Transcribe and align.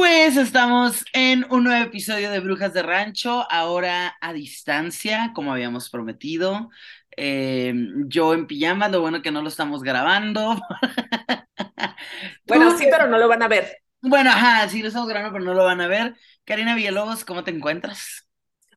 Pues 0.00 0.38
estamos 0.38 1.04
en 1.12 1.44
un 1.50 1.64
nuevo 1.64 1.84
episodio 1.84 2.30
de 2.30 2.40
Brujas 2.40 2.72
de 2.72 2.80
Rancho, 2.80 3.46
ahora 3.50 4.16
a 4.22 4.32
distancia, 4.32 5.32
como 5.34 5.52
habíamos 5.52 5.90
prometido. 5.90 6.70
Eh, 7.18 7.74
yo 8.06 8.32
en 8.32 8.46
pijama, 8.46 8.88
lo 8.88 9.02
bueno 9.02 9.20
que 9.20 9.30
no 9.30 9.42
lo 9.42 9.48
estamos 9.50 9.82
grabando. 9.82 10.58
bueno, 12.46 12.78
sí, 12.78 12.86
pero 12.90 13.08
no 13.08 13.18
lo 13.18 13.28
van 13.28 13.42
a 13.42 13.48
ver. 13.48 13.82
Bueno, 14.00 14.30
ajá, 14.30 14.66
sí 14.70 14.80
lo 14.80 14.88
estamos 14.88 15.06
grabando, 15.06 15.34
pero 15.34 15.44
no 15.44 15.52
lo 15.52 15.64
van 15.64 15.82
a 15.82 15.86
ver. 15.86 16.16
Karina 16.46 16.74
Villalobos, 16.74 17.26
¿cómo 17.26 17.44
te 17.44 17.50
encuentras? 17.50 18.26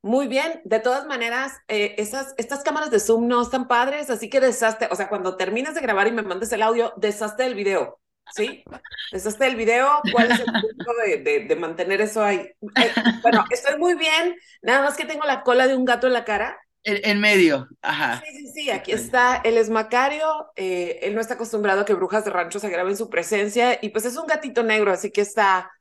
Muy 0.02 0.28
bien, 0.28 0.60
de 0.66 0.82
todas 0.82 1.06
maneras, 1.06 1.54
eh, 1.70 1.96
esas, 2.00 2.36
estas 2.38 2.64
cámaras 2.64 2.92
de 2.92 3.00
Zoom 3.00 3.30
no 3.30 3.42
están 3.42 3.70
padres, 3.70 4.10
así 4.10 4.30
que 4.30 4.42
deshazte, 4.42 4.90
o 4.92 4.96
sea, 4.98 5.08
cuando 5.08 5.38
termines 5.38 5.74
de 5.74 5.80
grabar 5.80 6.06
y 6.06 6.12
me 6.12 6.22
mandes 6.22 6.52
el 6.52 6.62
audio, 6.62 6.94
deshazte 6.98 7.46
el 7.46 7.56
video. 7.56 8.03
¿Sí? 8.32 8.64
Deshazte 9.12 9.48
el 9.48 9.56
video, 9.56 9.90
¿cuál 10.12 10.32
es 10.32 10.40
el 10.40 10.46
punto 10.46 10.94
de, 11.06 11.46
de, 11.48 11.56
mantener 11.56 12.02
eso 12.02 12.24
ahí? 12.24 12.38
Eh, 12.38 12.92
bueno, 13.22 13.46
estoy 13.50 13.78
muy 13.78 13.96
bien, 13.96 14.36
nada 14.62 14.84
más 14.84 14.96
que 14.96 15.06
tengo 15.06 15.26
la 15.26 15.44
cola 15.44 15.68
de 15.68 15.76
un 15.76 15.86
gato 15.86 16.08
en 16.08 16.14
la 16.14 16.26
cara. 16.26 16.58
En, 16.86 17.22
medio, 17.22 17.70
ajá. 17.82 18.22
Sí, 18.26 18.36
sí, 18.36 18.48
sí, 18.54 18.70
aquí 18.70 18.92
está, 18.92 19.38
él 19.46 19.58
es 19.58 19.70
Macario, 19.70 20.52
eh, 20.58 21.00
él 21.04 21.16
no 21.16 21.22
está 21.22 21.36
acostumbrado 21.36 21.82
a 21.82 21.86
que 21.86 21.94
brujas 21.94 22.26
de 22.26 22.32
rancho 22.32 22.60
se 22.60 22.70
graben 22.70 22.98
su 22.98 23.10
presencia, 23.10 23.80
y 23.82 23.90
pues 23.90 24.04
es 24.04 24.18
un 24.18 24.28
gatito 24.28 24.64
negro, 24.64 24.92
así 24.92 25.10
que 25.10 25.22
está, 25.22 25.72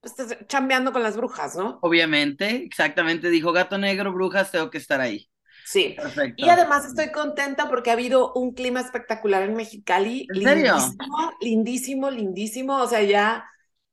pues, 0.00 0.18
está 0.18 0.44
chambeando 0.48 0.92
con 0.92 1.04
las 1.04 1.16
brujas, 1.16 1.54
¿no? 1.54 1.78
Obviamente, 1.82 2.56
exactamente, 2.64 3.30
dijo 3.30 3.52
gato 3.52 3.78
negro, 3.78 4.12
brujas, 4.12 4.50
tengo 4.50 4.68
que 4.68 4.78
estar 4.78 5.00
ahí. 5.00 5.30
Sí. 5.68 5.96
Perfecto. 5.98 6.46
Y 6.46 6.48
además 6.48 6.86
estoy 6.86 7.12
contenta 7.12 7.68
porque 7.68 7.90
ha 7.90 7.92
habido 7.92 8.32
un 8.32 8.54
clima 8.54 8.80
espectacular 8.80 9.42
en 9.42 9.54
Mexicali. 9.54 10.26
¿En 10.34 10.42
serio? 10.42 10.74
Lindísimo, 10.76 11.32
lindísimo, 11.42 12.10
lindísimo. 12.10 12.76
O 12.78 12.86
sea, 12.88 13.02
ya, 13.02 13.44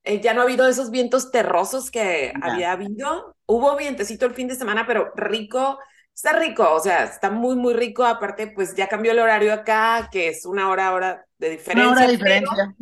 eh, 0.05 0.21
ya 0.21 0.33
no 0.33 0.39
ha 0.39 0.43
habido 0.45 0.65
esos 0.69 0.89
vientos 0.89 1.31
terrosos 1.31 1.91
que 1.91 2.31
había 2.41 2.71
habido. 2.71 3.35
Hubo 3.45 3.75
vientecito 3.75 4.25
el 4.25 4.33
fin 4.33 4.47
de 4.47 4.55
semana, 4.55 4.87
pero 4.87 5.11
rico. 5.17 5.77
Está 6.13 6.39
rico, 6.39 6.71
o 6.71 6.79
sea, 6.79 7.03
está 7.03 7.29
muy, 7.29 7.57
muy 7.57 7.73
rico. 7.73 8.05
Aparte, 8.05 8.47
pues 8.47 8.73
ya 8.73 8.87
cambió 8.87 9.11
el 9.11 9.19
horario 9.19 9.53
acá, 9.53 10.07
que 10.09 10.29
es 10.29 10.45
una 10.45 10.69
hora, 10.69 10.93
hora 10.93 11.25
de 11.37 11.49
diferencia. 11.49 11.89
Una 11.89 11.97
hora 11.97 12.07
de 12.07 12.13
diferencia. 12.13 12.73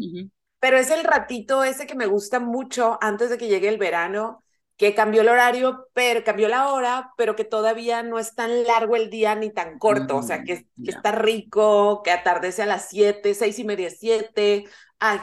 pero 0.60 0.78
es 0.78 0.92
el 0.92 1.04
ratito 1.04 1.64
ese 1.64 1.88
que 1.88 1.96
me 1.96 2.06
gusta 2.06 2.40
mucho 2.40 3.00
antes 3.02 3.32
de 3.32 3.40
que 3.40 3.48
llegue 3.48 3.70
el 3.70 3.80
verano 3.80 4.43
que 4.78 4.96
cambió 4.96 5.22
el 5.22 5.30
horario, 5.30 5.88
pero 5.94 6.24
cambió 6.24 6.48
la 6.48 6.70
hora, 6.70 7.12
pero 7.16 7.36
que 7.36 7.44
todavía 7.44 8.04
no 8.04 8.20
es 8.20 8.36
tan 8.36 8.64
largo 8.64 8.96
el 8.96 9.10
día 9.10 9.36
ni 9.36 9.52
tan 9.52 9.78
corto, 9.78 10.18
o 10.18 10.24
sea, 10.24 10.40
mm, 10.40 10.44
que, 10.46 10.66
está 10.86 11.12
rico, 11.12 12.02
que 12.04 12.12
atardece 12.12 12.64
a 12.64 12.66
las 12.66 12.90
7, 12.90 13.34
seis 13.34 13.60
y 13.60 13.64
media, 13.64 13.90
7. 13.90 14.66
Ay, 15.00 15.20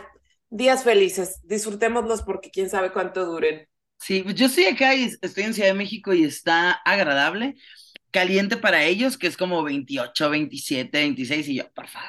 días 0.50 0.84
felices, 0.84 1.40
disfrutémoslos 1.44 2.22
porque 2.22 2.50
quién 2.50 2.70
sabe 2.70 2.92
cuánto 2.92 3.24
duren. 3.24 3.66
Sí, 3.98 4.24
yo 4.34 4.46
estoy 4.46 4.64
acá 4.64 4.94
y 4.94 5.10
estoy 5.20 5.44
en 5.44 5.54
Ciudad 5.54 5.68
de 5.68 5.74
México 5.74 6.14
y 6.14 6.24
está 6.24 6.72
agradable, 6.72 7.56
caliente 8.10 8.56
para 8.56 8.84
ellos, 8.84 9.18
que 9.18 9.26
es 9.26 9.36
como 9.36 9.62
28, 9.62 10.30
27, 10.30 10.98
26, 10.98 11.48
y 11.48 11.54
yo, 11.56 11.70
por 11.72 11.86
favor, 11.88 12.08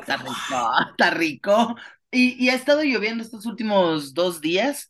está 0.00 0.16
rico, 0.16 0.32
está 0.90 1.10
rico. 1.10 1.76
Y, 2.10 2.42
y 2.42 2.48
ha 2.50 2.54
estado 2.54 2.82
lloviendo 2.82 3.22
estos 3.22 3.46
últimos 3.46 4.14
dos 4.14 4.40
días, 4.40 4.88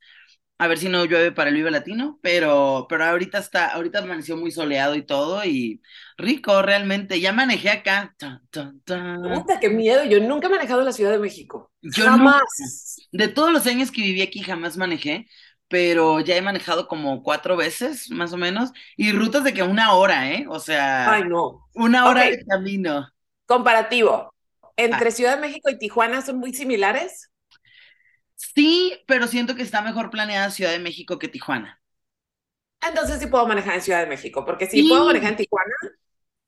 a 0.58 0.68
ver 0.68 0.78
si 0.78 0.88
no 0.88 1.04
llueve 1.04 1.32
para 1.32 1.50
el 1.50 1.56
Vive 1.56 1.70
Latino, 1.70 2.18
pero, 2.22 2.86
pero 2.88 3.04
ahorita 3.04 3.38
está, 3.38 3.66
ahorita 3.68 3.98
amaneció 3.98 4.36
muy 4.36 4.50
soleado 4.50 4.94
y 4.94 5.02
todo, 5.02 5.44
y 5.44 5.82
rico 6.16 6.62
realmente. 6.62 7.20
Ya 7.20 7.32
manejé 7.32 7.70
acá. 7.70 8.14
Puta, 8.50 9.60
qué 9.60 9.68
miedo. 9.68 10.04
Yo 10.04 10.18
nunca 10.20 10.46
he 10.46 10.50
manejado 10.50 10.80
en 10.80 10.86
la 10.86 10.92
Ciudad 10.92 11.10
de 11.10 11.18
México. 11.18 11.70
Yo 11.82 12.04
jamás. 12.04 12.96
de 13.12 13.28
todos 13.28 13.52
los 13.52 13.66
años 13.66 13.90
que 13.90 14.00
viví 14.00 14.22
aquí, 14.22 14.40
jamás 14.40 14.78
manejé, 14.78 15.26
pero 15.68 16.20
ya 16.20 16.36
he 16.36 16.42
manejado 16.42 16.88
como 16.88 17.22
cuatro 17.22 17.56
veces, 17.56 18.10
más 18.10 18.32
o 18.32 18.38
menos, 18.38 18.70
y 18.96 19.12
rutas 19.12 19.44
de 19.44 19.52
que 19.52 19.62
una 19.62 19.92
hora, 19.92 20.30
¿eh? 20.32 20.46
O 20.48 20.58
sea. 20.58 21.12
Ay, 21.12 21.24
no. 21.24 21.68
Una 21.74 22.06
hora 22.06 22.24
de 22.24 22.42
camino. 22.46 23.06
Comparativo. 23.44 24.32
¿Entre 24.76 25.08
ah. 25.08 25.12
Ciudad 25.12 25.34
de 25.34 25.42
México 25.42 25.68
y 25.68 25.78
Tijuana 25.78 26.22
son 26.22 26.38
muy 26.38 26.54
similares? 26.54 27.30
Sí, 28.36 28.92
pero 29.06 29.26
siento 29.26 29.56
que 29.56 29.62
está 29.62 29.82
mejor 29.82 30.10
planeada 30.10 30.50
Ciudad 30.50 30.70
de 30.70 30.78
México 30.78 31.18
que 31.18 31.28
Tijuana. 31.28 31.80
Entonces 32.86 33.18
sí 33.18 33.26
puedo 33.26 33.46
manejar 33.46 33.74
en 33.74 33.82
Ciudad 33.82 34.00
de 34.00 34.06
México, 34.06 34.44
porque 34.44 34.66
si 34.66 34.88
puedo 34.88 35.06
manejar 35.06 35.30
en 35.30 35.36
Tijuana. 35.36 35.74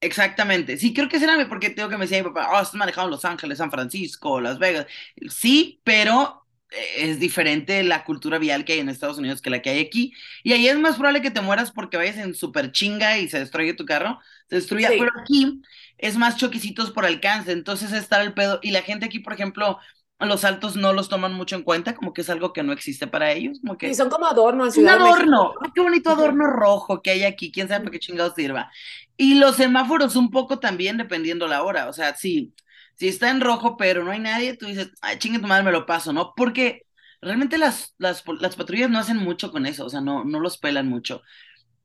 Exactamente, 0.00 0.76
sí, 0.76 0.94
creo 0.94 1.08
que 1.08 1.18
será 1.18 1.48
porque 1.48 1.70
tengo 1.70 1.88
que 1.88 1.96
me 1.96 2.04
decía 2.04 2.22
mi 2.22 2.30
papá, 2.30 2.50
oh, 2.52 2.62
estás 2.62 2.74
manejando 2.76 3.10
Los 3.10 3.24
Ángeles, 3.24 3.58
San 3.58 3.70
Francisco, 3.70 4.40
Las 4.40 4.60
Vegas. 4.60 4.86
Sí, 5.28 5.80
pero 5.82 6.46
eh, 6.70 7.10
es 7.10 7.18
diferente 7.18 7.82
la 7.82 8.04
cultura 8.04 8.38
vial 8.38 8.64
que 8.64 8.74
hay 8.74 8.78
en 8.78 8.90
Estados 8.90 9.18
Unidos 9.18 9.42
que 9.42 9.50
la 9.50 9.60
que 9.60 9.70
hay 9.70 9.80
aquí. 9.80 10.12
Y 10.44 10.52
ahí 10.52 10.68
es 10.68 10.78
más 10.78 10.94
probable 10.94 11.20
que 11.20 11.32
te 11.32 11.40
mueras 11.40 11.72
porque 11.72 11.96
vayas 11.96 12.16
en 12.18 12.34
super 12.34 12.70
chinga 12.70 13.18
y 13.18 13.28
se 13.28 13.40
destruye 13.40 13.74
tu 13.74 13.86
carro, 13.86 14.20
se 14.48 14.56
destruye. 14.56 14.86
Pero 14.88 15.10
aquí 15.20 15.62
es 15.96 16.16
más 16.16 16.36
choquecitos 16.36 16.92
por 16.92 17.04
alcance, 17.04 17.50
entonces 17.50 17.92
está 17.92 18.22
el 18.22 18.34
pedo. 18.34 18.60
Y 18.62 18.70
la 18.70 18.82
gente 18.82 19.06
aquí, 19.06 19.18
por 19.18 19.32
ejemplo, 19.32 19.80
los 20.26 20.44
altos 20.44 20.74
no 20.74 20.92
los 20.92 21.08
toman 21.08 21.32
mucho 21.32 21.54
en 21.54 21.62
cuenta, 21.62 21.94
como 21.94 22.12
que 22.12 22.22
es 22.22 22.30
algo 22.30 22.52
que 22.52 22.64
no 22.64 22.72
existe 22.72 23.06
para 23.06 23.32
ellos. 23.32 23.60
Como 23.60 23.78
que... 23.78 23.88
Y 23.88 23.94
son 23.94 24.10
como 24.10 24.26
adornos. 24.26 24.76
Un 24.76 24.88
adorno. 24.88 25.54
qué 25.74 25.80
bonito 25.80 26.10
adorno 26.10 26.46
rojo 26.46 27.02
que 27.02 27.10
hay 27.10 27.22
aquí. 27.22 27.52
Quién 27.52 27.68
sabe 27.68 27.80
para 27.80 27.92
qué 27.92 28.00
chingados 28.00 28.34
sirva. 28.34 28.70
Y 29.16 29.36
los 29.36 29.56
semáforos 29.56 30.16
un 30.16 30.30
poco 30.30 30.58
también, 30.58 30.96
dependiendo 30.96 31.46
la 31.46 31.62
hora. 31.62 31.88
O 31.88 31.92
sea, 31.92 32.16
sí, 32.16 32.52
si 32.96 33.06
está 33.06 33.30
en 33.30 33.40
rojo, 33.40 33.76
pero 33.76 34.02
no 34.02 34.10
hay 34.10 34.18
nadie, 34.18 34.56
tú 34.56 34.66
dices, 34.66 34.90
ay, 35.02 35.18
chingue 35.18 35.38
tu 35.38 35.46
madre, 35.46 35.62
me 35.64 35.72
lo 35.72 35.86
paso, 35.86 36.12
¿no? 36.12 36.34
Porque 36.36 36.86
realmente 37.20 37.56
las, 37.56 37.94
las, 37.98 38.24
las 38.40 38.56
patrullas 38.56 38.90
no 38.90 38.98
hacen 38.98 39.18
mucho 39.18 39.52
con 39.52 39.66
eso. 39.66 39.86
O 39.86 39.88
sea, 39.88 40.00
no, 40.00 40.24
no 40.24 40.40
los 40.40 40.58
pelan 40.58 40.88
mucho. 40.88 41.22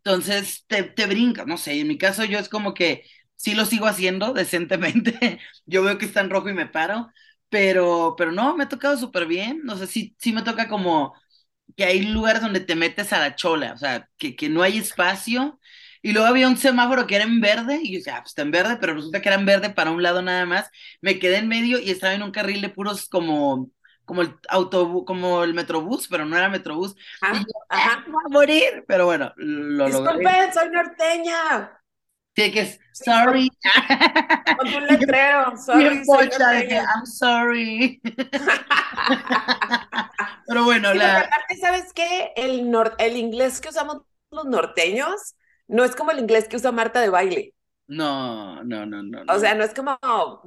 Entonces, 0.03 0.65
te, 0.67 0.83
te 0.83 1.05
brincas, 1.05 1.45
no 1.45 1.57
sé. 1.57 1.79
En 1.79 1.87
mi 1.87 1.99
caso, 1.99 2.25
yo 2.25 2.39
es 2.39 2.49
como 2.49 2.73
que 2.73 3.03
sí 3.35 3.53
lo 3.53 3.65
sigo 3.65 3.85
haciendo 3.85 4.33
decentemente. 4.33 5.39
yo 5.67 5.83
veo 5.83 5.99
que 5.99 6.05
está 6.05 6.21
en 6.21 6.31
rojo 6.31 6.49
y 6.49 6.53
me 6.53 6.65
paro 6.65 7.11
pero, 7.53 8.15
pero 8.17 8.31
no, 8.31 8.57
me 8.57 8.63
ha 8.63 8.67
tocado 8.67 8.97
súper 8.97 9.27
bien. 9.27 9.61
No 9.63 9.77
sé, 9.77 9.85
sí, 9.85 10.15
sí 10.17 10.33
me 10.33 10.41
toca 10.41 10.67
como 10.67 11.13
que 11.77 11.85
hay 11.85 12.01
lugares 12.01 12.41
donde 12.41 12.61
te 12.61 12.75
metes 12.75 13.13
a 13.13 13.19
la 13.19 13.35
chola, 13.35 13.73
o 13.73 13.77
sea, 13.77 14.09
que, 14.17 14.35
que 14.35 14.49
no 14.49 14.63
hay 14.63 14.79
espacio. 14.79 15.59
Y 16.01 16.13
luego 16.13 16.27
había 16.27 16.47
un 16.47 16.57
semáforo 16.57 17.05
que 17.05 17.15
era 17.15 17.25
en 17.25 17.41
verde, 17.41 17.79
y 17.83 17.91
yo 17.91 17.99
decía, 17.99 18.15
ah, 18.17 18.21
pues 18.21 18.31
está 18.31 18.41
en 18.41 18.49
verde, 18.49 18.77
pero 18.81 18.95
resulta 18.95 19.21
que 19.21 19.29
era 19.29 19.37
en 19.37 19.45
verde 19.45 19.69
para 19.69 19.91
un 19.91 20.01
lado 20.01 20.23
nada 20.23 20.47
más. 20.47 20.67
Me 20.99 21.19
quedé 21.19 21.37
en 21.37 21.47
medio 21.47 21.77
y 21.77 21.91
estaba 21.91 22.15
en 22.15 22.23
un 22.23 22.31
carril 22.31 22.59
de 22.59 22.69
puros 22.69 23.07
como, 23.07 23.69
como 24.03 24.23
el 24.23 24.35
autobús, 24.49 25.03
como 25.05 25.43
el 25.43 25.53
metrobús, 25.53 26.07
pero 26.07 26.25
no 26.25 26.35
era 26.35 26.49
metrobús. 26.49 26.95
Ah, 27.21 27.39
ajá, 27.69 28.03
a 28.07 28.29
morir, 28.29 28.83
pero 28.87 29.05
bueno, 29.05 29.31
lo 29.37 29.85
Disculpen, 29.85 30.51
soy 30.51 30.69
norteña. 30.71 31.82
Sí, 32.35 32.51
que 32.51 32.61
es 32.61 32.79
sorry. 32.93 33.49
Con 34.57 34.73
un 34.73 34.87
letrero, 34.91 35.55
sorry. 35.57 36.03
pocha 36.05 36.49
de 36.49 36.67
que 36.67 36.75
I'm 36.75 37.05
sorry. 37.05 38.01
Pero 40.47 40.63
bueno, 40.63 40.93
la... 40.93 41.21
aparte, 41.21 41.57
¿sabes 41.57 41.93
qué? 41.93 42.31
El, 42.35 42.69
nor 42.71 42.95
el 42.97 43.17
inglés 43.17 43.61
que 43.61 43.69
usamos 43.69 44.01
los 44.31 44.45
norteños 44.45 45.35
no 45.67 45.83
es 45.83 45.95
como 45.95 46.11
el 46.11 46.19
inglés 46.19 46.47
que 46.47 46.57
usa 46.57 46.71
Marta 46.71 47.01
de 47.01 47.09
baile. 47.09 47.53
No, 47.87 48.63
no, 48.63 48.85
no, 48.85 49.03
no. 49.03 49.23
O 49.27 49.39
sea, 49.39 49.55
no 49.55 49.63
es 49.63 49.73
como, 49.73 49.97
uh, 50.01 50.37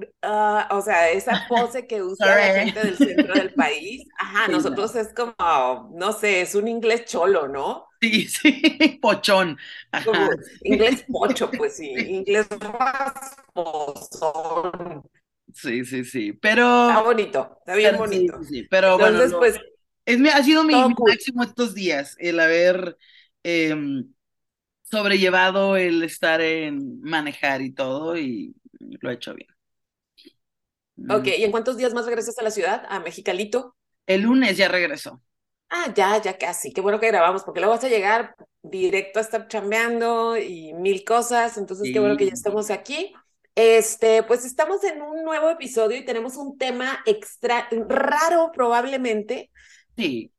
o 0.70 0.80
sea, 0.80 1.10
esa 1.10 1.44
pose 1.48 1.86
que 1.86 2.02
usa 2.02 2.26
la 2.26 2.60
gente 2.60 2.80
del 2.80 2.96
centro 2.96 3.34
del 3.34 3.54
país. 3.54 4.04
Ajá, 4.18 4.48
nosotros 4.48 4.96
es 4.96 5.12
como, 5.14 5.90
no 5.94 6.12
sé, 6.12 6.40
es 6.40 6.54
un 6.54 6.66
inglés 6.66 7.04
cholo, 7.04 7.48
¿no? 7.48 7.85
Sí, 8.06 8.28
sí, 8.28 8.98
pochón. 9.00 9.58
inglés 10.62 11.04
pocho, 11.12 11.50
pues 11.50 11.76
sí, 11.76 11.90
inglés 11.90 12.46
rasposón. 13.80 15.02
Sí, 15.52 15.84
sí, 15.84 16.04
sí, 16.04 16.32
pero... 16.32 16.88
Está 16.88 17.02
bonito, 17.02 17.56
está 17.60 17.74
bien 17.74 17.96
bonito. 17.96 18.38
Sí, 18.42 18.48
sí, 18.48 18.66
pero 18.70 18.92
Entonces, 18.94 19.32
bueno, 19.32 19.38
pues... 19.38 19.58
Es, 20.04 20.20
ha 20.32 20.42
sido 20.44 20.62
mi, 20.62 20.74
máximo 20.74 21.42
estos 21.42 21.74
días, 21.74 22.14
el 22.20 22.38
haber 22.38 22.96
em, 23.42 24.12
sobrellevado 24.82 25.76
el 25.76 26.04
estar 26.04 26.40
en 26.40 27.00
manejar 27.00 27.60
y 27.62 27.72
todo, 27.72 28.16
y 28.16 28.54
lo 28.78 29.10
he 29.10 29.14
hecho 29.14 29.34
bien. 29.34 29.48
Ok, 31.10 31.26
¿y 31.38 31.42
en 31.42 31.50
cuántos 31.50 31.76
días 31.76 31.92
más 31.92 32.06
regresas 32.06 32.38
a 32.38 32.42
la 32.42 32.52
ciudad, 32.52 32.86
a 32.88 33.00
Mexicalito? 33.00 33.74
El 34.06 34.22
lunes 34.22 34.56
ya 34.56 34.68
regresó. 34.68 35.20
Ah, 35.68 35.92
ya, 35.94 36.20
ya 36.22 36.38
casi. 36.38 36.72
Qué 36.72 36.80
bueno 36.80 37.00
que 37.00 37.08
grabamos, 37.08 37.42
porque 37.44 37.60
luego 37.60 37.74
vas 37.74 37.84
a 37.84 37.88
llegar 37.88 38.34
directo 38.62 39.18
a 39.18 39.22
estar 39.22 39.48
chambeando 39.48 40.36
y 40.36 40.72
mil 40.74 41.04
cosas. 41.04 41.58
Entonces, 41.58 41.90
qué 41.92 41.98
bueno 41.98 42.16
que 42.16 42.26
ya 42.26 42.32
estamos 42.32 42.70
aquí. 42.70 43.12
Este, 43.54 44.22
pues 44.22 44.44
estamos 44.44 44.84
en 44.84 45.02
un 45.02 45.24
nuevo 45.24 45.48
episodio 45.48 45.96
y 45.96 46.04
tenemos 46.04 46.36
un 46.36 46.58
tema 46.58 47.02
extra, 47.06 47.68
raro 47.88 48.52
probablemente. 48.52 49.50
Sí. 49.96 50.30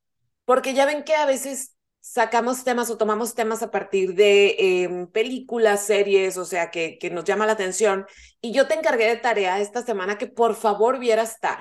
Porque 0.46 0.74
ya 0.74 0.86
ven 0.86 1.04
que 1.04 1.16
a 1.16 1.26
veces 1.26 1.76
sacamos 2.00 2.64
temas 2.64 2.90
o 2.90 2.98
tomamos 2.98 3.36
temas 3.36 3.62
a 3.64 3.72
partir 3.72 4.14
de 4.14 4.84
em, 4.84 5.08
películas, 5.08 5.86
series, 5.86 6.38
o 6.38 6.46
sea, 6.46 6.72
que, 6.72 6.98
que 7.00 7.10
nos 7.10 7.26
llama 7.26 7.46
la 7.46 7.54
atención. 7.54 8.06
Y 8.40 8.54
yo 8.54 8.68
te 8.68 8.76
encargué 8.76 9.08
de 9.08 9.18
tarea 9.18 9.60
esta 9.60 9.84
semana 9.84 10.18
que 10.18 10.28
por 10.28 10.56
favor 10.56 11.00
vieras 11.00 11.32
estar, 11.32 11.60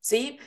¿sí? 0.00 0.38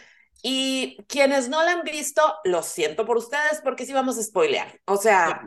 Y 0.43 0.97
quienes 1.07 1.49
no 1.49 1.63
la 1.63 1.73
han 1.73 1.83
visto, 1.83 2.21
lo 2.43 2.63
siento 2.63 3.05
por 3.05 3.17
ustedes 3.17 3.61
porque 3.63 3.85
sí 3.85 3.93
vamos 3.93 4.17
a 4.17 4.23
spoilear. 4.23 4.79
O 4.85 4.97
sea, 4.97 5.41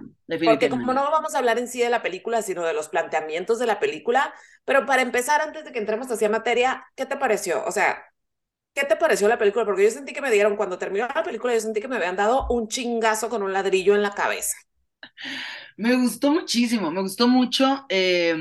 porque 0.45 0.69
como 0.69 0.93
no 0.95 1.03
vamos 1.11 1.35
a 1.35 1.39
hablar 1.39 1.59
en 1.59 1.69
sí 1.69 1.81
de 1.81 1.91
la 1.91 2.03
película, 2.03 2.43
sino 2.43 2.65
de 2.65 2.75
los 2.75 2.89
planteamientos 2.89 3.59
de 3.59 3.67
la 3.67 3.81
película, 3.81 4.33
pero 4.65 4.87
para 4.87 5.03
empezar, 5.03 5.41
antes 5.41 5.65
de 5.65 5.73
que 5.73 5.79
entremos 5.81 6.11
hacia 6.11 6.29
materia, 6.29 6.87
¿qué 6.97 7.07
te 7.07 7.17
pareció? 7.17 7.65
O 7.67 7.73
sea, 7.73 8.05
¿qué 8.75 8.85
te 8.85 8.97
pareció 8.97 9.29
la 9.29 9.39
película? 9.39 9.65
Porque 9.65 9.85
yo 9.85 9.91
sentí 9.91 10.13
que 10.13 10.23
me 10.23 10.31
dieron, 10.31 10.57
cuando 10.57 10.79
terminó 10.79 11.09
la 11.15 11.23
película, 11.25 11.55
yo 11.55 11.61
sentí 11.61 11.81
que 11.81 11.89
me 11.89 11.97
habían 11.97 12.17
dado 12.17 12.47
un 12.51 12.69
chingazo 12.69 13.29
con 13.29 13.43
un 13.43 13.53
ladrillo 13.53 13.95
en 13.95 14.03
la 14.03 14.13
cabeza. 14.13 14.57
Me 15.77 15.95
gustó 15.97 16.31
muchísimo, 16.33 16.91
me 16.91 17.03
gustó 17.03 17.29
mucho. 17.29 17.85
Eh, 17.89 18.35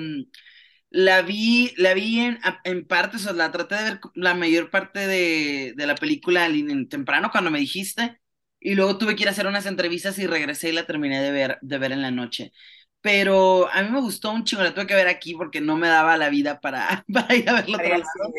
la 0.93 1.23
vi, 1.23 1.73
la 1.77 1.95
vi 1.95 2.19
en, 2.19 2.39
en 2.63 2.85
parte, 2.85 3.17
o 3.17 3.19
sea, 3.19 3.33
la 3.33 3.51
traté 3.51 3.75
de 3.75 3.83
ver 3.83 3.99
la 4.13 4.35
mayor 4.35 4.69
parte 4.69 5.07
de, 5.07 5.73
de 5.75 5.87
la 5.87 5.95
película 5.95 6.45
en, 6.45 6.87
temprano 6.87 7.31
cuando 7.31 7.49
me 7.49 7.59
dijiste, 7.59 8.21
y 8.59 8.75
luego 8.75 8.99
tuve 8.99 9.15
que 9.15 9.23
ir 9.23 9.27
a 9.27 9.31
hacer 9.31 9.47
unas 9.47 9.65
entrevistas 9.65 10.19
y 10.19 10.27
regresé 10.27 10.69
y 10.69 10.73
la 10.73 10.85
terminé 10.85 11.19
de 11.19 11.31
ver, 11.31 11.57
de 11.61 11.77
ver 11.79 11.93
en 11.93 12.03
la 12.03 12.11
noche. 12.11 12.53
Pero 13.01 13.67
a 13.73 13.81
mí 13.81 13.89
me 13.89 14.01
gustó 14.01 14.31
un 14.31 14.43
chingo, 14.43 14.61
la 14.61 14.75
tuve 14.75 14.85
que 14.85 14.93
ver 14.93 15.07
aquí 15.07 15.33
porque 15.33 15.61
no 15.61 15.77
me 15.77 15.87
daba 15.87 16.15
la 16.15 16.29
vida 16.29 16.61
para, 16.61 17.03
para 17.11 17.35
ir 17.35 17.49
a 17.49 17.53
verla 17.53 17.77
otro 17.77 17.97
lado. 17.97 18.33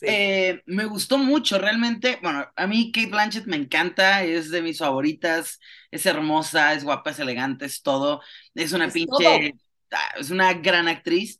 Eh, 0.00 0.62
me 0.64 0.86
gustó 0.86 1.18
mucho, 1.18 1.58
realmente. 1.58 2.18
Bueno, 2.22 2.50
a 2.56 2.66
mí 2.66 2.92
Kate 2.92 3.08
Blanchett 3.10 3.44
me 3.44 3.56
encanta, 3.56 4.24
es 4.24 4.50
de 4.50 4.62
mis 4.62 4.78
favoritas, 4.78 5.60
es 5.90 6.06
hermosa, 6.06 6.72
es 6.72 6.82
guapa, 6.82 7.10
es 7.10 7.18
elegante, 7.18 7.66
es 7.66 7.82
todo. 7.82 8.22
Es 8.54 8.72
una 8.72 8.88
pinche, 8.88 9.52
ah, 9.92 10.14
es 10.18 10.30
una 10.30 10.54
gran 10.54 10.88
actriz. 10.88 11.38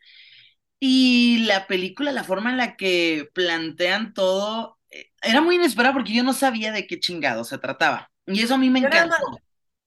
Y 0.80 1.44
la 1.44 1.66
película, 1.66 2.10
la 2.10 2.24
forma 2.24 2.50
en 2.50 2.56
la 2.56 2.76
que 2.76 3.28
plantean 3.34 4.14
todo, 4.14 4.78
eh, 4.90 5.10
era 5.22 5.42
muy 5.42 5.56
inesperada 5.56 5.92
porque 5.92 6.14
yo 6.14 6.24
no 6.24 6.32
sabía 6.32 6.72
de 6.72 6.86
qué 6.86 6.98
chingado 6.98 7.44
se 7.44 7.58
trataba. 7.58 8.10
Y 8.26 8.42
eso 8.42 8.54
a 8.54 8.58
mí 8.58 8.70
me 8.70 8.78
encantó. 8.78 9.16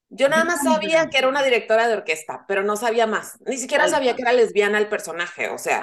yo 0.10 0.30
nada 0.30 0.45
más 0.45 0.63
sabía 0.63 1.10
que 1.10 1.18
era 1.18 1.28
una 1.28 1.42
directora 1.42 1.88
de 1.88 1.95
orquesta, 1.95 2.45
pero 2.48 2.63
no 2.63 2.75
sabía 2.75 3.07
más. 3.07 3.40
Ni 3.48 3.57
siquiera 3.57 3.88
sabía 3.90 4.16
que 4.16 4.22
era 4.22 4.34
lesbiana 4.34 4.78
el 4.78 4.88
personaje, 4.88 5.50
o 5.50 5.57
sea. 5.57 5.81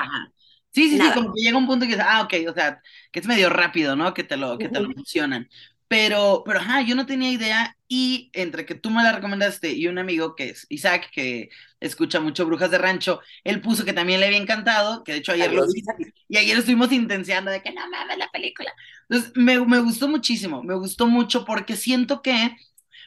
Sí, 0.73 0.89
sí, 0.89 1.01
sí, 1.01 1.11
como 1.12 1.35
que 1.35 1.43
llega 1.43 1.59
un 1.59 1.67
punto 1.67 1.85
que 1.85 1.99
ah, 2.01 2.23
ok, 2.23 2.49
o 2.49 2.55
sea, 2.55 2.81
que 3.11 3.19
es 3.19 3.27
medio 3.27 3.51
rápido, 3.51 3.97
¿no? 3.97 4.15
Que 4.15 4.23
te 4.23 4.37
lo, 4.37 4.57
que 4.57 4.69
te 4.69 4.79
lo 4.79 4.89
mencionan. 4.89 5.49
Pero, 5.90 6.44
pero, 6.46 6.60
ajá, 6.60 6.82
yo 6.82 6.94
no 6.94 7.04
tenía 7.04 7.32
idea 7.32 7.76
y 7.88 8.31
entre 8.32 8.64
que 8.64 8.76
tú 8.76 8.90
me 8.90 9.02
la 9.02 9.10
recomendaste 9.10 9.72
y 9.72 9.88
un 9.88 9.98
amigo 9.98 10.37
que 10.37 10.50
es 10.50 10.64
Isaac, 10.69 11.10
que 11.12 11.50
escucha 11.81 12.20
mucho 12.20 12.46
Brujas 12.46 12.70
de 12.70 12.78
Rancho, 12.78 13.20
él 13.42 13.60
puso 13.60 13.84
que 13.84 13.92
también 13.92 14.20
le 14.20 14.26
había 14.26 14.38
encantado, 14.38 15.02
que 15.02 15.10
de 15.10 15.19
hecho 15.19 15.32
ayer 15.32 15.52
lo 15.52 15.66
vi, 15.66 15.82
y 16.28 16.37
ayer 16.37 16.56
estuvimos 16.56 16.92
intenciando 16.92 17.50
de 17.50 17.60
que 17.60 17.72
no 17.72 17.90
mames 17.90 18.19
la 18.19 18.31
película. 18.31 18.72
Entonces, 19.08 19.32
me, 19.34 19.58
me 19.66 19.81
gustó 19.81 20.06
muchísimo, 20.06 20.62
me 20.62 20.76
gustó 20.76 21.08
mucho 21.08 21.44
porque 21.44 21.75
siento 21.75 22.22
que 22.22 22.56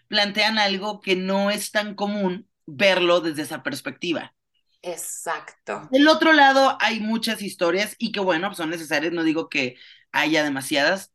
plantean 0.09 0.59
algo 0.59 0.99
que 0.99 1.15
no 1.15 1.51
es 1.51 1.71
tan 1.71 1.95
común 1.95 2.49
verlo 2.65 3.21
desde 3.21 3.43
esa 3.43 3.63
perspectiva. 3.63 4.35
Exacto. 4.81 5.87
Del 5.89 6.09
otro 6.09 6.33
lado 6.33 6.77
hay 6.81 6.99
muchas 6.99 7.41
historias 7.41 7.95
y 7.97 8.11
que 8.11 8.19
bueno, 8.19 8.53
son 8.53 8.69
necesarias, 8.69 9.13
no 9.13 9.23
digo 9.23 9.47
que 9.47 9.77
haya 10.11 10.43
demasiadas, 10.43 11.12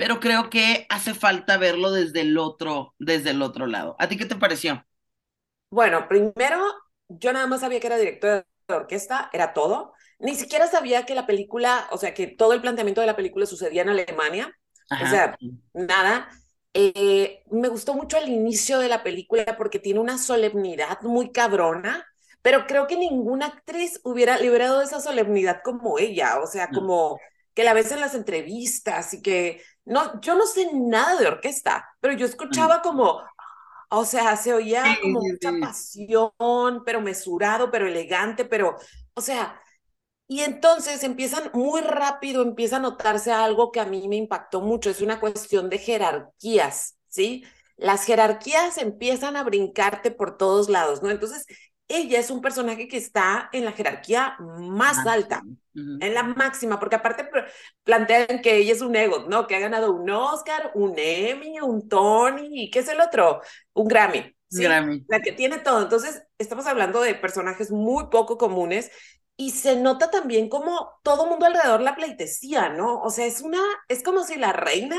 pero 0.00 0.18
creo 0.18 0.48
que 0.48 0.86
hace 0.88 1.12
falta 1.12 1.58
verlo 1.58 1.92
desde 1.92 2.22
el 2.22 2.38
otro, 2.38 2.94
desde 2.98 3.32
el 3.32 3.42
otro 3.42 3.66
lado. 3.66 3.96
¿A 3.98 4.08
ti 4.08 4.16
qué 4.16 4.24
te 4.24 4.34
pareció? 4.34 4.82
Bueno, 5.70 6.08
primero, 6.08 6.64
yo 7.08 7.34
nada 7.34 7.46
más 7.46 7.60
sabía 7.60 7.80
que 7.80 7.86
era 7.86 7.98
director 7.98 8.46
de 8.66 8.74
orquesta, 8.74 9.28
era 9.30 9.52
todo. 9.52 9.92
Ni 10.18 10.34
siquiera 10.36 10.68
sabía 10.68 11.04
que 11.04 11.14
la 11.14 11.26
película, 11.26 11.86
o 11.90 11.98
sea, 11.98 12.14
que 12.14 12.28
todo 12.28 12.54
el 12.54 12.62
planteamiento 12.62 13.02
de 13.02 13.08
la 13.08 13.14
película 13.14 13.44
sucedía 13.44 13.82
en 13.82 13.90
Alemania. 13.90 14.50
O 14.90 15.06
sea, 15.06 15.36
nada. 15.74 16.30
Eh, 16.72 17.42
me 17.50 17.68
gustó 17.68 17.92
mucho 17.92 18.16
el 18.16 18.30
inicio 18.30 18.78
de 18.78 18.88
la 18.88 19.02
película 19.02 19.54
porque 19.58 19.80
tiene 19.80 20.00
una 20.00 20.16
solemnidad 20.16 21.02
muy 21.02 21.30
cabrona, 21.30 22.06
pero 22.40 22.66
creo 22.66 22.86
que 22.86 22.96
ninguna 22.96 23.48
actriz 23.48 24.00
hubiera 24.02 24.38
liberado 24.38 24.80
esa 24.80 24.98
solemnidad 24.98 25.60
como 25.62 25.98
ella, 25.98 26.40
o 26.40 26.46
sea, 26.46 26.70
como 26.70 27.20
que 27.52 27.64
la 27.64 27.74
ves 27.74 27.92
en 27.92 28.00
las 28.00 28.14
entrevistas 28.14 29.12
y 29.12 29.20
que 29.20 29.60
no, 29.90 30.20
yo 30.20 30.36
no 30.36 30.46
sé 30.46 30.70
nada 30.72 31.16
de 31.16 31.26
orquesta, 31.26 31.88
pero 32.00 32.14
yo 32.14 32.24
escuchaba 32.24 32.80
como, 32.80 33.20
o 33.90 34.04
sea, 34.04 34.36
se 34.36 34.54
oía 34.54 34.84
como 35.02 35.20
mucha 35.20 35.52
pasión, 35.60 36.84
pero 36.86 37.00
mesurado, 37.00 37.70
pero 37.72 37.88
elegante, 37.88 38.44
pero, 38.44 38.76
o 39.14 39.20
sea, 39.20 39.60
y 40.28 40.42
entonces 40.42 41.02
empiezan 41.02 41.50
muy 41.54 41.80
rápido, 41.80 42.42
empieza 42.42 42.76
a 42.76 42.80
notarse 42.80 43.32
algo 43.32 43.72
que 43.72 43.80
a 43.80 43.84
mí 43.84 44.06
me 44.06 44.14
impactó 44.14 44.60
mucho, 44.60 44.90
es 44.90 45.00
una 45.00 45.18
cuestión 45.18 45.68
de 45.68 45.78
jerarquías, 45.78 46.96
¿sí? 47.08 47.44
Las 47.76 48.04
jerarquías 48.04 48.78
empiezan 48.78 49.36
a 49.36 49.42
brincarte 49.42 50.12
por 50.12 50.36
todos 50.36 50.68
lados, 50.68 51.02
¿no? 51.02 51.10
Entonces, 51.10 51.46
ella 51.90 52.18
es 52.20 52.30
un 52.30 52.40
personaje 52.40 52.88
que 52.88 52.96
está 52.96 53.50
en 53.52 53.64
la 53.64 53.72
jerarquía 53.72 54.36
más 54.38 55.06
alta, 55.06 55.42
en 55.74 56.14
la 56.14 56.22
máxima, 56.22 56.78
porque 56.78 56.96
aparte 56.96 57.28
plantean 57.84 58.40
que 58.40 58.56
ella 58.56 58.72
es 58.72 58.80
un 58.80 58.94
ego, 58.94 59.26
¿no? 59.28 59.46
Que 59.46 59.56
ha 59.56 59.60
ganado 59.60 59.92
un 59.92 60.08
Oscar, 60.08 60.70
un 60.74 60.94
Emmy, 60.96 61.60
un 61.60 61.88
Tony, 61.88 62.64
¿y 62.64 62.70
qué 62.70 62.78
es 62.78 62.88
el 62.88 63.00
otro? 63.00 63.42
Un 63.72 63.88
Grammy. 63.88 64.34
¿sí? 64.48 64.62
Grammy. 64.62 65.04
La 65.08 65.20
que 65.20 65.32
tiene 65.32 65.58
todo. 65.58 65.82
Entonces, 65.82 66.22
estamos 66.38 66.66
hablando 66.66 67.00
de 67.00 67.14
personajes 67.14 67.70
muy 67.70 68.06
poco 68.06 68.38
comunes 68.38 68.90
y 69.36 69.52
se 69.52 69.76
nota 69.76 70.10
también 70.10 70.48
como 70.48 71.00
todo 71.02 71.26
mundo 71.26 71.46
alrededor 71.46 71.80
la 71.80 71.96
pleitesía, 71.96 72.68
¿no? 72.68 73.00
O 73.00 73.10
sea, 73.10 73.26
es 73.26 73.40
una, 73.40 73.60
es 73.88 74.02
como 74.02 74.22
si 74.24 74.36
la 74.36 74.52
reina 74.52 74.98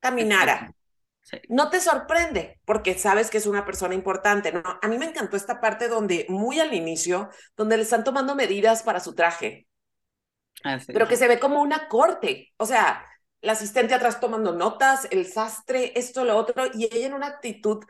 caminara. 0.00 0.75
No 1.48 1.70
te 1.70 1.80
sorprende 1.80 2.60
porque 2.64 2.98
sabes 2.98 3.30
que 3.30 3.38
es 3.38 3.46
una 3.46 3.64
persona 3.64 3.94
importante, 3.94 4.52
¿no? 4.52 4.62
A 4.80 4.88
mí 4.88 4.98
me 4.98 5.06
encantó 5.06 5.36
esta 5.36 5.60
parte 5.60 5.88
donde, 5.88 6.26
muy 6.28 6.60
al 6.60 6.72
inicio, 6.72 7.30
donde 7.56 7.76
le 7.76 7.82
están 7.82 8.04
tomando 8.04 8.34
medidas 8.34 8.82
para 8.82 9.00
su 9.00 9.14
traje, 9.14 9.66
ah, 10.64 10.78
pero 10.86 11.08
que 11.08 11.16
se 11.16 11.28
ve 11.28 11.38
como 11.38 11.60
una 11.60 11.88
corte, 11.88 12.52
o 12.56 12.66
sea, 12.66 13.04
la 13.40 13.52
asistente 13.52 13.94
atrás 13.94 14.20
tomando 14.20 14.52
notas, 14.52 15.08
el 15.10 15.26
sastre, 15.26 15.92
esto, 15.98 16.24
lo 16.24 16.36
otro, 16.36 16.64
y 16.74 16.84
ella 16.84 17.06
en 17.06 17.14
una 17.14 17.26
actitud 17.26 17.84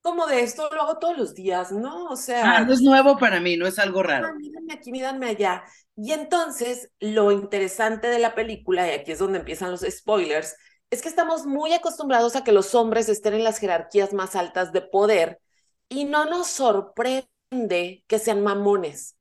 como 0.00 0.26
de 0.26 0.42
esto 0.42 0.68
lo 0.72 0.82
hago 0.82 0.98
todos 0.98 1.18
los 1.18 1.34
días, 1.34 1.72
¿no? 1.72 2.06
O 2.06 2.16
sea... 2.16 2.56
Ah, 2.56 2.64
no 2.64 2.72
es 2.72 2.80
nuevo 2.80 3.18
para 3.18 3.40
mí, 3.40 3.56
no 3.56 3.66
es 3.66 3.78
algo 3.78 4.02
raro. 4.02 4.28
Ah, 4.28 4.74
aquí, 4.74 4.90
mírenme 4.90 5.30
allá. 5.30 5.64
Y 5.96 6.12
entonces, 6.12 6.90
lo 7.00 7.32
interesante 7.32 8.08
de 8.08 8.18
la 8.18 8.34
película, 8.34 8.86
y 8.86 8.92
aquí 8.92 9.12
es 9.12 9.18
donde 9.18 9.40
empiezan 9.40 9.70
los 9.70 9.80
spoilers, 9.80 10.56
es 10.90 11.02
que 11.02 11.08
estamos 11.08 11.46
muy 11.46 11.72
acostumbrados 11.72 12.36
a 12.36 12.44
que 12.44 12.52
los 12.52 12.74
hombres 12.74 13.08
estén 13.08 13.34
en 13.34 13.44
las 13.44 13.58
jerarquías 13.58 14.12
más 14.12 14.36
altas 14.36 14.72
de 14.72 14.80
poder 14.82 15.40
y 15.88 16.04
no 16.04 16.24
nos 16.24 16.48
sorprende 16.48 18.04
que 18.06 18.18
sean 18.18 18.42
mamones. 18.42 19.16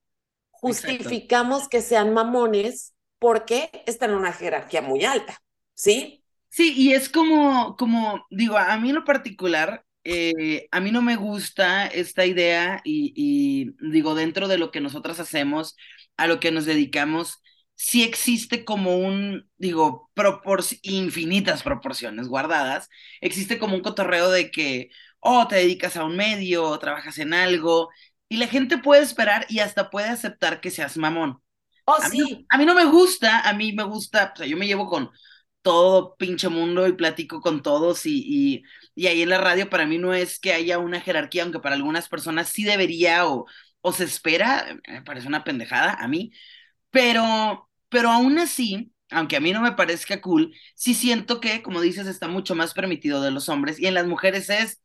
Justificamos 0.52 1.68
que 1.68 1.82
sean 1.82 2.14
mamones 2.14 2.94
porque 3.20 3.70
están 3.86 4.12
en 4.12 4.18
una 4.18 4.34
jerarquía 4.34 4.82
muy 4.82 5.06
alta, 5.06 5.42
¿sí? 5.74 6.24
Sí, 6.50 6.74
y 6.76 6.94
es 6.94 7.10
como, 7.10 7.76
como 7.76 8.26
digo, 8.32 8.58
a 8.58 8.78
mí 8.78 8.90
en 8.90 8.96
lo 8.96 9.04
particular, 9.06 9.86
eh, 10.04 10.68
a 10.72 10.80
mí 10.80 10.92
no 10.92 11.02
me 11.02 11.16
gusta 11.16 11.86
esta 11.88 12.26
idea 12.26 12.82
y, 12.84 13.14
y 13.16 13.76
digo, 13.92 14.16
dentro 14.16 14.48
de 14.48 14.58
lo 14.58 14.72
que 14.72 14.82
nosotros 14.82 15.20
hacemos, 15.20 15.76
a 16.16 16.26
lo 16.28 16.40
que 16.40 16.52
nos 16.52 16.66
dedicamos, 16.66 17.42
sí 17.78 18.04
existe 18.04 18.66
como 18.66 18.98
un, 18.98 19.50
digo, 19.58 20.12
infinitas 20.84 21.64
proporciones 21.64 22.28
guardadas, 22.28 22.90
existe 23.22 23.60
como 23.60 23.76
un 23.76 23.82
cotorreo 23.84 24.32
de 24.32 24.52
que, 24.52 24.90
oh, 25.22 25.48
te 25.48 25.58
dedicas 25.58 25.98
a 25.98 26.06
un 26.06 26.18
medio, 26.18 26.78
trabajas 26.80 27.20
en 27.20 27.34
algo, 27.34 27.90
y 28.30 28.38
la 28.38 28.48
gente 28.48 28.80
puede 28.80 29.04
esperar 29.04 29.46
y 29.50 29.60
hasta 29.60 29.90
puede 29.92 30.10
aceptar 30.10 30.62
que 30.62 30.72
seas 30.72 30.98
mamón. 30.98 31.42
Oh, 31.86 32.02
a 32.02 32.10
sí. 32.10 32.10
Mí, 32.10 32.46
a 32.50 32.58
mí 32.58 32.66
no 32.66 32.76
me 32.76 32.86
gusta, 32.86 33.42
a 33.42 33.54
mí 33.54 33.74
me 33.74 33.84
gusta, 33.84 34.32
o 34.34 34.38
sea, 34.38 34.48
yo 34.48 34.58
me 34.58 34.68
llevo 34.68 34.88
con 34.88 35.12
todo 35.62 36.16
pinche 36.18 36.50
mundo 36.50 36.88
y 36.88 36.94
platico 36.94 37.42
con 37.42 37.62
todos 37.64 38.06
y, 38.06 38.24
y, 38.26 38.64
y 38.96 39.08
ahí 39.08 39.22
en 39.22 39.30
la 39.30 39.40
radio 39.40 39.70
para 39.70 39.86
mí 39.86 39.98
no 39.98 40.14
es 40.14 40.40
que 40.40 40.54
haya 40.54 40.80
una 40.80 41.02
jerarquía, 41.02 41.44
aunque 41.44 41.60
para 41.60 41.76
algunas 41.76 42.10
personas 42.10 42.50
sí 42.50 42.64
debería 42.64 43.28
o, 43.28 43.46
o 43.82 43.94
se 43.94 44.06
espera, 44.06 44.80
me 44.88 45.02
parece 45.04 45.28
una 45.28 45.44
pendejada 45.44 45.94
a 45.96 46.08
mí, 46.08 46.32
pero 46.92 47.67
pero 47.90 48.10
aún 48.10 48.38
así, 48.40 48.92
aunque 49.12 49.38
a 49.38 49.40
mí 49.40 49.52
no 49.52 49.62
me 49.62 49.72
parezca 49.74 50.22
cool, 50.22 50.54
sí 50.76 50.94
siento 50.94 51.40
que, 51.40 51.62
como 51.62 51.82
dices, 51.82 52.08
está 52.08 52.28
mucho 52.28 52.56
más 52.56 52.74
permitido 52.74 53.22
de 53.22 53.32
los 53.32 53.50
hombres 53.50 53.80
y 53.80 53.88
en 53.88 53.94
las 53.94 54.08
mujeres 54.08 54.50
es 54.50 54.82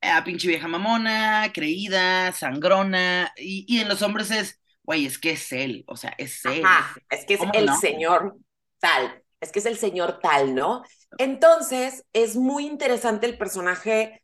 a 0.00 0.18
ah, 0.18 0.24
pinche 0.24 0.46
vieja 0.48 0.68
mamona, 0.68 1.50
creída, 1.52 2.32
sangrona, 2.32 3.32
y, 3.36 3.80
en 3.80 3.88
los 3.88 4.02
hombres 4.02 4.30
es, 4.30 4.60
güey, 4.82 5.06
es 5.06 5.18
que 5.18 5.30
es 5.32 5.52
él, 5.52 5.84
o 5.88 5.96
sea, 5.96 6.14
es 6.18 6.44
él. 6.44 6.62
es 7.10 7.24
que 7.24 7.34
es 7.34 7.40
el 7.54 7.70
señor 7.80 8.36
tal, 8.78 9.22
es 9.40 9.52
que 9.52 9.58
es 9.58 9.66
el 9.66 9.76
señor 9.76 10.20
tal, 10.20 10.54
¿no? 10.54 10.82
Entonces, 11.18 12.04
es 12.12 12.36
muy 12.36 12.66
interesante 12.66 13.26
el 13.26 13.38
personaje, 13.38 14.22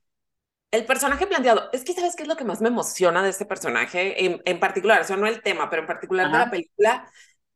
el 0.71 0.85
personaje 0.85 1.27
planteado. 1.27 1.71
Es 1.73 1.85
que, 1.85 1.95
¿sabes 1.95 2.17
qué 2.17 2.23
es 2.23 2.29
lo 2.29 2.37
que 2.37 2.45
más 2.45 2.61
me 2.61 2.69
emociona 2.69 3.23
de 3.23 3.31
este 3.31 3.47
personaje 3.47 4.25
en, 4.25 4.43
en 4.45 4.61
particular? 4.61 5.01
O 5.01 5.05
sea, 5.05 5.17
no 5.17 5.27
el 5.27 5.43
tema, 5.43 5.71
pero 5.71 5.83
en 5.83 5.89
particular 5.89 6.31
de 6.31 6.39
la 6.39 6.51
película, 6.51 7.11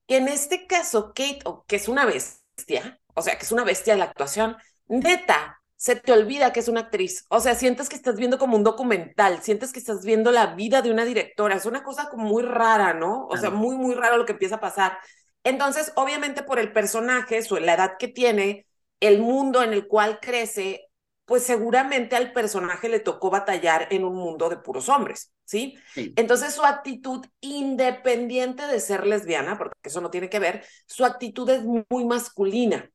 que 0.07 0.17
en 0.19 0.29
este 0.29 0.67
caso 0.67 1.13
Kate, 1.15 1.41
que 1.67 1.77
es 1.77 1.89
una 1.89 2.05
bestia, 2.05 3.01
o 3.15 3.23
sea, 3.23 3.37
que 3.39 3.45
es 3.45 3.53
una 3.53 3.65
bestia 3.65 3.95
de 3.95 3.99
la 4.01 4.07
actuación, 4.07 4.57
neta, 4.89 5.61
se 5.77 5.97
te 5.97 6.13
olvida 6.13 6.53
que 6.53 6.61
es 6.61 6.69
una 6.69 6.81
actriz. 6.81 7.27
O 7.29 7.41
sea, 7.41 7.55
sientes 7.55 7.89
que 7.89 7.97
estás 7.97 8.17
viendo 8.17 8.39
como 8.39 8.57
un 8.57 8.65
documental, 8.65 9.43
sientes 9.43 9.73
que 9.73 9.79
estás 9.79 10.05
viendo 10.05 10.33
la 10.33 10.55
vida 10.55 10.83
de 10.83 10.91
una 10.91 11.05
directora. 11.05 11.57
Es 11.57 11.67
una 11.67 11.83
cosa 11.83 12.09
como 12.09 12.25
muy 12.25 12.43
rara, 12.43 12.95
¿no? 12.95 13.27
O 13.27 13.37
sea, 13.37 13.51
muy, 13.51 13.77
muy 13.77 13.95
raro 13.95 14.17
lo 14.17 14.25
que 14.25 14.33
empieza 14.33 14.57
a 14.57 14.61
pasar. 14.61 14.99
Entonces, 15.45 15.93
obviamente 15.97 16.43
por 16.43 16.59
el 16.59 16.73
personaje, 16.73 17.43
su, 17.43 17.57
la 17.59 17.75
edad 17.75 17.93
que 17.99 18.09
tiene, 18.09 18.67
el 19.01 19.21
mundo 19.21 19.63
en 19.63 19.73
el 19.73 19.87
cual 19.87 20.19
crece, 20.21 20.86
pues 21.27 21.43
seguramente 21.43 22.17
al 22.17 22.33
personaje 22.33 22.89
le 22.89 23.01
tocó 23.01 23.31
batallar 23.31 23.89
en 23.91 24.05
un 24.05 24.15
mundo 24.15 24.49
de 24.49 24.57
puros 24.57 24.89
hombres, 24.89 25.33
¿sí? 25.45 25.77
Entonces 25.95 26.55
su 26.55 26.65
actitud, 26.65 27.27
independiente 27.41 28.67
de 28.67 28.81
ser 28.81 29.07
lesbiana, 29.07 29.59
porque 29.59 29.77
eso 29.83 30.01
no 30.01 30.11
tiene 30.11 30.31
que 30.31 30.39
ver, 30.39 30.65
su 30.87 31.05
actitud 31.05 31.51
es 31.51 31.63
muy 31.65 32.05
masculina. 32.05 32.89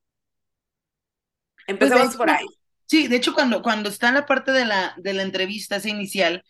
Pues, 1.68 1.68
Empezamos 1.68 2.16
por 2.16 2.30
ahí. 2.30 2.46
Sí, 2.86 3.08
de 3.08 3.18
hecho, 3.18 3.34
cuando, 3.34 3.62
cuando 3.62 3.90
está 3.90 4.10
en 4.10 4.16
la 4.16 4.26
parte 4.26 4.52
de 4.52 4.66
la, 4.66 4.96
de 4.98 5.14
la 5.14 5.24
entrevista, 5.24 5.76
esa 5.76 5.90
inicial, 5.90 6.44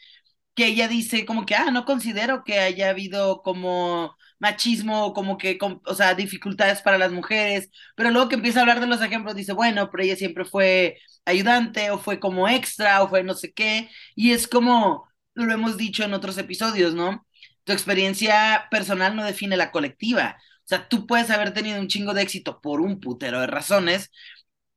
que 0.55 0.67
ella 0.67 0.88
dice 0.88 1.25
como 1.25 1.46
que, 1.46 1.55
ah, 1.55 1.72
no 1.72 1.86
considero 1.86 2.43
que 2.43 2.60
haya 2.60 2.89
habido 2.89 3.41
como 3.41 4.15
machismo, 4.39 5.13
como 5.13 5.38
que, 5.38 5.58
o 5.86 5.96
sea, 5.96 6.15
dificultades 6.15 6.81
para 6.81 6.98
las 6.98 7.12
mujeres, 7.12 7.70
pero 7.96 8.10
luego 8.12 8.27
que 8.29 8.36
empieza 8.36 8.60
a 8.60 8.62
hablar 8.63 8.79
de 8.79 8.88
los 8.88 9.01
ejemplos, 9.01 9.36
dice, 9.36 9.53
bueno, 9.53 9.89
pero 9.91 10.03
ella 10.03 10.15
siempre 10.15 10.46
fue 10.46 10.98
ayudante, 11.25 11.91
o 11.91 12.00
fue 12.00 12.20
como 12.20 12.48
extra, 12.50 13.01
o 13.03 13.10
fue 13.10 13.24
no 13.24 13.34
sé 13.36 13.53
qué, 13.53 13.89
y 14.15 14.31
es 14.31 14.48
como 14.48 15.08
lo 15.34 15.53
hemos 15.53 15.77
dicho 15.77 16.03
en 16.03 16.13
otros 16.13 16.38
episodios, 16.38 16.93
¿no? 16.93 17.25
Tu 17.63 17.72
experiencia 17.74 18.67
personal 18.72 19.15
no 19.15 19.24
define 19.24 19.55
la 19.58 19.72
colectiva. 19.72 20.38
O 20.60 20.67
sea, 20.67 20.88
tú 20.89 21.05
puedes 21.08 21.29
haber 21.29 21.53
tenido 21.53 21.79
un 21.79 21.88
chingo 21.88 22.13
de 22.13 22.22
éxito 22.24 22.60
por 22.62 22.81
un 22.81 23.00
putero 23.00 23.39
de 23.41 23.48
razones, 23.48 24.10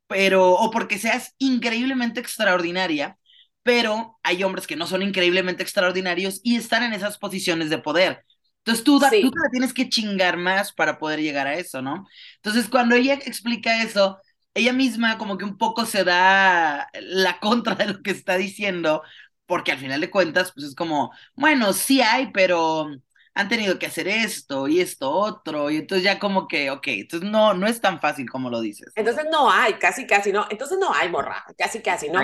pero, 0.07 0.53
o 0.53 0.71
porque 0.71 0.99
seas 0.99 1.33
increíblemente 1.39 2.19
extraordinaria, 2.19 3.17
pero 3.65 4.19
hay 4.23 4.43
hombres 4.43 4.67
que 4.67 4.75
no 4.75 4.85
son 4.87 5.01
increíblemente 5.01 5.63
extraordinarios 5.63 6.39
y 6.43 6.55
están 6.55 6.83
en 6.83 6.93
esas 6.93 7.17
posiciones 7.17 7.71
de 7.71 7.79
poder. 7.79 8.23
Entonces 8.59 8.83
tú, 8.83 8.99
tú 9.19 9.31
te 9.31 9.39
la 9.43 9.49
tienes 9.51 9.73
que 9.73 9.89
chingar 9.89 10.37
más 10.37 10.71
para 10.71 10.99
poder 10.99 11.19
llegar 11.21 11.47
a 11.47 11.55
eso, 11.55 11.81
¿no? 11.81 12.07
Entonces 12.37 12.69
cuando 12.69 12.95
ella 12.95 13.15
explica 13.15 13.81
eso, 13.81 14.19
ella 14.53 14.71
misma 14.71 15.17
como 15.17 15.37
que 15.39 15.45
un 15.45 15.57
poco 15.57 15.85
se 15.85 16.03
da 16.03 16.89
la 17.01 17.39
contra 17.39 17.73
de 17.75 17.87
lo 17.87 18.03
que 18.03 18.11
está 18.11 18.37
diciendo, 18.37 19.01
porque 19.47 19.71
al 19.71 19.79
final 19.79 19.99
de 20.01 20.11
cuentas, 20.11 20.51
pues 20.53 20.67
es 20.67 20.75
como, 20.75 21.11
bueno, 21.35 21.73
sí 21.73 22.01
hay, 22.01 22.31
pero 22.31 22.87
han 23.35 23.49
tenido 23.49 23.77
que 23.77 23.85
hacer 23.85 24.07
esto 24.07 24.67
y 24.67 24.79
esto 24.79 25.11
otro, 25.11 25.69
y 25.69 25.77
entonces 25.77 26.03
ya 26.03 26.19
como 26.19 26.47
que, 26.47 26.71
ok, 26.71 26.87
entonces 26.87 27.29
no, 27.29 27.53
no 27.53 27.67
es 27.67 27.81
tan 27.81 27.99
fácil 27.99 28.29
como 28.29 28.49
lo 28.49 28.61
dices. 28.61 28.91
Entonces 28.95 29.25
no 29.29 29.51
hay, 29.51 29.73
casi, 29.73 30.07
casi 30.07 30.31
no, 30.31 30.47
entonces 30.49 30.77
no 30.79 30.93
hay 30.93 31.09
morra, 31.09 31.45
casi, 31.57 31.81
casi, 31.81 32.09
¿no? 32.09 32.21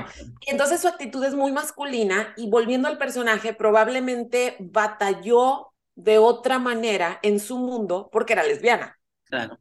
entonces 0.48 0.82
su 0.82 0.88
actitud 0.88 1.24
es 1.24 1.36
muy 1.36 1.52
masculina 1.52 2.34
y 2.38 2.50
volviendo 2.50 2.88
al 2.88 2.98
personaje, 2.98 3.54
probablemente 3.54 4.56
batalló 4.60 5.74
de 5.96 6.18
otra 6.18 6.60
manera 6.60 7.20
en 7.24 7.40
su 7.42 7.58
mundo 7.58 8.10
porque 8.12 8.34
era 8.34 8.44
lesbiana. 8.44 8.98
Claro. 9.26 9.60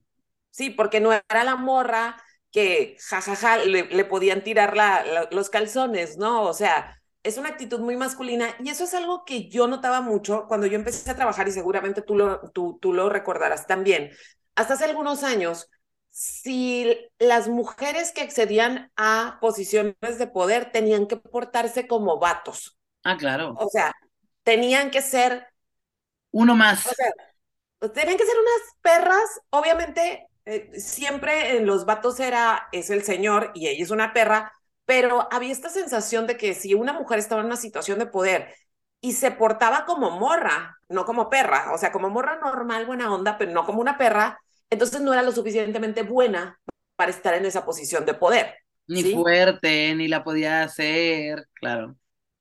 Sí, 0.51 0.71
porque 0.71 1.01
no 1.01 1.13
era 1.13 1.45
la 1.45 1.57
morra 1.57 2.23
que 2.53 2.97
jajaja 3.01 3.59
le, 3.59 3.85
le 3.85 4.05
podían 4.05 4.43
tirar 4.43 4.77
la, 4.77 5.29
los 5.31 5.51
calzones, 5.51 6.17
¿no? 6.17 6.43
O 6.43 6.53
sea, 6.55 7.00
es 7.23 7.37
una 7.37 7.51
actitud 7.51 7.81
muy 7.81 7.97
masculina 7.97 8.55
y 8.61 8.71
eso 8.71 8.85
es 8.85 8.95
algo 8.95 9.25
que 9.25 9.49
yo 9.49 9.67
notaba 9.67 10.01
mucho 10.01 10.47
cuando 10.49 10.67
yo 10.67 10.77
empecé 10.77 11.11
a 11.11 11.17
trabajar 11.17 11.49
y 11.49 11.53
seguramente 11.53 12.03
tú 12.03 12.17
lo, 12.17 12.51
tú, 12.53 12.79
tú 12.81 12.93
lo 12.93 13.09
recordarás 13.09 13.67
también. 13.67 14.11
Hasta 14.55 14.75
hace 14.75 14.85
algunos 14.87 15.23
años, 15.23 15.69
si 16.11 16.97
las 17.19 17.49
mujeres 17.49 18.13
que 18.13 18.23
accedían 18.23 18.91
a 18.97 19.39
posiciones 19.41 20.19
de 20.19 20.27
poder 20.27 20.73
tenían 20.73 21.07
que 21.07 21.17
portarse 21.17 21.87
como 21.87 22.19
vatos. 22.19 22.79
Ah, 23.05 23.17
claro. 23.17 23.55
O 23.59 23.69
sea, 23.69 23.95
tenían 24.43 24.91
que 24.91 25.03
ser... 25.03 25.47
Uno 26.33 26.55
más. 26.55 26.87
O 26.87 26.91
sea, 26.91 27.13
tenían 27.93 28.17
que 28.17 28.27
ser 28.27 28.37
unas 28.37 28.75
perras, 28.83 29.41
obviamente, 29.51 30.29
eh, 30.45 30.71
siempre 30.79 31.57
en 31.57 31.67
los 31.67 31.85
vatos 31.85 32.19
era, 32.21 32.69
es 32.73 32.91
el 32.91 33.03
señor 33.03 33.53
y 33.55 33.69
ella 33.69 33.83
es 33.83 33.91
una 33.91 34.13
perra, 34.13 34.53
pero 34.91 35.29
había 35.31 35.53
esta 35.53 35.69
sensación 35.69 36.27
de 36.27 36.37
que 36.37 36.53
si 36.53 36.75
una 36.75 36.93
mujer 36.93 37.21
estaba 37.21 37.43
en 37.43 37.47
una 37.47 37.57
situación 37.57 38.01
de 38.01 38.07
poder 38.07 38.53
y 39.01 39.13
se 39.13 39.31
portaba 39.31 39.85
como 39.85 40.11
morra, 40.19 40.79
no 40.89 41.05
como 41.05 41.31
perra, 41.31 41.73
o 41.73 41.79
sea, 41.79 41.93
como 41.93 42.11
morra 42.11 42.41
normal, 42.41 42.87
buena 42.87 43.15
onda, 43.15 43.39
pero 43.39 43.53
no 43.53 43.65
como 43.65 43.81
una 43.81 43.97
perra, 43.97 44.41
entonces 44.69 45.01
no 45.01 45.13
era 45.13 45.23
lo 45.23 45.31
suficientemente 45.31 46.03
buena 46.03 46.59
para 46.97 47.13
estar 47.13 47.35
en 47.35 47.45
esa 47.45 47.65
posición 47.65 48.05
de 48.05 48.15
poder. 48.15 48.57
Ni 48.89 49.05
fuerte, 49.15 49.95
ni 49.95 50.09
la 50.09 50.25
podía 50.25 50.65
hacer, 50.65 51.47
claro. 51.55 51.95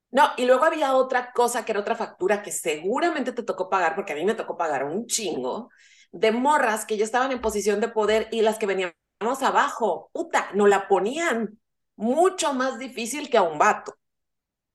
No, 0.10 0.32
y 0.36 0.46
luego 0.46 0.66
había 0.66 0.96
otra 0.96 1.32
cosa 1.34 1.64
que 1.64 1.74
era 1.74 1.82
otra 1.82 1.96
factura 1.96 2.42
que 2.42 2.52
seguramente 2.52 3.32
te 3.32 3.44
tocó 3.44 3.70
pagar, 3.70 3.94
porque 3.94 4.14
a 4.14 4.16
mí 4.16 4.26
me 4.26 4.34
tocó 4.34 4.58
pagar 4.58 4.86
un 4.86 5.06
chingo, 5.06 5.70
de 6.12 6.32
morras 6.32 6.88
que 6.88 6.98
ya 6.98 7.06
estaban 7.06 7.32
en 7.32 7.42
posición 7.42 7.80
de 7.80 7.90
poder 7.90 8.28
y 8.32 8.42
las 8.42 8.58
que 8.58 8.66
veníamos 8.66 8.96
abajo, 9.44 10.10
puta, 10.14 10.50
no 10.56 10.66
la 10.66 10.88
ponían 10.88 11.59
mucho 12.00 12.54
más 12.54 12.80
difícil 12.80 13.30
que 13.30 13.38
a 13.38 13.44
un 13.44 13.60
vato. 13.60 13.96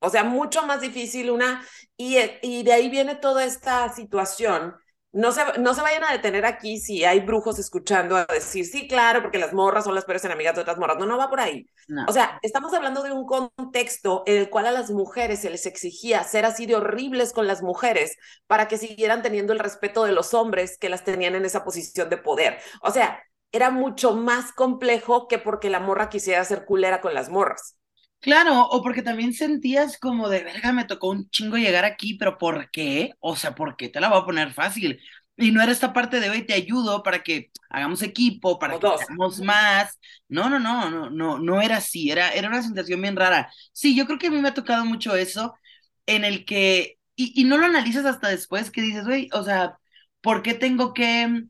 O 0.00 0.10
sea, 0.10 0.24
mucho 0.24 0.66
más 0.66 0.80
difícil 0.82 1.30
una, 1.30 1.66
y, 1.96 2.18
y 2.42 2.62
de 2.62 2.72
ahí 2.72 2.90
viene 2.90 3.14
toda 3.16 3.44
esta 3.44 3.92
situación. 3.92 4.76
No 5.12 5.32
se, 5.32 5.42
no 5.60 5.74
se 5.74 5.80
vayan 5.80 6.04
a 6.04 6.12
detener 6.12 6.44
aquí 6.44 6.78
si 6.80 7.04
hay 7.04 7.20
brujos 7.20 7.58
escuchando 7.58 8.16
a 8.16 8.26
decir, 8.26 8.66
sí, 8.66 8.88
claro, 8.88 9.22
porque 9.22 9.38
las 9.38 9.52
morras 9.54 9.84
son 9.84 9.94
las 9.94 10.04
peores 10.04 10.24
enemigas 10.24 10.56
de 10.56 10.62
otras 10.62 10.76
morras. 10.76 10.98
No, 10.98 11.06
no 11.06 11.16
va 11.16 11.30
por 11.30 11.40
ahí. 11.40 11.66
O 12.08 12.12
sea, 12.12 12.38
estamos 12.42 12.74
hablando 12.74 13.02
de 13.02 13.12
un 13.12 13.24
contexto 13.24 14.24
en 14.26 14.38
el 14.38 14.50
cual 14.50 14.66
a 14.66 14.72
las 14.72 14.90
mujeres 14.90 15.40
se 15.40 15.50
les 15.50 15.66
exigía 15.66 16.24
ser 16.24 16.44
así 16.44 16.66
de 16.66 16.74
horribles 16.76 17.32
con 17.32 17.46
las 17.46 17.62
mujeres 17.62 18.16
para 18.46 18.68
que 18.68 18.76
siguieran 18.76 19.22
teniendo 19.22 19.52
el 19.52 19.60
respeto 19.60 20.04
de 20.04 20.12
los 20.12 20.34
hombres 20.34 20.76
que 20.78 20.88
las 20.88 21.04
tenían 21.04 21.34
en 21.36 21.44
esa 21.44 21.64
posición 21.64 22.10
de 22.10 22.18
poder. 22.18 22.58
O 22.82 22.90
sea, 22.90 23.22
era 23.54 23.70
mucho 23.70 24.16
más 24.16 24.52
complejo 24.52 25.28
que 25.28 25.38
porque 25.38 25.70
la 25.70 25.78
morra 25.78 26.08
quisiera 26.08 26.44
ser 26.44 26.64
culera 26.64 27.00
con 27.00 27.14
las 27.14 27.30
morras. 27.30 27.76
Claro, 28.18 28.62
o 28.66 28.82
porque 28.82 29.02
también 29.02 29.32
sentías 29.32 29.96
como 29.96 30.28
de, 30.28 30.42
verga, 30.42 30.72
me 30.72 30.86
tocó 30.86 31.10
un 31.10 31.30
chingo 31.30 31.56
llegar 31.56 31.84
aquí, 31.84 32.14
pero 32.14 32.36
¿por 32.36 32.68
qué? 32.72 33.12
O 33.20 33.36
sea, 33.36 33.54
¿por 33.54 33.76
qué 33.76 33.88
te 33.88 34.00
la 34.00 34.08
voy 34.08 34.22
a 34.22 34.24
poner 34.24 34.52
fácil? 34.52 35.00
Y 35.36 35.52
no 35.52 35.62
era 35.62 35.70
esta 35.70 35.92
parte 35.92 36.18
de, 36.18 36.30
hoy 36.30 36.44
te 36.44 36.54
ayudo 36.54 37.04
para 37.04 37.22
que 37.22 37.50
hagamos 37.70 38.02
equipo, 38.02 38.58
para 38.58 38.78
que 38.78 38.86
hagamos 38.88 39.40
más. 39.40 40.00
No, 40.28 40.48
no, 40.50 40.58
no, 40.58 40.90
no, 40.90 41.10
no, 41.10 41.38
no 41.38 41.60
era 41.60 41.76
así, 41.76 42.10
era, 42.10 42.30
era 42.32 42.48
una 42.48 42.62
sensación 42.62 43.00
bien 43.00 43.14
rara. 43.14 43.52
Sí, 43.72 43.94
yo 43.94 44.06
creo 44.06 44.18
que 44.18 44.28
a 44.28 44.30
mí 44.30 44.40
me 44.40 44.48
ha 44.48 44.54
tocado 44.54 44.84
mucho 44.84 45.14
eso, 45.14 45.54
en 46.06 46.24
el 46.24 46.44
que, 46.44 46.98
y, 47.14 47.40
y 47.40 47.44
no 47.44 47.56
lo 47.58 47.66
analizas 47.66 48.04
hasta 48.04 48.28
después, 48.28 48.72
que 48.72 48.82
dices, 48.82 49.04
güey, 49.04 49.28
o 49.32 49.44
sea, 49.44 49.78
¿por 50.22 50.42
qué 50.42 50.54
tengo 50.54 50.92
que 50.94 51.44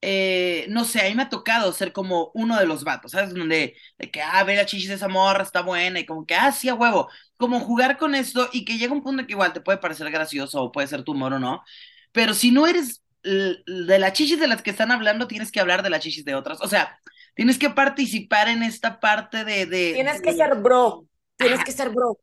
eh, 0.00 0.66
no 0.68 0.84
sé, 0.84 1.00
a 1.00 1.08
mí 1.08 1.14
me 1.14 1.24
ha 1.24 1.28
tocado 1.28 1.72
ser 1.72 1.92
como 1.92 2.30
uno 2.34 2.58
de 2.58 2.66
los 2.66 2.84
vatos, 2.84 3.12
¿sabes? 3.12 3.34
Donde, 3.34 3.76
de 3.98 4.10
que, 4.10 4.22
ah, 4.22 4.44
ve 4.44 4.56
la 4.56 4.66
chichis 4.66 4.88
de 4.88 4.94
esa 4.94 5.08
morra, 5.08 5.42
está 5.42 5.62
buena, 5.62 5.98
y 6.00 6.06
como 6.06 6.24
que, 6.24 6.34
ah, 6.34 6.52
sí, 6.52 6.68
a 6.68 6.74
huevo, 6.74 7.08
como 7.36 7.60
jugar 7.60 7.98
con 7.98 8.14
esto 8.14 8.48
y 8.52 8.64
que 8.64 8.78
llega 8.78 8.92
un 8.92 9.02
punto 9.02 9.26
que 9.26 9.32
igual 9.32 9.52
te 9.52 9.60
puede 9.60 9.78
parecer 9.78 10.10
gracioso 10.10 10.62
o 10.62 10.72
puede 10.72 10.86
ser 10.86 11.02
tu 11.02 11.12
humor 11.12 11.32
o 11.32 11.38
no, 11.38 11.62
pero 12.12 12.34
si 12.34 12.50
no 12.50 12.66
eres 12.66 13.02
de 13.22 13.98
las 13.98 14.12
chichis 14.12 14.38
de 14.40 14.46
las 14.46 14.62
que 14.62 14.70
están 14.70 14.92
hablando, 14.92 15.26
tienes 15.26 15.50
que 15.50 15.60
hablar 15.60 15.82
de 15.82 15.90
las 15.90 16.00
chichis 16.00 16.24
de 16.24 16.34
otras, 16.34 16.60
o 16.60 16.68
sea, 16.68 16.98
tienes 17.34 17.58
que 17.58 17.70
participar 17.70 18.48
en 18.48 18.62
esta 18.62 19.00
parte 19.00 19.44
de... 19.44 19.66
de 19.66 19.92
tienes 19.94 20.22
que 20.22 20.32
ser 20.32 20.54
bro, 20.56 21.06
tienes 21.36 21.64
que 21.64 21.72
ser 21.72 21.90
bro. 21.90 22.18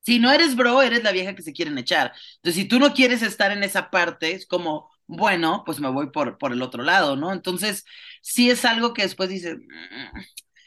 Si 0.00 0.18
no 0.18 0.32
eres 0.32 0.56
bro, 0.56 0.80
eres 0.80 1.04
la 1.04 1.12
vieja 1.12 1.34
que 1.34 1.42
se 1.42 1.52
quieren 1.52 1.76
echar. 1.76 2.14
Entonces, 2.36 2.62
si 2.62 2.66
tú 2.66 2.78
no 2.78 2.94
quieres 2.94 3.20
estar 3.20 3.50
en 3.50 3.62
esa 3.62 3.90
parte, 3.90 4.32
es 4.32 4.46
como, 4.46 4.90
bueno, 5.08 5.62
pues 5.66 5.80
me 5.80 5.90
voy 5.90 6.10
por, 6.10 6.38
por 6.38 6.52
el 6.52 6.62
otro 6.62 6.82
lado, 6.84 7.16
¿no? 7.16 7.32
Entonces, 7.32 7.84
sí 8.22 8.50
es 8.50 8.64
algo 8.64 8.92
que 8.94 9.02
después 9.02 9.30
dices, 9.30 9.56
mm, 9.56 10.18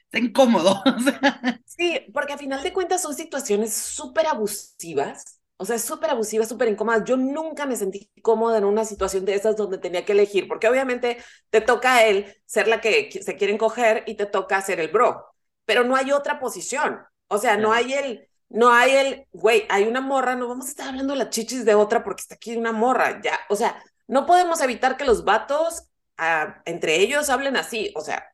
está 0.05 0.19
incómodo. 0.19 0.81
sí, 1.65 1.99
porque 2.13 2.33
a 2.33 2.37
final 2.37 2.63
de 2.63 2.73
cuentas 2.73 3.03
son 3.03 3.13
situaciones 3.15 3.73
súper 3.73 4.27
abusivas. 4.27 5.39
O 5.57 5.65
sea, 5.65 5.77
súper 5.77 6.09
abusivas, 6.09 6.49
súper 6.49 6.69
incómodas. 6.69 7.03
Yo 7.05 7.17
nunca 7.17 7.67
me 7.67 7.75
sentí 7.75 8.09
cómoda 8.23 8.57
en 8.57 8.65
una 8.65 8.83
situación 8.83 9.25
de 9.25 9.35
esas 9.35 9.55
donde 9.55 9.77
tenía 9.77 10.05
que 10.05 10.13
elegir, 10.13 10.47
porque 10.47 10.67
obviamente 10.67 11.17
te 11.51 11.61
toca 11.61 11.95
a 11.97 12.05
él 12.07 12.35
ser 12.47 12.67
la 12.67 12.81
que 12.81 13.11
se 13.21 13.35
quieren 13.35 13.59
coger 13.59 14.03
y 14.07 14.15
te 14.15 14.25
toca 14.25 14.59
ser 14.61 14.79
el 14.79 14.87
bro, 14.87 15.23
pero 15.65 15.83
no 15.83 15.95
hay 15.95 16.11
otra 16.11 16.39
posición. 16.39 17.01
O 17.27 17.37
sea, 17.37 17.57
no 17.57 17.73
hay 17.73 17.93
el, 17.93 18.27
no 18.49 18.71
hay 18.71 18.91
el, 18.91 19.27
güey, 19.31 19.65
hay 19.69 19.83
una 19.83 20.01
morra, 20.01 20.35
no 20.35 20.47
vamos 20.47 20.65
a 20.65 20.69
estar 20.69 20.87
hablando 20.89 21.13
de 21.13 21.19
las 21.19 21.29
chichis 21.29 21.63
de 21.63 21.75
otra 21.75 22.03
porque 22.03 22.21
está 22.21 22.35
aquí 22.35 22.57
una 22.57 22.71
morra, 22.71 23.21
ya, 23.21 23.39
o 23.49 23.55
sea, 23.55 23.81
no 24.07 24.25
podemos 24.25 24.61
evitar 24.61 24.97
que 24.97 25.05
los 25.05 25.23
vatos 25.25 25.83
ah, 26.17 26.61
entre 26.65 26.97
ellos 26.97 27.29
hablen 27.29 27.57
así, 27.57 27.91
o 27.95 28.01
sea, 28.01 28.25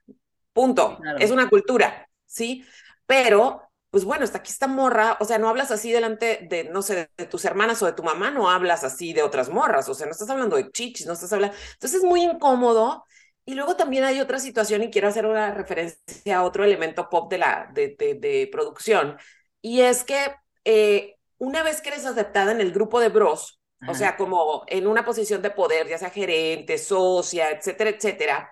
punto, 0.53 0.99
es 1.19 1.31
una 1.31 1.49
cultura, 1.49 2.09
¿sí? 2.25 2.65
Pero, 3.05 3.61
pues 3.89 4.03
bueno, 4.03 4.25
está 4.25 4.39
aquí 4.39 4.51
esta 4.51 4.67
morra, 4.67 5.17
o 5.19 5.25
sea, 5.25 5.37
no 5.37 5.49
hablas 5.49 5.71
así 5.71 5.91
delante 5.91 6.47
de, 6.49 6.65
no 6.65 6.81
sé, 6.81 7.09
de 7.17 7.25
tus 7.25 7.45
hermanas 7.45 7.81
o 7.81 7.85
de 7.85 7.93
tu 7.93 8.03
mamá, 8.03 8.31
no 8.31 8.49
hablas 8.49 8.83
así 8.83 9.13
de 9.13 9.23
otras 9.23 9.49
morras, 9.49 9.87
o 9.89 9.93
sea, 9.93 10.05
no 10.07 10.11
estás 10.11 10.29
hablando 10.29 10.55
de 10.57 10.71
chichis, 10.71 11.07
no 11.07 11.13
estás 11.13 11.31
hablando, 11.33 11.55
entonces 11.73 11.99
es 11.99 12.03
muy 12.03 12.23
incómodo 12.23 13.05
Y 13.45 13.53
luego 13.55 13.75
también 13.77 14.03
hay 14.03 14.19
otra 14.19 14.39
situación, 14.39 14.83
y 14.83 14.91
quiero 14.91 15.07
hacer 15.07 15.25
una 15.25 15.53
referencia 15.53 16.37
a 16.37 16.43
otro 16.43 16.63
elemento 16.65 17.09
pop 17.09 17.31
de, 17.31 17.37
la, 17.37 17.69
de, 17.73 17.95
de, 17.97 18.49
producción, 18.51 19.17
y 19.61 19.81
es 19.81 20.03
que 20.03 20.35
eh, 20.65 21.15
una 21.37 21.63
vez 21.63 21.81
que 21.81 21.89
eres 21.89 22.05
aceptada 22.05 22.51
en 22.51 22.61
el 22.61 22.73
grupo 22.73 22.99
de 22.99 23.09
bros, 23.09 23.56
o 23.87 23.93
sea, 23.93 24.17
como 24.17 24.63
en 24.67 24.87
una 24.87 25.05
posición 25.05 25.41
de 25.41 25.51
poder, 25.51 25.87
ya 25.87 25.97
sea 25.97 26.09
gerente, 26.09 26.77
socia, 26.77 27.51
etcétera, 27.51 27.89
etcétera, 27.91 28.51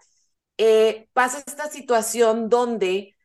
eh, 0.57 1.07
pasa 1.13 1.43
esta 1.45 1.69
situación 1.69 2.49
donde 2.49 3.15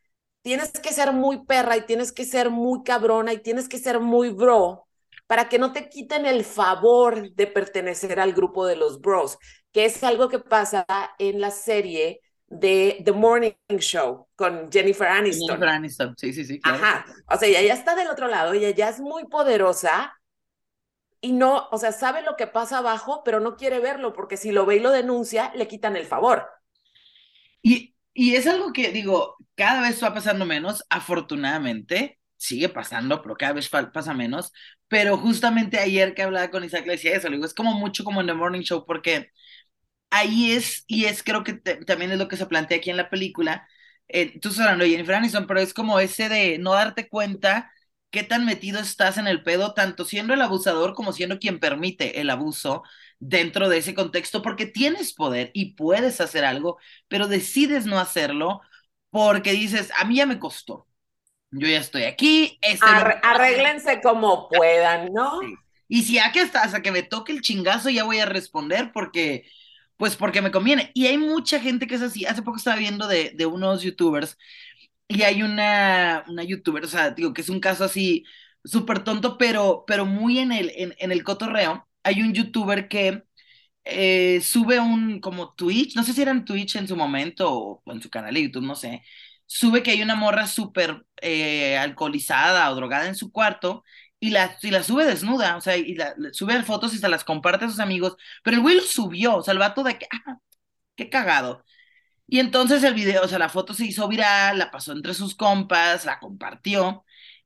tienes 0.42 0.70
que 0.72 0.92
ser 0.92 1.12
muy 1.12 1.44
perra 1.44 1.76
y 1.76 1.82
tienes 1.82 2.12
que 2.12 2.24
ser 2.24 2.50
muy 2.50 2.82
cabrona 2.82 3.32
y 3.32 3.38
tienes 3.38 3.68
que 3.68 3.78
ser 3.78 4.00
muy 4.00 4.30
bro 4.30 4.86
para 5.26 5.48
que 5.48 5.58
no 5.58 5.72
te 5.72 5.88
quiten 5.88 6.26
el 6.26 6.44
favor 6.44 7.32
de 7.32 7.46
pertenecer 7.46 8.18
al 8.18 8.32
grupo 8.32 8.66
de 8.66 8.74
los 8.74 9.00
bros, 9.00 9.38
que 9.70 9.84
es 9.84 10.02
algo 10.02 10.28
que 10.28 10.40
pasa 10.40 10.84
en 11.18 11.40
la 11.40 11.52
serie 11.52 12.20
de 12.48 13.00
The 13.04 13.12
Morning 13.12 13.52
Show 13.78 14.26
con 14.34 14.72
Jennifer 14.72 15.06
Aniston. 15.06 15.46
Jennifer 15.46 15.68
Aniston, 15.68 16.14
sí, 16.16 16.32
sí, 16.32 16.44
sí. 16.44 16.58
Ajá, 16.64 17.06
o 17.28 17.36
sea, 17.36 17.48
ella 17.48 17.62
ya 17.62 17.74
está 17.74 17.94
del 17.94 18.08
otro 18.08 18.26
lado, 18.26 18.54
ella 18.54 18.70
ya 18.70 18.88
es 18.88 18.98
muy 18.98 19.24
poderosa 19.26 20.19
y 21.20 21.32
no, 21.32 21.68
o 21.70 21.78
sea, 21.78 21.92
sabe 21.92 22.22
lo 22.22 22.36
que 22.36 22.46
pasa 22.46 22.78
abajo, 22.78 23.22
pero 23.24 23.40
no 23.40 23.56
quiere 23.56 23.80
verlo 23.80 24.12
porque 24.12 24.36
si 24.36 24.52
lo 24.52 24.66
ve 24.66 24.76
y 24.76 24.80
lo 24.80 24.90
denuncia, 24.90 25.52
le 25.54 25.68
quitan 25.68 25.96
el 25.96 26.06
favor. 26.06 26.48
Y, 27.62 27.94
y 28.14 28.34
es 28.36 28.46
algo 28.46 28.72
que 28.72 28.90
digo, 28.92 29.36
cada 29.54 29.82
vez 29.82 30.02
va 30.02 30.14
pasando 30.14 30.46
menos, 30.46 30.84
afortunadamente, 30.90 32.18
sigue 32.36 32.68
pasando, 32.68 33.22
pero 33.22 33.36
cada 33.36 33.52
vez 33.54 33.68
pasa 33.68 34.14
menos. 34.14 34.52
Pero 34.88 35.16
justamente 35.18 35.78
ayer 35.78 36.14
que 36.14 36.22
hablaba 36.22 36.50
con 36.50 36.64
Isaac 36.64 36.86
le 36.86 36.92
decía 36.92 37.14
eso, 37.16 37.28
le 37.28 37.36
digo, 37.36 37.46
es 37.46 37.54
como 37.54 37.74
mucho 37.74 38.04
como 38.04 38.20
en 38.20 38.26
The 38.26 38.34
Morning 38.34 38.62
Show, 38.62 38.84
porque 38.86 39.30
ahí 40.10 40.52
es, 40.52 40.84
y 40.88 41.06
es 41.06 41.22
creo 41.22 41.44
que 41.44 41.54
también 41.54 42.12
es 42.12 42.18
lo 42.18 42.28
que 42.28 42.36
se 42.36 42.46
plantea 42.46 42.78
aquí 42.78 42.90
en 42.90 42.96
la 42.98 43.10
película. 43.10 43.68
Eh, 44.08 44.38
tú 44.40 44.48
estás 44.50 44.62
hablando 44.66 44.84
de 44.84 44.90
Jennifer 44.92 45.16
Aniston, 45.16 45.46
pero 45.46 45.60
es 45.60 45.74
como 45.74 46.00
ese 46.00 46.28
de 46.28 46.58
no 46.58 46.74
darte 46.74 47.08
cuenta 47.08 47.72
qué 48.10 48.22
tan 48.22 48.44
metido 48.44 48.80
estás 48.80 49.18
en 49.18 49.26
el 49.26 49.42
pedo, 49.42 49.74
tanto 49.74 50.04
siendo 50.04 50.34
el 50.34 50.42
abusador 50.42 50.94
como 50.94 51.12
siendo 51.12 51.38
quien 51.38 51.60
permite 51.60 52.20
el 52.20 52.30
abuso 52.30 52.82
dentro 53.18 53.68
de 53.68 53.78
ese 53.78 53.94
contexto, 53.94 54.42
porque 54.42 54.66
tienes 54.66 55.12
poder 55.12 55.50
y 55.54 55.74
puedes 55.74 56.20
hacer 56.20 56.44
algo, 56.44 56.78
pero 57.08 57.28
decides 57.28 57.86
no 57.86 57.98
hacerlo 57.98 58.60
porque 59.10 59.52
dices, 59.52 59.90
a 59.98 60.04
mí 60.04 60.16
ya 60.16 60.26
me 60.26 60.38
costó. 60.38 60.86
Yo 61.50 61.66
ya 61.68 61.78
estoy 61.78 62.04
aquí. 62.04 62.58
Este 62.62 62.86
arréglense 62.86 64.00
como 64.00 64.48
puedan, 64.48 65.12
¿no? 65.12 65.40
Y 65.88 66.02
si 66.04 66.18
aquí 66.18 66.38
hasta, 66.38 66.62
hasta 66.62 66.82
que 66.82 66.92
me 66.92 67.02
toque 67.02 67.32
el 67.32 67.40
chingazo 67.40 67.90
ya 67.90 68.04
voy 68.04 68.20
a 68.20 68.26
responder 68.26 68.92
porque, 68.92 69.50
pues 69.96 70.14
porque 70.14 70.42
me 70.42 70.52
conviene. 70.52 70.92
Y 70.94 71.06
hay 71.06 71.18
mucha 71.18 71.58
gente 71.58 71.88
que 71.88 71.96
es 71.96 72.02
así. 72.02 72.24
Hace 72.24 72.42
poco 72.42 72.58
estaba 72.58 72.76
viendo 72.76 73.08
de, 73.08 73.32
de 73.34 73.46
unos 73.46 73.82
youtubers 73.82 74.38
y 75.10 75.22
hay 75.24 75.42
una, 75.42 76.24
una 76.28 76.44
youtuber, 76.44 76.84
o 76.84 76.88
sea, 76.88 77.10
digo 77.10 77.34
que 77.34 77.42
es 77.42 77.48
un 77.50 77.60
caso 77.60 77.84
así 77.84 78.24
súper 78.64 79.04
tonto, 79.04 79.38
pero, 79.38 79.84
pero 79.86 80.06
muy 80.06 80.38
en 80.38 80.52
el, 80.52 80.72
en, 80.76 80.94
en 80.98 81.12
el 81.12 81.24
cotorreo. 81.24 81.88
Hay 82.04 82.22
un 82.22 82.32
youtuber 82.34 82.88
que 82.88 83.24
eh, 83.84 84.40
sube 84.42 84.80
un 84.80 85.20
como 85.20 85.54
Twitch, 85.54 85.96
no 85.96 86.04
sé 86.04 86.12
si 86.12 86.22
era 86.22 86.30
en 86.32 86.44
Twitch 86.44 86.76
en 86.76 86.88
su 86.88 86.96
momento 86.96 87.52
o 87.52 87.82
en 87.92 88.02
su 88.02 88.10
canal 88.10 88.34
de 88.34 88.42
YouTube, 88.44 88.64
no 88.64 88.74
sé, 88.76 89.02
sube 89.46 89.82
que 89.82 89.90
hay 89.92 90.02
una 90.02 90.14
morra 90.16 90.46
súper 90.46 91.04
eh, 91.22 91.76
alcoholizada 91.78 92.70
o 92.70 92.74
drogada 92.76 93.06
en 93.08 93.16
su 93.16 93.32
cuarto 93.32 93.84
y 94.20 94.30
la, 94.30 94.56
y 94.62 94.70
la 94.70 94.82
sube 94.82 95.04
desnuda, 95.06 95.56
o 95.56 95.60
sea, 95.62 95.76
y 95.76 95.94
la, 95.94 96.14
sube 96.32 96.62
fotos 96.64 96.94
y 96.94 96.98
se 96.98 97.08
las 97.08 97.24
comparte 97.24 97.64
a 97.66 97.68
sus 97.70 97.80
amigos, 97.80 98.16
pero 98.44 98.56
el 98.56 98.62
güey 98.62 98.76
lo 98.76 98.82
subió, 98.82 99.36
o 99.36 99.42
sea, 99.42 99.52
el 99.52 99.58
vato 99.58 99.82
de 99.82 99.98
que, 99.98 100.06
ah, 100.12 100.38
qué 100.96 101.08
cagado. 101.10 101.64
Y 102.30 102.38
entonces 102.40 102.84
el 102.84 102.94
video, 102.94 103.24
o 103.24 103.28
sea, 103.28 103.38
la 103.40 103.48
foto 103.48 103.74
se 103.74 103.86
hizo 103.86 104.06
viral, 104.08 104.58
la 104.58 104.70
pasó 104.70 104.92
entre 104.92 105.14
sus 105.14 105.34
compas, 105.34 106.04
la 106.04 106.20
compartió. 106.20 107.04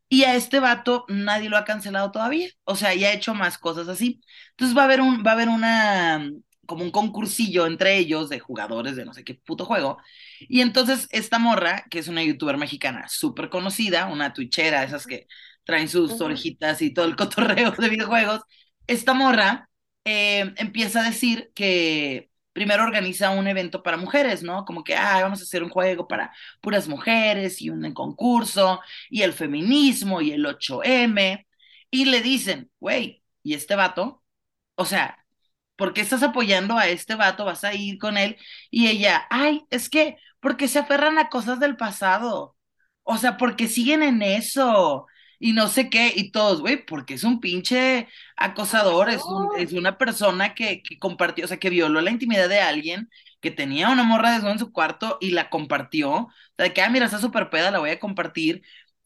Y 0.09 0.25
a 0.25 0.35
este 0.37 0.61
vato 0.61 1.07
nadie 1.09 1.49
lo 1.49 1.57
ha 1.57 1.65
cancelado 1.65 2.13
todavía. 2.13 2.49
O 2.65 2.77
sea, 2.77 2.95
ya 2.95 3.09
ha 3.09 3.13
hecho 3.15 3.35
más 3.35 3.59
cosas 3.59 3.89
así. 3.89 4.21
Entonces 4.51 4.77
va 4.77 4.83
a 4.83 4.85
haber 4.87 5.01
un, 5.01 5.25
va 5.27 5.31
a 5.33 5.35
haber 5.35 5.49
una, 5.49 6.31
como 6.67 6.85
un 6.85 6.91
concursillo 6.91 7.67
entre 7.67 7.97
ellos 7.99 8.29
de 8.29 8.41
jugadores 8.41 8.97
de 8.97 9.05
no 9.07 9.15
sé 9.15 9.25
qué 9.25 9.35
puto 9.35 9.65
juego. 9.65 9.99
Y 10.41 10.61
entonces 10.61 11.09
esta 11.11 11.39
morra, 11.39 11.85
que 11.91 11.99
es 12.01 12.09
una 12.09 12.23
youtuber 12.23 12.59
mexicana 12.59 13.09
súper 13.09 13.49
conocida, 13.51 14.07
una 14.07 14.33
twitchera, 14.35 14.85
esas 14.85 15.07
que 15.07 15.27
traen 15.65 15.89
sus 15.89 16.21
orejitas 16.21 16.83
y 16.83 16.93
todo 16.93 17.07
el 17.07 17.17
cotorreo 17.17 17.71
de 17.79 17.89
videojuegos, 17.89 18.43
esta 18.87 19.15
morra 19.15 19.71
eh, 20.05 20.53
empieza 20.59 21.01
a 21.01 21.05
decir 21.05 21.51
que 21.55 22.31
primero 22.55 22.85
organiza 22.85 23.31
un 23.31 23.49
evento 23.49 23.83
para 23.83 23.99
mujeres, 23.99 24.43
¿no? 24.43 24.65
Como 24.65 24.85
que, 24.85 24.97
ah, 24.97 25.21
vamos 25.23 25.41
a 25.41 25.45
hacer 25.45 25.63
un 25.63 25.71
juego 25.71 26.09
para 26.09 26.33
puras 26.63 26.89
mujeres 26.89 27.61
y 27.63 27.71
un 27.71 27.93
concurso 27.95 28.81
y 29.11 29.23
el 29.23 29.35
feminismo 29.35 30.23
y 30.23 30.33
el 30.33 30.47
8M. 30.47 31.47
Y 31.91 32.07
le 32.07 32.23
dicen, 32.23 32.71
güey, 32.81 33.23
¿y 33.43 33.55
este 33.55 33.77
vato? 33.77 34.23
O 34.77 34.85
sea, 34.87 35.19
¿por 35.77 35.93
qué 35.95 36.01
estás 36.03 36.23
apoyando 36.23 36.79
a 36.79 36.89
este 36.89 37.15
vato? 37.17 37.45
Vas 37.45 37.65
a 37.65 37.75
ir 37.75 37.99
con 37.99 38.17
él. 38.19 38.37
Y 38.71 38.89
ella, 38.89 39.27
ay, 39.31 39.65
es 39.71 39.89
que, 39.91 40.17
porque 40.41 40.69
se 40.69 40.79
aferran 40.81 41.19
a 41.19 41.29
cosas 41.29 41.61
del 41.61 41.77
pasado. 41.77 42.57
O 43.03 43.19
sea, 43.19 43.37
porque 43.37 43.69
siguen 43.69 44.03
en 44.03 44.23
eso 44.23 45.07
y 45.39 45.53
no 45.53 45.69
sé 45.69 45.91
qué, 45.91 46.13
y 46.15 46.31
todos, 46.31 46.61
güey, 46.61 46.85
porque 46.85 47.15
es 47.15 47.25
un 47.25 47.41
pinche 47.41 48.09
acosador, 48.37 49.11
es, 49.11 49.23
es 49.59 49.73
una 49.73 49.99
persona 49.99 50.55
que, 50.55 50.83
que, 50.83 50.99
compartió, 50.99 51.45
o 51.45 51.49
sea, 51.49 51.59
que 51.59 51.71
violó 51.71 52.01
la 52.01 52.11
intimidad 52.11 52.49
de 52.49 52.61
alguien, 52.61 53.11
que 53.41 53.51
tenía 53.51 53.91
una 53.91 54.05
morra 54.05 54.33
desnuda 54.33 54.53
en 54.53 54.59
su 54.59 54.73
cuarto 54.73 55.19
y 55.21 55.31
la 55.31 55.51
compartió, 55.51 56.11
o 56.13 56.33
sea, 56.57 56.65
de 56.65 56.73
que, 56.73 56.83
ah, 56.83 56.89
mira, 56.91 57.07
está 57.07 57.19
súper 57.19 57.51
peda, 57.51 57.71
la 57.71 57.79
voy 57.79 57.91
a 57.91 58.01
compartir, 58.01 58.63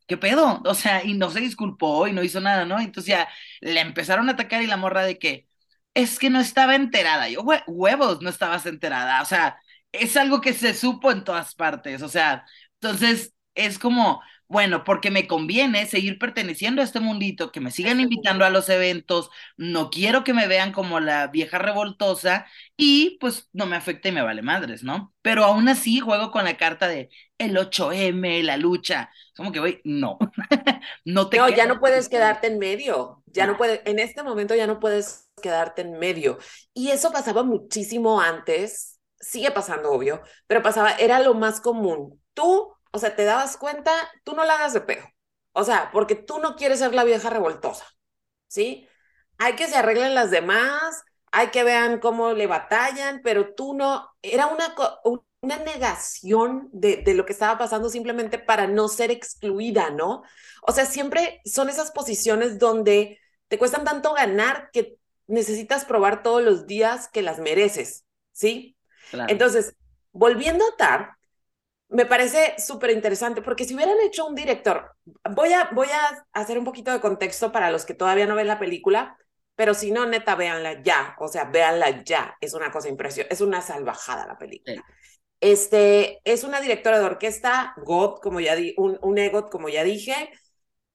¿qué 0.07 0.17
pedo? 0.17 0.62
O 0.64 0.75
sea, 0.75 1.05
y 1.05 1.14
no 1.14 1.31
se 1.31 1.41
disculpó 1.41 2.07
y 2.09 2.12
no 2.12 2.23
hizo 2.23 2.41
nada, 2.41 2.64
¿no? 2.64 2.79
Entonces 2.81 3.09
ya 3.09 3.29
le 3.61 3.81
empezaron 3.81 4.29
a 4.29 4.33
atacar 4.33 4.62
y 4.62 4.67
la 4.67 4.77
morra 4.77 5.05
de 5.05 5.19
que, 5.19 5.47
es 5.95 6.19
que 6.19 6.31
no 6.31 6.41
estaba 6.41 6.75
enterada, 6.77 7.29
yo, 7.29 7.43
huevos, 7.67 8.23
no 8.23 8.31
estabas 8.31 8.67
enterada, 8.67 9.23
o 9.23 9.25
sea, 9.25 9.59
es 9.93 10.17
algo 10.17 10.41
que 10.41 10.53
se 10.55 10.75
supo 10.75 11.11
en 11.12 11.25
todas 11.25 11.55
partes, 11.55 12.03
o 12.03 12.09
sea, 12.09 12.45
entonces 12.81 13.35
es 13.55 13.79
como, 13.79 14.23
bueno, 14.49 14.83
porque 14.83 15.11
me 15.11 15.27
conviene 15.27 15.87
seguir 15.87 16.19
perteneciendo 16.19 16.81
a 16.81 16.85
este 16.85 17.01
mundito, 17.01 17.53
que 17.53 17.61
me 17.61 17.71
sigan 17.71 18.01
invitando 18.01 18.47
a 18.47 18.51
los 18.51 18.71
eventos, 18.71 19.31
no 19.59 19.91
quiero 19.91 20.25
que 20.25 20.33
me 20.33 20.47
vean 20.49 20.73
como 20.73 21.01
la 21.01 21.27
vieja 21.27 21.59
revoltosa 21.59 22.47
y 22.77 23.19
pues 23.21 23.49
no 23.53 23.67
me 23.67 23.77
afecte 23.77 24.09
y 24.09 24.13
me 24.13 24.23
vale 24.23 24.41
madres, 24.41 24.83
¿no? 24.83 25.13
Pero 25.21 25.45
aún 25.45 25.69
así 25.69 26.01
juego 26.01 26.31
con 26.31 26.45
la 26.45 26.57
carta 26.57 26.89
de 26.89 27.11
el 27.37 27.57
8M, 27.59 28.43
la 28.43 28.57
lucha, 28.57 29.11
como 29.37 29.53
que, 29.53 29.61
güey, 29.61 29.81
no, 29.85 30.19
no 31.05 31.29
te... 31.29 31.37
No, 31.37 31.49
ya 31.51 31.67
no 31.67 31.79
puedes 31.79 32.09
quedarte 32.09 32.47
en 32.47 32.59
medio, 32.59 33.23
ya 33.27 33.47
no 33.47 33.59
puedes, 33.59 33.83
en 33.85 33.99
este 33.99 34.23
momento 34.23 34.55
ya 34.55 34.67
no 34.67 34.81
puedes 34.81 35.29
quedarte 35.43 35.83
en 35.83 35.99
medio. 35.99 36.39
Y 36.73 36.89
eso 36.91 37.13
pasaba 37.13 37.43
muchísimo 37.43 38.21
antes, 38.21 38.99
sigue 39.21 39.51
pasando, 39.51 39.91
obvio, 39.91 40.23
pero 40.47 40.63
pasaba, 40.63 40.93
era 40.93 41.21
lo 41.21 41.35
más 41.35 41.61
común. 41.61 42.19
Tú 42.33 42.78
o 42.99 43.01
sea, 43.01 43.15
te 43.15 43.25
dabas 43.25 43.57
cuenta, 43.57 43.93
tú 44.25 44.35
no 44.35 44.45
la 44.45 44.55
hagas 44.55 44.73
de 44.75 44.81
pedo. 44.81 45.05
O 45.53 45.65
sea, 45.65 45.91
porque 45.93 46.17
tú 46.17 46.41
no 46.41 46.57
quieres 46.57 46.81
ser 46.81 46.95
la 46.95 47.05
vieja 47.05 47.31
revoltosa, 47.31 47.87
¿sí? 48.49 48.89
Hay 49.39 49.55
que 49.55 49.69
se 49.69 49.77
arreglen 49.77 50.15
las 50.15 50.31
demás, 50.33 51.05
hay 51.31 51.49
que 51.49 51.63
vean 51.63 52.01
cómo 52.01 52.33
le 52.33 52.49
batallan, 52.49 53.21
pero 53.23 53.55
tú 53.55 53.75
no, 53.75 54.11
era 54.21 54.47
una, 54.49 54.75
una 55.41 55.57
negación 55.59 56.69
de, 56.73 56.99
de 56.99 57.15
lo 57.15 57.25
que 57.25 57.33
estaba 57.33 57.57
pasando 57.57 57.89
simplemente 57.89 58.39
para 58.39 58.67
no 58.67 58.89
ser 58.89 59.13
excluida, 59.13 59.91
¿no? 59.91 60.23
O 60.63 60.73
sea, 60.73 60.87
siempre 60.87 61.41
son 61.45 61.69
esas 61.69 61.93
posiciones 61.93 62.59
donde 62.59 63.21
te 63.47 63.59
cuestan 63.59 63.85
tanto 63.85 64.13
ganar 64.13 64.71
que 64.73 64.99
necesitas 65.29 65.85
probar 65.85 66.25
todos 66.25 66.43
los 66.43 66.67
días 66.67 67.09
que 67.09 67.23
las 67.23 67.39
mereces, 67.39 68.05
¿sí? 68.33 68.77
Entonces, 69.13 69.77
volviendo 70.11 70.65
a 70.67 70.77
TAR, 70.77 71.18
me 71.88 72.07
parece 72.07 72.55
súper 72.59 72.90
interesante 72.90 73.42
porque 73.42 73.64
si 73.64 73.74
hubieran 73.74 74.01
hecho 74.03 74.27
un 74.27 74.35
director, 74.35 74.92
voy 75.35 75.53
a, 75.53 75.70
voy 75.72 75.88
a 75.88 76.27
hacer 76.33 76.59
un 76.59 76.64
poquito 76.64 76.92
de 76.92 77.01
contexto 77.01 77.51
para 77.51 77.70
los 77.70 77.85
que 77.87 77.94
todavía 77.94 78.27
no 78.27 78.35
ven 78.35 78.46
la 78.46 78.59
película, 78.59 79.16
pero 79.55 79.74
si 79.74 79.90
no, 79.90 80.07
neta, 80.07 80.35
véanla 80.35 80.83
ya, 80.83 81.16
o 81.18 81.29
sea, 81.29 81.44
véanla 81.44 82.05
ya, 82.05 82.37
es 82.40 82.55
una 82.55 82.70
cosa 82.70 82.88
impresionante, 82.88 83.35
es 83.35 83.40
una 83.40 83.62
salvajada 83.62 84.27
la 84.27 84.38
película. 84.38 84.85
Este, 85.40 86.20
es 86.24 86.44
una 86.44 86.61
directora 86.61 86.98
de 86.98 87.07
orquesta, 87.07 87.74
God, 87.85 88.20
como 88.20 88.40
ya 88.40 88.55
di, 88.57 88.74
un, 88.77 88.98
un 89.03 89.18
EGOT, 89.18 89.51
como 89.51 89.68
ya 89.68 89.85
dije, 89.85 90.31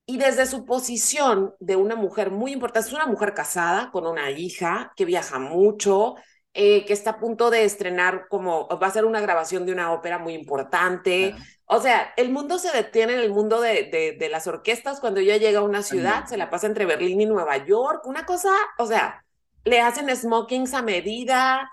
y 0.05 0.17
desde 0.17 0.45
su 0.45 0.65
posición 0.65 1.53
de 1.59 1.75
una 1.75 1.95
mujer 1.95 2.29
muy 2.29 2.51
importante, 2.51 2.89
es 2.89 2.93
una 2.93 3.05
mujer 3.07 3.33
casada 3.33 3.89
con 3.91 4.05
una 4.05 4.31
hija 4.31 4.93
que 4.95 5.05
viaja 5.05 5.39
mucho, 5.39 6.15
eh, 6.53 6.85
que 6.85 6.93
está 6.93 7.11
a 7.11 7.19
punto 7.19 7.49
de 7.49 7.65
estrenar 7.65 8.27
como 8.29 8.67
va 8.67 8.87
a 8.87 8.91
ser 8.91 9.05
una 9.05 9.21
grabación 9.21 9.65
de 9.65 9.71
una 9.71 9.91
ópera 9.91 10.19
muy 10.19 10.33
importante. 10.33 11.35
O 11.65 11.81
sea, 11.81 12.13
el 12.17 12.29
mundo 12.29 12.59
se 12.59 12.71
detiene 12.71 13.13
en 13.13 13.21
el 13.21 13.31
mundo 13.31 13.59
de, 13.59 14.15
de, 14.19 14.29
las 14.29 14.45
orquestas 14.47 14.99
cuando 14.99 15.19
ella 15.19 15.37
llega 15.37 15.59
a 15.59 15.63
una 15.63 15.81
ciudad, 15.81 16.25
se 16.25 16.37
la 16.37 16.49
pasa 16.49 16.67
entre 16.67 16.85
Berlín 16.85 17.21
y 17.21 17.25
Nueva 17.25 17.57
York, 17.57 18.05
una 18.05 18.25
cosa, 18.25 18.51
o 18.77 18.85
sea, 18.85 19.25
le 19.63 19.81
hacen 19.81 20.15
smokings 20.15 20.73
a 20.73 20.81
medida, 20.81 21.71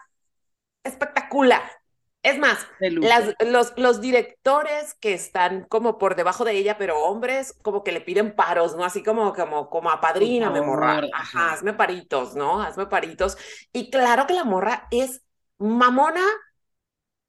espectacular. 0.85 1.80
Es 2.23 2.39
más, 2.39 2.67
las, 2.81 3.35
los, 3.47 3.73
los 3.79 4.01
directores 4.03 4.93
que 4.95 5.15
están 5.15 5.65
como 5.65 5.97
por 5.97 6.17
debajo 6.17 6.45
de 6.45 6.53
ella, 6.53 6.77
pero 6.77 7.03
hombres, 7.03 7.55
como 7.63 7.83
que 7.83 7.93
le 7.93 8.03
piden 8.03 8.37
paros, 8.37 8.77
¿no? 8.77 8.85
Así 8.85 9.03
como, 9.03 9.33
como, 9.33 9.71
como 9.71 9.91
a 9.91 10.03
padrina, 10.03 10.51
me 10.51 10.61
morra. 10.61 11.01
Ajá, 11.15 11.53
hazme 11.53 11.73
paritos, 11.73 12.35
¿no? 12.35 12.63
Hazme 12.63 12.87
paritos. 12.87 13.39
Y 13.73 13.91
claro 13.91 14.27
que 14.27 14.35
la 14.35 14.45
morra 14.45 14.87
es 14.91 15.23
mamona, 15.59 16.23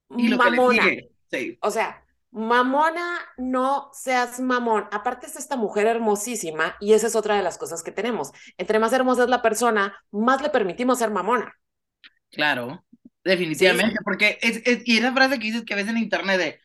mamona. 0.10 0.84
Sí. 1.30 1.58
O 1.62 1.72
sea, 1.72 2.04
mamona, 2.32 3.20
no 3.38 3.90
seas 3.94 4.42
mamón. 4.42 4.90
Aparte 4.92 5.28
es 5.28 5.38
esta 5.38 5.56
mujer 5.56 5.88
hermosísima 5.88 6.76
y 6.82 6.94
esa 6.94 7.08
es 7.08 7.16
otra 7.16 7.36
de 7.36 7.44
las 7.44 7.58
cosas 7.58 7.82
que 7.84 7.92
tenemos. 7.94 8.32
Entre 8.58 8.80
más 8.80 8.92
hermosa 8.92 9.24
es 9.24 9.30
la 9.30 9.42
persona, 9.42 10.04
más 10.12 10.42
le 10.42 10.50
permitimos 10.50 11.00
ser 11.00 11.12
mamona. 11.12 11.54
Claro. 12.30 12.84
Definitivamente, 13.24 14.00
porque 14.04 14.40
es, 14.42 14.62
es, 14.66 14.82
y 14.86 14.98
esa 14.98 15.14
frase 15.14 15.38
que 15.38 15.46
dices 15.46 15.64
que 15.64 15.76
ves 15.76 15.88
en 15.88 15.98
internet 15.98 16.40
de 16.40 16.60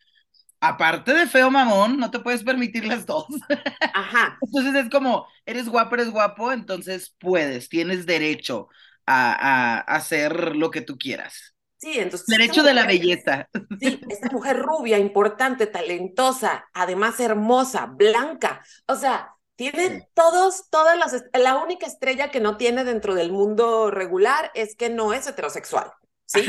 aparte 0.59 1.13
de 1.13 1.27
feo 1.27 1.51
mamón, 1.51 1.99
no 1.99 2.09
te 2.09 2.19
puedes 2.19 2.43
permitir 2.43 2.85
las 2.85 3.05
dos. 3.05 3.25
Ajá. 3.93 4.37
entonces 4.41 4.85
es 4.85 4.89
como, 4.89 5.27
eres 5.45 5.69
guapo, 5.69 5.95
eres 5.95 6.09
guapo, 6.09 6.51
entonces 6.51 7.15
puedes, 7.19 7.69
tienes 7.69 8.05
derecho 8.05 8.69
a, 9.05 9.33
a, 9.33 9.79
hacer 9.79 10.55
lo 10.55 10.71
que 10.71 10.81
tú 10.81 10.97
quieras. 10.97 11.53
Sí, 11.77 11.99
entonces. 11.99 12.25
Derecho 12.25 12.63
de 12.63 12.73
la 12.73 12.85
belleza. 12.85 13.49
Sí, 13.79 14.01
esta 14.09 14.29
mujer 14.29 14.57
rubia, 14.57 14.97
importante, 14.97 15.67
talentosa, 15.67 16.65
además 16.73 17.19
hermosa, 17.19 17.85
blanca. 17.85 18.65
O 18.87 18.95
sea, 18.95 19.35
tiene 19.55 20.09
todos, 20.15 20.69
todas 20.71 20.97
las. 20.97 21.23
La 21.33 21.57
única 21.57 21.85
estrella 21.85 22.31
que 22.31 22.39
no 22.39 22.57
tiene 22.57 22.83
dentro 22.83 23.13
del 23.13 23.31
mundo 23.31 23.91
regular 23.91 24.51
es 24.55 24.75
que 24.75 24.89
no 24.89 25.13
es 25.13 25.27
heterosexual. 25.27 25.91
¿Sí? 26.27 26.45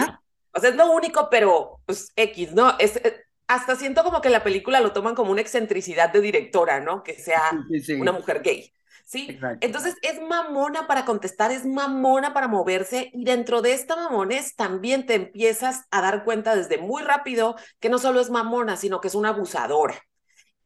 O 0.52 0.60
sea, 0.60 0.70
es 0.70 0.76
lo 0.76 0.90
único, 0.90 1.28
pero 1.30 1.80
pues 1.86 2.12
X, 2.16 2.52
¿no? 2.52 2.76
Es, 2.78 2.96
eh, 2.96 3.24
hasta 3.46 3.76
siento 3.76 4.04
como 4.04 4.20
que 4.20 4.30
la 4.30 4.44
película 4.44 4.80
lo 4.80 4.92
toman 4.92 5.14
como 5.14 5.32
una 5.32 5.40
excentricidad 5.40 6.12
de 6.12 6.20
directora, 6.20 6.80
¿no? 6.80 7.02
Que 7.02 7.14
sea 7.14 7.50
una 7.98 8.12
mujer 8.12 8.42
gay. 8.42 8.72
¿Sí? 9.06 9.38
Entonces 9.62 9.96
es 10.02 10.20
mamona 10.20 10.86
para 10.86 11.06
contestar, 11.06 11.50
es 11.50 11.64
mamona 11.64 12.34
para 12.34 12.46
moverse 12.46 13.10
y 13.14 13.24
dentro 13.24 13.62
de 13.62 13.72
esta 13.72 13.96
mamones 13.96 14.54
también 14.54 15.06
te 15.06 15.14
empiezas 15.14 15.86
a 15.90 16.02
dar 16.02 16.24
cuenta 16.24 16.54
desde 16.54 16.76
muy 16.76 17.02
rápido 17.02 17.56
que 17.80 17.88
no 17.88 17.98
solo 17.98 18.20
es 18.20 18.28
mamona, 18.28 18.76
sino 18.76 19.00
que 19.00 19.08
es 19.08 19.14
una 19.14 19.30
abusadora. 19.30 19.98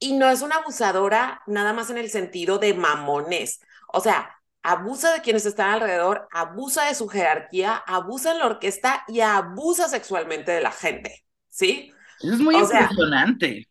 Y 0.00 0.14
no 0.14 0.28
es 0.28 0.42
una 0.42 0.56
abusadora 0.56 1.42
nada 1.46 1.72
más 1.72 1.90
en 1.90 1.98
el 1.98 2.10
sentido 2.10 2.58
de 2.58 2.74
mamones. 2.74 3.60
O 3.92 4.00
sea, 4.00 4.41
abusa 4.62 5.12
de 5.12 5.20
quienes 5.22 5.46
están 5.46 5.70
alrededor, 5.70 6.28
abusa 6.32 6.86
de 6.86 6.94
su 6.94 7.08
jerarquía, 7.08 7.76
abusa 7.86 8.32
en 8.32 8.38
la 8.38 8.46
orquesta 8.46 9.04
y 9.08 9.20
abusa 9.20 9.88
sexualmente 9.88 10.52
de 10.52 10.60
la 10.60 10.72
gente, 10.72 11.24
¿sí? 11.48 11.92
Eso 12.20 12.32
es 12.34 12.40
muy 12.40 12.56
impresionante. 12.58 13.68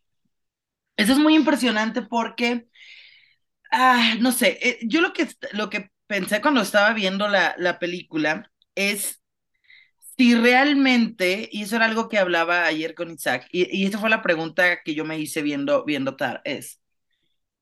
Eso 0.98 1.14
es 1.14 1.20
muy 1.20 1.36
impresionante 1.36 2.02
porque, 2.04 2.68
ah, 3.72 4.16
no 4.20 4.32
sé, 4.32 4.58
eh, 4.62 4.80
yo 4.84 5.02
lo 5.02 5.14
que, 5.14 5.28
lo 5.54 5.70
que 5.70 5.90
pensé 6.08 6.42
cuando 6.42 6.62
estaba 6.62 6.94
viendo 6.94 7.28
la, 7.28 7.56
la 7.58 7.80
película 7.80 8.52
es 8.76 9.22
si 10.18 10.36
realmente, 10.36 11.50
y 11.52 11.64
eso 11.64 11.78
era 11.78 11.86
algo 11.86 12.10
que 12.10 12.20
hablaba 12.20 12.66
ayer 12.66 12.96
con 12.96 13.12
Isaac, 13.12 13.48
y, 13.52 13.76
y 13.76 13.88
esa 13.88 14.00
fue 14.00 14.10
la 14.10 14.22
pregunta 14.22 14.82
que 14.84 14.96
yo 14.96 15.06
me 15.06 15.20
hice 15.20 15.42
viendo, 15.42 15.86
viendo 15.86 16.16
Tar, 16.16 16.42
es, 16.46 16.82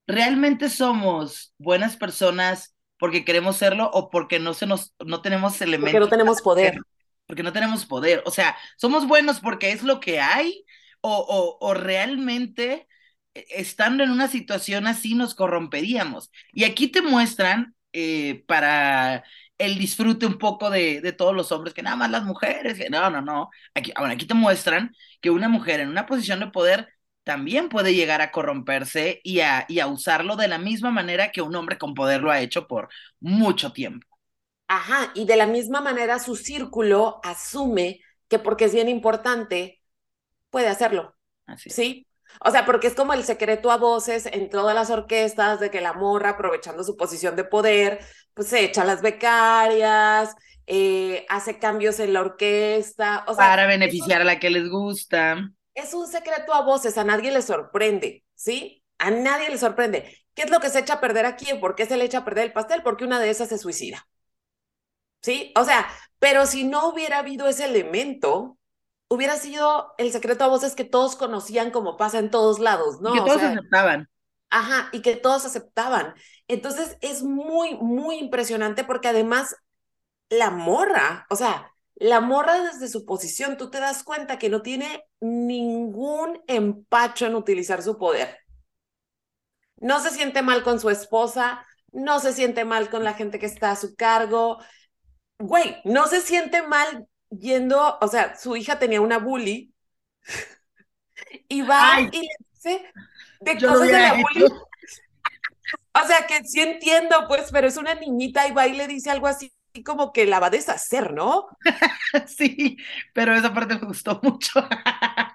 ¿realmente 0.07 0.69
somos 0.69 1.53
buenas 1.59 1.97
personas 1.97 2.75
porque 2.99 3.25
queremos 3.25 3.55
serlo 3.57 3.89
o 3.91 4.09
porque 4.09 4.39
no 4.39 4.53
se 4.53 4.67
nos, 4.67 4.93
no 5.03 5.21
tenemos 5.21 5.59
elementos. 5.61 5.93
Porque 5.93 6.05
no 6.05 6.09
tenemos 6.09 6.41
poder. 6.41 6.77
Porque 7.25 7.43
no 7.43 7.53
tenemos 7.53 7.85
poder. 7.85 8.21
O 8.25 8.31
sea, 8.31 8.55
somos 8.77 9.07
buenos 9.07 9.39
porque 9.39 9.71
es 9.71 9.83
lo 9.83 9.99
que 9.99 10.19
hay 10.19 10.65
o, 11.01 11.17
o, 11.17 11.65
o 11.65 11.73
realmente 11.73 12.87
eh, 13.33 13.45
estando 13.51 14.03
en 14.03 14.11
una 14.11 14.27
situación 14.27 14.85
así 14.85 15.15
nos 15.15 15.33
corromperíamos. 15.33 16.31
Y 16.51 16.65
aquí 16.65 16.89
te 16.89 17.01
muestran 17.01 17.73
eh, 17.93 18.43
para 18.47 19.23
el 19.57 19.77
disfrute 19.77 20.25
un 20.25 20.37
poco 20.37 20.69
de, 20.69 21.01
de, 21.01 21.11
todos 21.11 21.35
los 21.35 21.51
hombres, 21.51 21.73
que 21.73 21.83
nada 21.83 21.95
más 21.95 22.11
las 22.11 22.23
mujeres, 22.23 22.77
que 22.77 22.89
no, 22.89 23.09
no, 23.09 23.21
no. 23.21 23.49
Aquí, 23.73 23.91
bueno, 23.97 24.13
aquí 24.13 24.25
te 24.25 24.33
muestran 24.33 24.95
que 25.21 25.29
una 25.29 25.49
mujer 25.49 25.79
en 25.79 25.89
una 25.89 26.05
posición 26.05 26.39
de 26.39 26.47
poder 26.47 26.87
también 27.29 27.69
puede 27.69 27.93
llegar 27.93 28.21
a 28.21 28.31
corromperse 28.31 29.21
y 29.23 29.41
a, 29.41 29.63
y 29.67 29.81
a 29.81 29.85
usarlo 29.85 30.35
de 30.35 30.47
la 30.47 30.57
misma 30.57 30.89
manera 30.89 31.31
que 31.31 31.43
un 31.43 31.55
hombre 31.55 31.77
con 31.77 31.93
poder 31.93 32.21
lo 32.21 32.31
ha 32.31 32.41
hecho 32.41 32.65
por 32.67 32.89
mucho 33.19 33.71
tiempo. 33.71 34.07
Ajá, 34.67 35.11
y 35.13 35.25
de 35.25 35.35
la 35.35 35.45
misma 35.45 35.79
manera 35.79 36.17
su 36.17 36.35
círculo 36.35 37.19
asume 37.23 38.01
que 38.29 38.39
porque 38.39 38.65
es 38.65 38.73
bien 38.73 38.89
importante, 38.89 39.79
puede 40.49 40.69
hacerlo. 40.69 41.15
Así 41.45 41.69
¿Sí? 41.69 42.07
O 42.43 42.49
sea, 42.49 42.65
porque 42.65 42.87
es 42.87 42.95
como 42.95 43.13
el 43.13 43.23
secreto 43.23 43.69
a 43.69 43.77
voces 43.77 44.25
en 44.25 44.49
todas 44.49 44.73
las 44.73 44.89
orquestas 44.89 45.59
de 45.59 45.69
que 45.69 45.81
la 45.81 45.93
morra, 45.93 46.31
aprovechando 46.31 46.83
su 46.83 46.97
posición 46.97 47.35
de 47.35 47.43
poder, 47.43 47.99
pues 48.33 48.47
se 48.47 48.63
echa 48.63 48.83
las 48.85 49.03
becarias, 49.03 50.35
eh, 50.65 51.27
hace 51.29 51.59
cambios 51.59 51.99
en 51.99 52.13
la 52.13 52.21
orquesta. 52.21 53.23
O 53.27 53.35
sea, 53.35 53.45
Para 53.45 53.67
beneficiar 53.67 54.21
a 54.21 54.25
la 54.25 54.39
que 54.39 54.49
les 54.49 54.67
gusta 54.67 55.51
es 55.79 55.93
un 55.93 56.07
secreto 56.07 56.53
a 56.53 56.61
voces, 56.61 56.97
a 56.97 57.03
nadie 57.03 57.31
le 57.31 57.41
sorprende, 57.41 58.23
¿sí? 58.35 58.83
A 58.97 59.11
nadie 59.11 59.49
le 59.49 59.57
sorprende. 59.57 60.17
¿Qué 60.33 60.43
es 60.43 60.49
lo 60.49 60.59
que 60.59 60.69
se 60.69 60.79
echa 60.79 60.95
a 60.95 61.01
perder 61.01 61.25
aquí? 61.25 61.53
¿Por 61.55 61.75
qué 61.75 61.85
se 61.85 61.97
le 61.97 62.05
echa 62.05 62.19
a 62.19 62.25
perder 62.25 62.45
el 62.45 62.53
pastel? 62.53 62.83
Porque 62.83 63.03
una 63.05 63.19
de 63.19 63.29
esas 63.29 63.49
se 63.49 63.57
suicida. 63.57 64.07
¿Sí? 65.21 65.51
O 65.55 65.65
sea, 65.65 65.87
pero 66.19 66.45
si 66.45 66.63
no 66.63 66.89
hubiera 66.89 67.19
habido 67.19 67.47
ese 67.47 67.65
elemento, 67.65 68.57
hubiera 69.09 69.35
sido 69.35 69.93
el 69.97 70.11
secreto 70.11 70.43
a 70.43 70.47
voces 70.47 70.75
que 70.75 70.85
todos 70.85 71.15
conocían 71.15 71.71
como 71.71 71.97
pasa 71.97 72.19
en 72.19 72.29
todos 72.29 72.59
lados, 72.59 73.01
¿no? 73.01 73.15
Y 73.15 73.19
que 73.19 73.25
todos 73.25 73.43
aceptaban. 73.43 74.09
Ajá, 74.49 74.89
y 74.91 75.01
que 75.01 75.15
todos 75.15 75.45
aceptaban. 75.45 76.13
Entonces 76.47 76.97
es 77.01 77.23
muy, 77.23 77.75
muy 77.75 78.17
impresionante 78.17 78.83
porque 78.83 79.07
además 79.07 79.55
la 80.29 80.51
morra, 80.51 81.25
o 81.29 81.35
sea, 81.35 81.71
la 81.99 82.21
morra 82.21 82.61
desde 82.61 82.87
su 82.87 83.05
posición, 83.05 83.57
tú 83.57 83.69
te 83.69 83.79
das 83.79 84.03
cuenta 84.03 84.39
que 84.39 84.49
no 84.49 84.61
tiene 84.61 85.05
ningún 85.19 86.41
empacho 86.47 87.25
en 87.25 87.35
utilizar 87.35 87.83
su 87.83 87.97
poder. 87.97 88.39
No 89.77 89.99
se 89.99 90.09
siente 90.09 90.41
mal 90.41 90.63
con 90.63 90.79
su 90.79 90.89
esposa, 90.89 91.65
no 91.91 92.19
se 92.19 92.33
siente 92.33 92.63
mal 92.63 92.89
con 92.89 93.03
la 93.03 93.13
gente 93.13 93.37
que 93.37 93.45
está 93.45 93.71
a 93.71 93.75
su 93.75 93.95
cargo. 93.95 94.59
Güey, 95.39 95.77
no 95.83 96.07
se 96.07 96.21
siente 96.21 96.61
mal 96.61 97.05
yendo, 97.29 97.97
o 97.99 98.07
sea, 98.07 98.35
su 98.37 98.55
hija 98.55 98.79
tenía 98.79 99.01
una 99.01 99.19
bully 99.19 99.73
y 101.49 101.61
va 101.61 101.99
y 101.99 102.05
le 102.05 102.35
dice 102.53 102.91
de 103.41 103.53
cosas 103.55 103.87
de 103.87 103.91
la 103.91 104.13
bully. 104.13 104.45
O 104.45 106.07
sea, 106.07 106.25
que 106.27 106.45
sí 106.45 106.61
entiendo, 106.61 107.25
pues, 107.27 107.49
pero 107.51 107.67
es 107.67 107.75
una 107.75 107.93
niñita 107.93 108.47
y 108.47 108.51
va 108.51 108.67
y 108.67 108.73
le 108.73 108.87
dice 108.87 109.09
algo 109.09 109.27
así 109.27 109.51
como 109.85 110.11
que 110.11 110.25
la 110.25 110.39
va 110.39 110.47
a 110.47 110.51
deshacer, 110.51 111.13
¿no? 111.13 111.47
sí, 112.27 112.77
pero 113.13 113.35
esa 113.35 113.53
parte 113.53 113.75
me 113.75 113.87
gustó 113.87 114.19
mucho. 114.23 114.67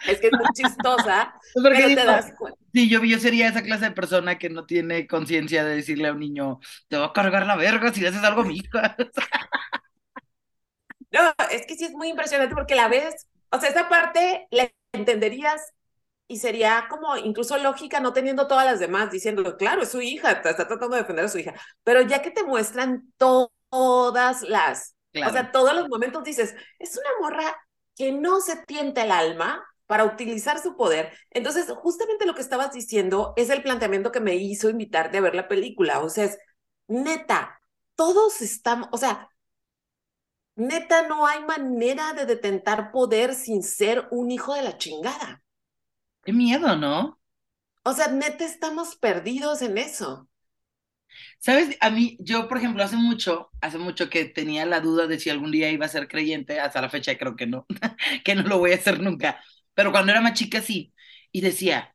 es 0.06 0.20
que 0.20 0.28
es 0.28 0.32
muy 0.32 0.46
chistosa, 0.54 1.34
pero 1.62 1.76
te 1.76 1.94
das 1.94 2.32
cuenta. 2.36 2.58
Sí, 2.72 2.88
yo, 2.88 3.02
yo 3.04 3.18
sería 3.18 3.48
esa 3.48 3.62
clase 3.62 3.86
de 3.86 3.90
persona 3.92 4.38
que 4.38 4.50
no 4.50 4.66
tiene 4.66 5.06
conciencia 5.06 5.64
de 5.64 5.76
decirle 5.76 6.08
a 6.08 6.12
un 6.12 6.20
niño, 6.20 6.60
te 6.88 6.96
va 6.96 7.06
a 7.06 7.12
cargar 7.12 7.46
la 7.46 7.56
verga 7.56 7.92
si 7.92 8.04
haces 8.04 8.22
algo 8.22 8.42
a 8.42 8.44
mi 8.44 8.56
hija. 8.56 8.96
no, 11.12 11.32
es 11.50 11.66
que 11.66 11.76
sí 11.76 11.84
es 11.84 11.92
muy 11.92 12.08
impresionante 12.08 12.54
porque 12.54 12.74
la 12.74 12.88
ves, 12.88 13.28
o 13.50 13.60
sea, 13.60 13.70
esa 13.70 13.88
parte 13.88 14.48
la 14.50 14.70
entenderías 14.92 15.72
y 16.26 16.38
sería 16.38 16.86
como 16.88 17.16
incluso 17.16 17.58
lógica 17.58 18.00
no 18.00 18.12
teniendo 18.12 18.48
todas 18.48 18.66
las 18.66 18.80
demás 18.80 19.10
diciendo, 19.10 19.56
claro, 19.56 19.82
es 19.82 19.90
su 19.90 20.00
hija, 20.00 20.32
está 20.32 20.56
tratando 20.56 20.96
de 20.96 21.02
defender 21.02 21.26
a 21.26 21.28
su 21.28 21.38
hija, 21.38 21.54
pero 21.82 22.02
ya 22.02 22.22
que 22.22 22.30
te 22.30 22.44
muestran 22.44 23.12
todo 23.16 23.52
todas 23.74 24.42
las, 24.42 24.94
o 25.26 25.32
sea, 25.32 25.50
todos 25.50 25.74
los 25.74 25.88
momentos 25.88 26.22
dices, 26.22 26.54
es 26.78 26.96
una 26.96 27.08
morra 27.20 27.56
que 27.96 28.12
no 28.12 28.40
se 28.40 28.54
tienta 28.54 29.02
el 29.02 29.10
alma 29.10 29.66
para 29.86 30.04
utilizar 30.04 30.62
su 30.62 30.76
poder. 30.76 31.12
Entonces, 31.30 31.66
justamente 31.78 32.24
lo 32.24 32.36
que 32.36 32.40
estabas 32.40 32.72
diciendo 32.72 33.32
es 33.34 33.50
el 33.50 33.64
planteamiento 33.64 34.12
que 34.12 34.20
me 34.20 34.36
hizo 34.36 34.70
invitarte 34.70 35.18
a 35.18 35.22
ver 35.22 35.34
la 35.34 35.48
película. 35.48 35.98
O 35.98 36.08
sea, 36.08 36.22
es 36.22 36.38
neta, 36.86 37.60
todos 37.96 38.42
estamos, 38.42 38.88
o 38.92 38.96
sea, 38.96 39.28
neta, 40.54 41.08
no 41.08 41.26
hay 41.26 41.42
manera 41.42 42.12
de 42.12 42.26
detentar 42.26 42.92
poder 42.92 43.34
sin 43.34 43.64
ser 43.64 44.06
un 44.12 44.30
hijo 44.30 44.54
de 44.54 44.62
la 44.62 44.78
chingada. 44.78 45.42
Qué 46.22 46.32
miedo, 46.32 46.76
¿no? 46.76 47.18
O 47.82 47.92
sea, 47.92 48.06
neta, 48.06 48.44
estamos 48.44 48.94
perdidos 48.94 49.62
en 49.62 49.78
eso. 49.78 50.28
Sabes, 51.38 51.76
a 51.80 51.90
mí, 51.90 52.16
yo, 52.20 52.48
por 52.48 52.58
ejemplo, 52.58 52.82
hace 52.82 52.96
mucho, 52.96 53.50
hace 53.60 53.78
mucho 53.78 54.08
que 54.08 54.24
tenía 54.24 54.64
la 54.66 54.80
duda 54.80 55.06
de 55.06 55.18
si 55.20 55.28
algún 55.30 55.50
día 55.50 55.70
iba 55.70 55.84
a 55.86 55.88
ser 55.88 56.08
creyente, 56.08 56.58
hasta 56.60 56.80
la 56.80 56.88
fecha 56.88 57.16
creo 57.18 57.36
que 57.36 57.46
no, 57.46 57.66
que 58.24 58.34
no 58.34 58.42
lo 58.42 58.58
voy 58.58 58.72
a 58.72 58.76
hacer 58.76 59.00
nunca, 59.00 59.42
pero 59.74 59.92
cuando 59.92 60.12
era 60.12 60.20
más 60.22 60.32
chica 60.34 60.62
sí, 60.62 60.94
y 61.32 61.40
decía, 61.42 61.94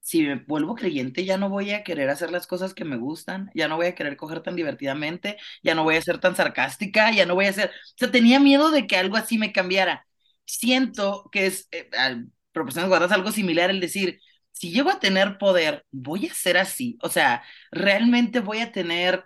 si 0.00 0.22
me 0.24 0.36
vuelvo 0.36 0.74
creyente, 0.76 1.24
ya 1.24 1.38
no 1.38 1.50
voy 1.50 1.72
a 1.72 1.84
querer 1.84 2.10
hacer 2.10 2.30
las 2.32 2.46
cosas 2.46 2.74
que 2.74 2.84
me 2.84 2.96
gustan, 2.96 3.50
ya 3.54 3.68
no 3.68 3.76
voy 3.76 3.86
a 3.88 3.94
querer 3.94 4.16
coger 4.16 4.42
tan 4.42 4.56
divertidamente, 4.56 5.38
ya 5.62 5.74
no 5.74 5.84
voy 5.84 5.96
a 5.96 6.02
ser 6.02 6.20
tan 6.20 6.36
sarcástica, 6.36 7.12
ya 7.12 7.26
no 7.26 7.34
voy 7.36 7.46
a 7.46 7.52
ser, 7.52 7.70
o 7.70 7.72
sea, 7.98 8.10
tenía 8.12 8.40
miedo 8.40 8.70
de 8.70 8.86
que 8.86 8.96
algo 8.96 9.16
así 9.16 9.38
me 9.38 9.52
cambiara. 9.52 10.06
siento 10.46 11.28
que 11.32 11.46
es, 11.46 11.68
eh, 11.72 11.88
proporciones 12.52 12.88
guardadas, 12.88 13.14
algo 13.16 13.32
similar 13.32 13.70
el 13.70 13.80
decir, 13.80 14.20
si 14.60 14.72
llego 14.72 14.90
a 14.90 15.00
tener 15.00 15.38
poder, 15.38 15.86
voy 15.90 16.26
a 16.28 16.34
ser 16.34 16.58
así. 16.58 16.98
O 17.02 17.08
sea, 17.10 17.42
realmente 17.72 18.40
voy 18.40 18.60
a 18.60 18.72
tener 18.72 19.24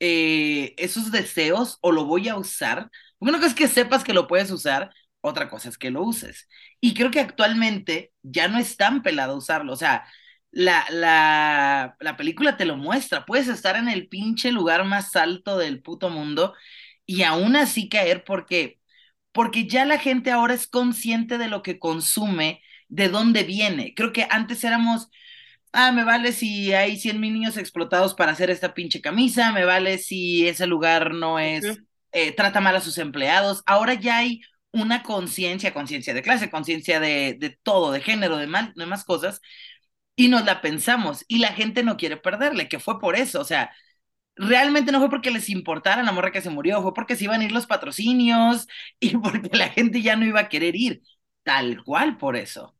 eh, 0.00 0.74
esos 0.78 1.10
deseos 1.12 1.78
o 1.82 1.92
lo 1.92 2.04
voy 2.06 2.28
a 2.28 2.36
usar. 2.36 2.90
Una 3.18 3.34
cosa 3.38 3.48
es 3.48 3.54
que 3.54 3.68
sepas 3.68 4.04
que 4.04 4.12
lo 4.14 4.26
puedes 4.26 4.50
usar, 4.50 4.90
otra 5.20 5.48
cosa 5.50 5.68
es 5.68 5.78
que 5.78 5.90
lo 5.90 6.02
uses. 6.02 6.48
Y 6.80 6.94
creo 6.94 7.10
que 7.10 7.20
actualmente 7.20 8.12
ya 8.22 8.48
no 8.48 8.58
es 8.58 8.76
tan 8.76 9.02
pelado 9.02 9.36
usarlo. 9.36 9.72
O 9.72 9.76
sea, 9.76 10.06
la, 10.50 10.84
la, 10.90 11.96
la 12.00 12.16
película 12.16 12.56
te 12.56 12.64
lo 12.66 12.76
muestra. 12.76 13.24
Puedes 13.26 13.48
estar 13.48 13.76
en 13.76 13.88
el 13.88 14.08
pinche 14.08 14.52
lugar 14.52 14.84
más 14.84 15.16
alto 15.16 15.58
del 15.58 15.82
puto 15.82 16.10
mundo 16.10 16.54
y 17.06 17.22
aún 17.22 17.56
así 17.56 17.88
caer 17.88 18.24
porque, 18.24 18.80
porque 19.32 19.66
ya 19.68 19.84
la 19.86 19.98
gente 19.98 20.30
ahora 20.30 20.54
es 20.54 20.66
consciente 20.66 21.38
de 21.38 21.48
lo 21.48 21.62
que 21.62 21.78
consume, 21.78 22.62
de 22.94 23.08
dónde 23.08 23.42
viene. 23.44 23.94
Creo 23.94 24.12
que 24.12 24.26
antes 24.30 24.62
éramos, 24.64 25.10
ah, 25.72 25.92
me 25.92 26.04
vale 26.04 26.32
si 26.32 26.72
hay 26.72 26.96
100 26.98 27.20
mil 27.20 27.32
niños 27.34 27.56
explotados 27.56 28.14
para 28.14 28.32
hacer 28.32 28.50
esta 28.50 28.74
pinche 28.74 29.00
camisa, 29.00 29.52
me 29.52 29.64
vale 29.64 29.98
si 29.98 30.46
ese 30.48 30.66
lugar 30.66 31.12
no 31.14 31.38
es, 31.38 31.64
eh, 32.12 32.32
trata 32.32 32.60
mal 32.60 32.76
a 32.76 32.80
sus 32.80 32.98
empleados. 32.98 33.62
Ahora 33.66 33.94
ya 33.94 34.18
hay 34.18 34.42
una 34.72 35.02
conciencia, 35.02 35.74
conciencia 35.74 36.14
de 36.14 36.22
clase, 36.22 36.50
conciencia 36.50 37.00
de, 37.00 37.36
de, 37.38 37.50
todo, 37.62 37.92
de 37.92 38.00
género, 38.00 38.36
de, 38.36 38.46
mal, 38.46 38.72
de 38.76 38.86
más 38.86 39.04
cosas, 39.04 39.40
y 40.16 40.28
nos 40.28 40.44
la 40.44 40.60
pensamos, 40.62 41.24
y 41.28 41.38
la 41.38 41.52
gente 41.52 41.82
no 41.82 41.96
quiere 41.96 42.16
perderle, 42.16 42.68
que 42.68 42.78
fue 42.80 43.00
por 43.00 43.16
eso, 43.16 43.40
o 43.40 43.44
sea, 43.44 43.72
realmente 44.36 44.92
no 44.92 45.00
fue 45.00 45.10
porque 45.10 45.30
les 45.30 45.48
importara 45.50 46.02
la 46.02 46.12
morra 46.12 46.32
que 46.32 46.40
se 46.42 46.50
murió, 46.50 46.82
fue 46.82 46.94
porque 46.94 47.16
se 47.16 47.24
iban 47.24 47.40
a 47.40 47.44
ir 47.44 47.52
los 47.52 47.66
patrocinios 47.66 48.66
y 49.00 49.16
porque 49.16 49.56
la 49.56 49.70
gente 49.70 50.02
ya 50.02 50.16
no 50.16 50.26
iba 50.26 50.40
a 50.40 50.48
querer 50.48 50.76
ir, 50.76 51.02
tal 51.44 51.82
cual 51.84 52.16
por 52.18 52.36
eso. 52.36 52.73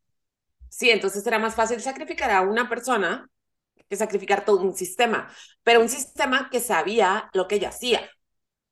Sí, 0.74 0.90
entonces 0.90 1.24
era 1.24 1.38
más 1.38 1.54
fácil 1.54 1.80
sacrificar 1.80 2.32
a 2.32 2.40
una 2.40 2.68
persona 2.68 3.30
que 3.88 3.96
sacrificar 3.96 4.44
todo 4.44 4.60
un 4.60 4.74
sistema, 4.74 5.32
pero 5.62 5.80
un 5.80 5.88
sistema 5.88 6.48
que 6.50 6.58
sabía 6.58 7.30
lo 7.32 7.46
que 7.46 7.56
ella 7.56 7.68
hacía, 7.68 8.10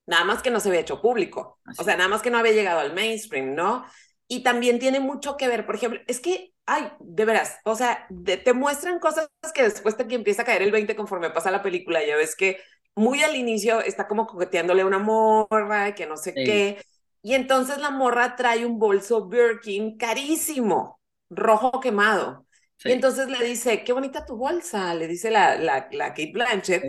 nada 0.06 0.24
más 0.24 0.42
que 0.42 0.50
no 0.50 0.58
se 0.58 0.68
había 0.68 0.80
hecho 0.80 1.00
público, 1.00 1.60
o 1.78 1.84
sea, 1.84 1.96
nada 1.96 2.08
más 2.08 2.20
que 2.22 2.30
no 2.30 2.38
había 2.38 2.52
llegado 2.52 2.80
al 2.80 2.92
mainstream, 2.92 3.54
¿no? 3.54 3.86
Y 4.26 4.42
también 4.42 4.80
tiene 4.80 4.98
mucho 4.98 5.36
que 5.36 5.46
ver, 5.46 5.64
por 5.64 5.76
ejemplo, 5.76 6.00
es 6.08 6.18
que, 6.18 6.52
ay, 6.66 6.90
de 6.98 7.24
veras, 7.24 7.58
o 7.64 7.76
sea, 7.76 8.08
te 8.24 8.52
muestran 8.52 8.98
cosas 8.98 9.28
que 9.54 9.62
después 9.62 9.96
te 9.96 10.08
que 10.08 10.16
empieza 10.16 10.42
a 10.42 10.44
caer 10.44 10.62
el 10.62 10.72
20 10.72 10.96
conforme 10.96 11.30
pasa 11.30 11.52
la 11.52 11.62
película, 11.62 12.04
ya 12.04 12.16
ves 12.16 12.34
que 12.34 12.58
muy 12.96 13.22
al 13.22 13.36
inicio 13.36 13.80
está 13.80 14.08
como 14.08 14.26
coqueteándole 14.26 14.82
a 14.82 14.86
una 14.86 14.98
morra, 14.98 15.94
que 15.94 16.06
no 16.06 16.16
sé 16.16 16.42
qué, 16.42 16.84
y 17.22 17.34
entonces 17.34 17.78
la 17.78 17.90
morra 17.90 18.34
trae 18.34 18.66
un 18.66 18.80
bolso 18.80 19.28
Birkin 19.28 19.96
carísimo, 19.96 21.00
rojo 21.34 21.80
quemado. 21.80 22.46
Y 22.84 22.92
entonces 22.92 23.28
le 23.28 23.44
dice, 23.44 23.84
qué 23.84 23.92
bonita 23.92 24.26
tu 24.26 24.36
bolsa, 24.36 24.94
le 24.94 25.06
dice 25.06 25.30
la, 25.30 25.56
la, 25.56 25.88
la 25.92 26.08
Kate 26.08 26.32
Blanchett. 26.32 26.82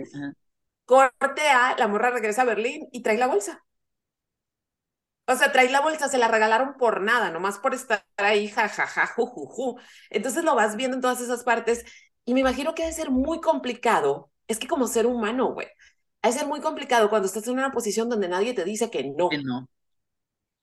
Corte 0.85 1.41
a, 1.49 1.75
la 1.77 1.87
morra 1.87 2.09
regresa 2.09 2.41
a 2.43 2.45
Berlín 2.45 2.87
y 2.91 3.01
trae 3.01 3.17
la 3.17 3.27
bolsa. 3.27 3.63
O 5.25 5.35
sea, 5.35 5.51
trae 5.53 5.69
la 5.69 5.79
bolsa, 5.79 6.09
se 6.09 6.17
la 6.17 6.27
regalaron 6.27 6.75
por 6.77 7.01
nada, 7.01 7.31
nomás 7.31 7.57
por 7.57 7.73
estar 7.73 8.05
ahí, 8.17 8.49
jajaja, 8.49 9.07
jujuju. 9.07 9.77
Entonces 10.09 10.43
lo 10.43 10.55
vas 10.55 10.75
viendo 10.75 10.95
en 10.95 11.01
todas 11.01 11.21
esas 11.21 11.43
partes 11.43 11.85
y 12.25 12.33
me 12.33 12.41
imagino 12.41 12.75
que 12.75 12.83
debe 12.83 12.93
ser 12.93 13.09
muy 13.09 13.39
complicado. 13.39 14.31
Es 14.47 14.59
que 14.59 14.67
como 14.67 14.87
ser 14.87 15.05
humano, 15.05 15.53
güey, 15.53 15.67
debe 16.21 16.35
ser 16.35 16.47
muy 16.47 16.59
complicado 16.59 17.09
cuando 17.09 17.27
estás 17.27 17.47
en 17.47 17.53
una 17.53 17.71
posición 17.71 18.09
donde 18.09 18.27
nadie 18.27 18.53
te 18.53 18.65
dice 18.65 18.89
que 18.89 19.03
no. 19.03 19.29
Que 19.29 19.37
no. 19.41 19.69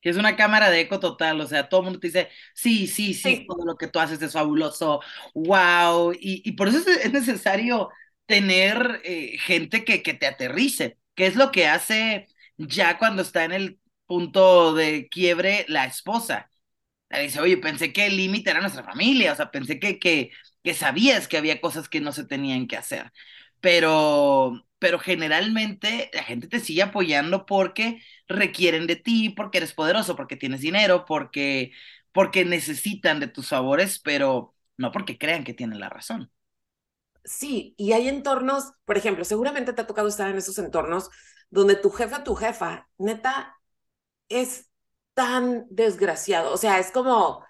Que 0.01 0.11
es 0.11 0.17
una 0.17 0.37
cámara 0.37 0.71
de 0.71 0.81
eco 0.81 0.99
total, 1.01 1.41
o 1.41 1.47
sea, 1.47 1.69
todo 1.69 1.81
el 1.81 1.85
mundo 1.87 2.01
te 2.01 2.09
dice, 2.09 2.29
sí, 2.55 2.87
sí, 2.87 3.15
sí, 3.15 3.45
todo 3.47 3.65
lo 3.67 3.77
que 3.77 3.89
tú 3.89 3.99
haces 4.01 4.21
es 4.23 4.33
fabuloso, 4.33 5.01
wow. 5.35 6.13
Y, 6.13 6.43
y 6.49 6.53
por 6.53 6.69
eso 6.69 6.79
es, 6.89 7.13
necesario 7.13 7.91
tener 8.27 9.01
eh, 9.05 9.37
gente 9.39 9.85
que, 9.85 10.03
que 10.03 10.15
te 10.15 10.27
aterrice, 10.27 10.99
que 11.15 11.27
es 11.27 11.37
lo 11.37 11.51
que 11.53 11.67
hace 11.67 12.29
ya 12.57 12.99
cuando 12.99 13.23
está 13.23 13.45
en 13.45 13.53
el 13.53 13.81
punto 14.07 14.75
de 14.75 15.09
quiebre 15.09 15.65
la 15.69 15.85
esposa. 15.87 16.51
Le 17.11 17.23
dice, 17.23 17.41
oye, 17.41 17.57
pensé 17.57 17.93
que 17.93 18.07
el 18.07 18.17
límite 18.17 18.51
era 18.51 18.61
nuestra 18.61 18.85
familia, 18.85 19.33
o 19.33 19.37
sea, 19.37 19.51
pensé 19.51 19.81
que, 19.81 19.99
que, 19.99 20.31
que 20.63 20.75
sabías 20.75 21.27
que 21.29 21.37
había 21.39 21.61
cosas 21.61 21.89
que 21.89 22.01
no 22.01 22.13
se 22.13 22.25
tenían 22.25 22.67
que 22.69 22.77
hacer. 22.77 23.13
Pero, 23.61 24.65
pero 24.81 24.99
generalmente 24.99 26.11
la 26.15 26.25
gente 26.25 26.49
te 26.49 26.61
sigue 26.61 26.83
apoyando 26.83 27.47
porque 27.47 28.03
requieren 28.29 28.87
de 28.89 28.97
ti, 28.97 29.31
porque 29.31 29.59
eres 29.59 29.75
poderoso, 29.75 30.17
porque 30.17 30.37
tienes 30.37 30.63
dinero, 30.63 31.07
porque, 31.07 31.73
porque 32.13 32.45
necesitan 32.47 33.21
de 33.21 33.29
tus 33.29 33.49
favores, 33.51 34.01
pero 34.01 34.57
no 34.79 34.93
porque 34.93 35.19
crean 35.19 35.45
que 35.45 35.55
tienen 35.55 35.81
la 35.81 35.91
razón. 35.91 36.33
Sí, 37.25 37.75
y 37.77 37.93
hay 37.93 38.09
entornos, 38.09 38.73
por 38.85 38.97
ejemplo, 38.97 39.25
seguramente 39.25 39.73
te 39.73 39.83
ha 39.83 39.87
tocado 39.87 40.09
estar 40.09 40.29
en 40.31 40.39
esos 40.39 40.59
entornos 40.59 41.11
donde 41.51 41.77
tu 41.77 41.91
jefa, 41.91 42.25
tu 42.25 42.35
jefa, 42.35 42.89
neta, 42.99 43.57
es 44.29 44.71
tan 45.15 45.67
desgraciado. 45.71 46.53
O 46.53 46.59
sea, 46.59 46.79
es 46.81 46.91
como 46.93 47.41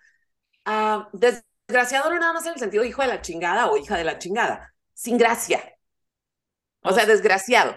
uh, 0.66 1.04
desgraciado 1.12 2.10
no 2.10 2.18
nada 2.20 2.34
más 2.34 2.46
en 2.46 2.54
el 2.54 2.60
sentido 2.60 2.84
hijo 2.84 3.02
de 3.02 3.08
la 3.08 3.22
chingada 3.22 3.70
o 3.70 3.76
hija 3.78 3.96
de 3.98 4.04
la 4.04 4.18
chingada, 4.18 4.74
sin 4.94 5.18
gracia. 5.18 5.62
O 6.82 6.92
sea, 6.92 7.06
desgraciado. 7.06 7.76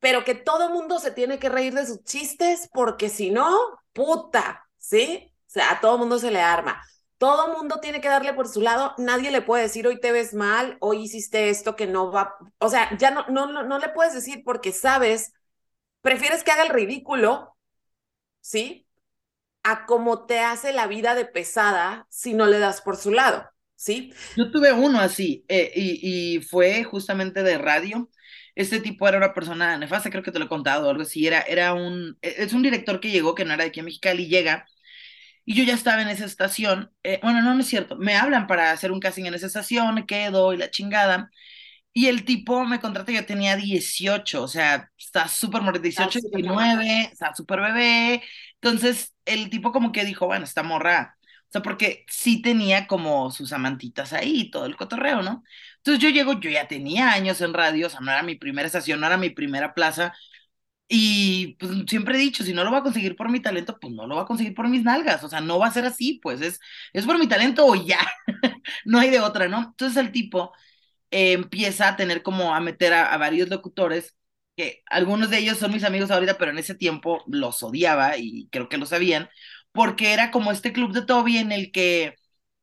Pero 0.00 0.24
que 0.24 0.34
todo 0.34 0.70
mundo 0.70 0.98
se 0.98 1.10
tiene 1.10 1.38
que 1.38 1.48
reír 1.48 1.74
de 1.74 1.86
sus 1.86 2.02
chistes 2.04 2.68
porque 2.72 3.08
si 3.08 3.30
no, 3.30 3.56
puta, 3.92 4.68
¿sí? 4.78 5.32
O 5.46 5.50
sea, 5.50 5.72
a 5.72 5.80
todo 5.80 5.98
mundo 5.98 6.18
se 6.18 6.30
le 6.30 6.40
arma. 6.40 6.82
Todo 7.18 7.56
mundo 7.56 7.78
tiene 7.80 8.00
que 8.00 8.08
darle 8.08 8.34
por 8.34 8.48
su 8.48 8.60
lado. 8.60 8.94
Nadie 8.98 9.30
le 9.30 9.42
puede 9.42 9.62
decir, 9.64 9.86
hoy 9.86 10.00
te 10.00 10.10
ves 10.10 10.34
mal, 10.34 10.76
hoy 10.80 11.02
hiciste 11.04 11.50
esto 11.50 11.76
que 11.76 11.86
no 11.86 12.10
va. 12.10 12.36
O 12.58 12.68
sea, 12.68 12.96
ya 12.98 13.10
no, 13.12 13.26
no, 13.28 13.46
no, 13.46 13.62
no 13.62 13.78
le 13.78 13.90
puedes 13.90 14.12
decir 14.12 14.42
porque 14.44 14.72
sabes, 14.72 15.32
prefieres 16.00 16.42
que 16.42 16.50
haga 16.50 16.64
el 16.64 16.70
ridículo 16.70 17.52
¿sí? 18.42 18.86
A 19.62 19.86
cómo 19.86 20.26
te 20.26 20.40
hace 20.40 20.74
la 20.74 20.86
vida 20.86 21.14
de 21.14 21.24
pesada 21.24 22.06
si 22.10 22.34
no 22.34 22.46
le 22.46 22.58
das 22.58 22.82
por 22.82 22.98
su 22.98 23.12
lado, 23.12 23.48
¿sí? 23.76 24.12
Yo 24.36 24.50
tuve 24.50 24.72
uno 24.72 25.00
así, 25.00 25.46
eh, 25.48 25.72
y, 25.74 26.36
y, 26.36 26.42
fue 26.42 26.84
justamente 26.84 27.42
de 27.42 27.56
radio. 27.56 28.10
Este 28.54 28.80
tipo 28.80 29.08
era 29.08 29.18
una 29.18 29.34
persona 29.34 29.76
nefasta, 29.78 30.10
creo 30.10 30.22
que 30.22 30.32
te 30.32 30.38
lo 30.38 30.46
he 30.46 30.48
contado, 30.48 30.90
algo 30.90 31.02
así. 31.02 31.26
Era, 31.26 31.40
era 31.42 31.74
un, 31.74 32.18
e, 32.22 32.34
es 32.38 32.52
un 32.52 32.62
director 32.62 33.00
que 33.00 33.10
llegó, 33.10 33.34
que 33.34 33.44
no 33.44 33.54
era 33.54 33.64
de 33.64 33.70
aquí 33.70 33.80
a 33.80 33.82
Mexicali, 33.84 34.26
llega, 34.28 34.66
y 35.44 35.54
yo 35.54 35.64
ya 35.64 35.74
estaba 35.74 36.02
en 36.02 36.08
esa 36.08 36.24
estación. 36.24 36.92
Eh, 37.02 37.18
bueno, 37.22 37.42
no, 37.42 37.54
no 37.54 37.60
es 37.60 37.68
cierto. 37.68 37.96
Me 37.96 38.16
hablan 38.16 38.46
para 38.46 38.70
hacer 38.72 38.92
un 38.92 39.00
casting 39.00 39.24
en 39.26 39.34
esa 39.34 39.46
estación, 39.46 40.06
quedo 40.06 40.52
y 40.54 40.56
la 40.58 40.70
chingada. 40.70 41.30
Y 41.94 42.06
el 42.06 42.24
tipo 42.24 42.64
me 42.64 42.80
contrató, 42.80 43.12
yo 43.12 43.26
tenía 43.26 43.56
18, 43.56 44.42
o 44.42 44.48
sea, 44.48 44.90
está 44.96 45.28
súper 45.28 45.62
moreno, 45.62 45.82
18, 45.82 46.20
19, 46.20 47.02
está 47.12 47.34
súper 47.34 47.60
bebé. 47.60 48.22
Entonces, 48.54 49.14
el 49.26 49.50
tipo 49.50 49.72
como 49.72 49.92
que 49.92 50.04
dijo, 50.04 50.26
bueno, 50.26 50.44
está 50.44 50.62
morra. 50.62 51.16
O 51.48 51.52
sea, 51.52 51.62
porque 51.62 52.04
sí 52.08 52.40
tenía 52.40 52.86
como 52.86 53.30
sus 53.30 53.52
amantitas 53.52 54.12
ahí, 54.14 54.50
todo 54.50 54.64
el 54.66 54.76
cotorreo, 54.76 55.22
¿no? 55.22 55.44
Entonces 55.84 56.02
yo 56.02 56.10
llego, 56.10 56.40
yo 56.40 56.50
ya 56.50 56.68
tenía 56.68 57.12
años 57.12 57.40
en 57.40 57.54
radio, 57.54 57.88
o 57.88 57.90
sea, 57.90 58.00
no 58.00 58.10
era 58.12 58.22
mi 58.22 58.36
primera 58.36 58.66
estación, 58.66 59.00
no 59.00 59.06
era 59.06 59.16
mi 59.16 59.30
primera 59.30 59.74
plaza. 59.74 60.12
Y 60.88 61.56
pues 61.58 61.72
siempre 61.88 62.16
he 62.16 62.18
dicho, 62.18 62.44
si 62.44 62.52
no 62.52 62.64
lo 62.64 62.70
va 62.72 62.78
a 62.78 62.82
conseguir 62.82 63.16
por 63.16 63.30
mi 63.30 63.40
talento, 63.40 63.78
pues 63.80 63.92
no 63.94 64.06
lo 64.06 64.16
va 64.16 64.22
a 64.22 64.26
conseguir 64.26 64.54
por 64.54 64.68
mis 64.68 64.84
nalgas. 64.84 65.24
O 65.24 65.28
sea, 65.28 65.40
no 65.40 65.58
va 65.58 65.68
a 65.68 65.72
ser 65.72 65.86
así, 65.86 66.20
pues 66.22 66.40
es, 66.42 66.60
es 66.92 67.06
por 67.06 67.18
mi 67.18 67.28
talento 67.28 67.66
o 67.66 67.74
ya. 67.74 68.00
no 68.84 68.98
hay 69.00 69.10
de 69.10 69.20
otra, 69.20 69.48
¿no? 69.48 69.60
Entonces 69.70 69.96
el 69.96 70.12
tipo 70.12 70.52
empieza 71.10 71.88
a 71.88 71.96
tener 71.96 72.22
como 72.22 72.54
a 72.54 72.60
meter 72.60 72.94
a, 72.94 73.16
varios 73.18 73.48
locutores, 73.50 74.16
que 74.56 74.82
algunos 74.86 75.30
de 75.30 75.38
ellos 75.38 75.58
son 75.58 75.72
mis 75.72 75.84
amigos 75.84 76.10
ahorita, 76.10 76.38
pero 76.38 76.50
en 76.52 76.58
ese 76.58 76.74
tiempo 76.74 77.22
los 77.28 77.62
odiaba 77.62 78.16
y 78.18 78.48
creo 78.50 78.68
que 78.68 78.78
lo 78.78 78.86
sabían, 78.86 79.28
porque 79.72 80.12
era 80.12 80.30
como 80.30 80.52
este 80.52 80.72
club 80.72 80.92
de 80.92 81.02
Toby 81.02 81.38
en 81.38 81.52
el 81.52 81.72
que 81.72 82.16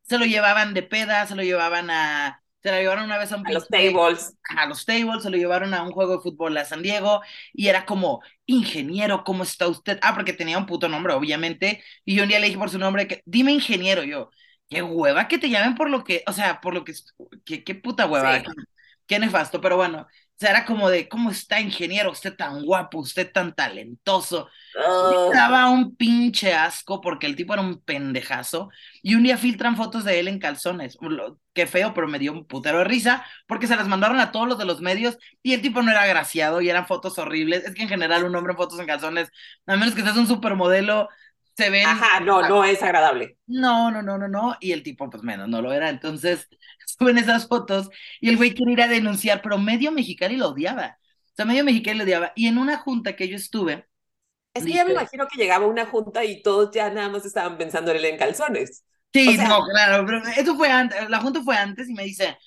se 0.04 0.18
lo 0.18 0.26
llevaban 0.26 0.74
de 0.74 0.84
peda, 0.84 1.26
se 1.28 1.36
lo 1.36 1.44
llevaban 1.44 1.90
a... 1.92 2.44
Se 2.62 2.72
lo 2.72 2.78
llevaron 2.78 3.06
una 3.06 3.18
vez 3.18 3.32
a, 3.32 3.38
un 3.38 3.48
a 3.48 3.52
los 3.52 3.68
tables. 3.68 4.36
A 4.50 4.66
los 4.66 4.86
tables, 4.86 5.24
se 5.24 5.30
lo 5.30 5.38
llevaron 5.38 5.74
a 5.74 5.82
un 5.84 5.92
juego 5.92 6.18
de 6.18 6.22
fútbol 6.22 6.58
a 6.58 6.66
San 6.66 6.82
Diego 6.82 7.22
y 7.54 7.68
era 7.68 7.86
como, 7.86 8.22
ingeniero, 8.46 9.24
¿cómo 9.24 9.44
está 9.44 9.68
usted? 9.68 9.98
Ah, 10.02 10.14
porque 10.14 10.34
tenía 10.34 10.58
un 10.58 10.66
puto 10.66 10.90
nombre, 10.90 11.14
obviamente. 11.14 11.82
Y 12.04 12.16
yo 12.16 12.24
un 12.24 12.30
día 12.30 12.40
le 12.40 12.48
dije 12.48 12.58
por 12.58 12.70
su 12.70 12.78
nombre, 12.78 13.08
que, 13.08 13.22
dime 13.26 13.54
ingeniero, 13.54 14.04
yo, 14.04 14.30
qué 14.70 14.82
hueva 14.82 15.28
que 15.28 15.38
te 15.38 15.50
llamen 15.50 15.76
por 15.76 15.90
lo 15.90 16.04
que, 16.04 16.24
o 16.28 16.34
sea, 16.34 16.62
por 16.62 16.74
lo 16.74 16.84
que, 16.84 16.94
qué, 17.46 17.64
qué 17.64 17.76
puta 17.76 18.06
hueva, 18.08 18.44
qué, 19.08 19.20
nefasto, 19.20 19.62
pero 19.62 19.78
bueno, 19.78 20.08
era 20.48 20.66
como 20.66 20.90
de, 20.90 21.10
¿cómo 21.10 21.32
está 21.32 21.60
ingeniero? 21.60 22.12
Usted 22.12 22.36
tan 22.36 22.64
guapo, 22.64 23.00
usted 23.00 23.32
tan 23.32 23.54
talentoso. 23.54 24.48
Uh. 24.76 25.32
Daba 25.34 25.70
un 25.70 25.96
pinche 25.96 26.54
asco 26.54 27.02
porque 27.02 27.26
el 27.26 27.36
tipo 27.36 27.54
era 27.54 27.62
un 27.62 27.82
pendejazo. 27.82 28.70
Y 29.02 29.16
un 29.16 29.24
día 29.24 29.38
filtran 29.38 29.76
fotos 29.76 30.04
de 30.06 30.20
él 30.20 30.28
en 30.28 30.40
calzones. 30.40 30.98
Qué 31.54 31.68
feo, 31.68 31.94
pero 31.94 32.08
me 32.08 32.20
dio 32.20 32.32
un 32.32 32.46
putero 32.46 32.80
de 32.80 32.84
risa 32.86 33.26
porque 33.48 33.68
se 33.68 33.76
las 33.76 33.88
mandaron 33.88 34.20
a 34.20 34.32
todos 34.32 34.48
los 34.48 34.58
de 34.58 34.66
los 34.66 34.82
medios 34.82 35.18
y 35.44 35.54
el 35.54 35.62
tipo 35.62 35.82
no 35.82 35.92
era 35.92 36.04
agraciado 36.04 36.62
y 36.62 36.70
eran 36.70 36.88
fotos 36.88 37.18
horribles. 37.18 37.66
Es 37.66 37.74
que 37.74 37.84
en 37.84 37.90
general 37.90 38.24
un 38.24 38.36
hombre 38.36 38.54
en 38.54 38.58
fotos 38.58 38.80
en 38.80 38.88
calzones, 38.88 39.30
a 39.66 39.76
menos 39.76 39.96
que 39.96 40.04
seas 40.04 40.18
un 40.18 40.28
supermodelo, 40.28 41.10
se 41.60 41.70
ven. 41.70 41.86
Ajá, 41.86 42.20
no, 42.22 42.48
no 42.48 42.64
es 42.64 42.82
agradable. 42.82 43.38
No, 43.48 43.92
no, 43.92 44.02
no, 44.02 44.18
no, 44.18 44.28
no. 44.28 44.58
Y 44.60 44.72
el 44.72 44.82
tipo, 44.82 45.10
pues 45.10 45.24
menos, 45.24 45.48
no 45.48 45.62
lo 45.62 45.72
era. 45.72 45.90
Entonces 45.90 46.48
suben 46.98 47.18
esas 47.18 47.48
fotos 47.48 47.90
y 48.20 48.30
el 48.30 48.38
güey 48.38 48.54
quiere 48.54 48.72
ir 48.72 48.82
a 48.82 48.88
denunciar, 48.88 49.42
pero 49.42 49.58
medio 49.58 49.92
mexicano 49.92 50.34
y 50.34 50.38
lo 50.38 50.50
odiaba. 50.50 50.98
O 51.26 51.36
sea, 51.36 51.46
medio 51.46 51.64
mexicano 51.64 52.00
lo 52.00 52.04
odiaba. 52.06 52.32
Y 52.36 52.48
en 52.48 52.58
una 52.58 52.78
junta 52.78 53.16
que 53.16 53.28
yo 53.28 53.36
estuve. 53.36 53.88
Es 54.54 54.66
que 54.66 54.74
ya 54.74 54.84
me 54.84 54.94
imagino 54.94 55.28
que 55.28 55.38
llegaba 55.38 55.68
una 55.68 55.86
junta 55.86 56.26
y 56.26 56.42
todos 56.42 56.72
ya 56.74 56.90
nada 56.90 57.10
más 57.10 57.26
estaban 57.26 57.58
pensando 57.58 57.92
en 57.92 57.98
él 57.98 58.06
en 58.06 58.18
calzones. 58.18 58.84
Sí, 59.14 59.38
no, 59.38 59.64
claro, 59.64 60.06
pero 60.06 60.22
eso 60.38 60.56
fue 60.56 60.70
antes, 60.70 61.10
la 61.10 61.20
junta 61.20 61.42
fue 61.42 61.56
antes 61.56 61.90
y 61.90 61.94
me 61.94 62.04
dice, 62.04 62.38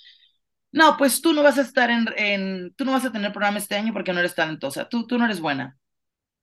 no, 0.70 0.96
pues 0.96 1.20
tú 1.20 1.32
no 1.32 1.42
vas 1.42 1.58
a 1.58 1.62
estar 1.62 1.90
en, 1.90 2.06
en, 2.16 2.74
tú 2.74 2.84
no 2.84 2.92
vas 2.92 3.04
a 3.04 3.12
tener 3.12 3.32
programa 3.32 3.58
este 3.58 3.74
año 3.76 3.92
porque 3.92 4.12
no 4.12 4.20
eres 4.20 4.34
talentosa, 4.34 4.88
tú, 4.88 5.06
tú 5.06 5.18
no 5.18 5.24
eres 5.24 5.40
buena. 5.40 5.76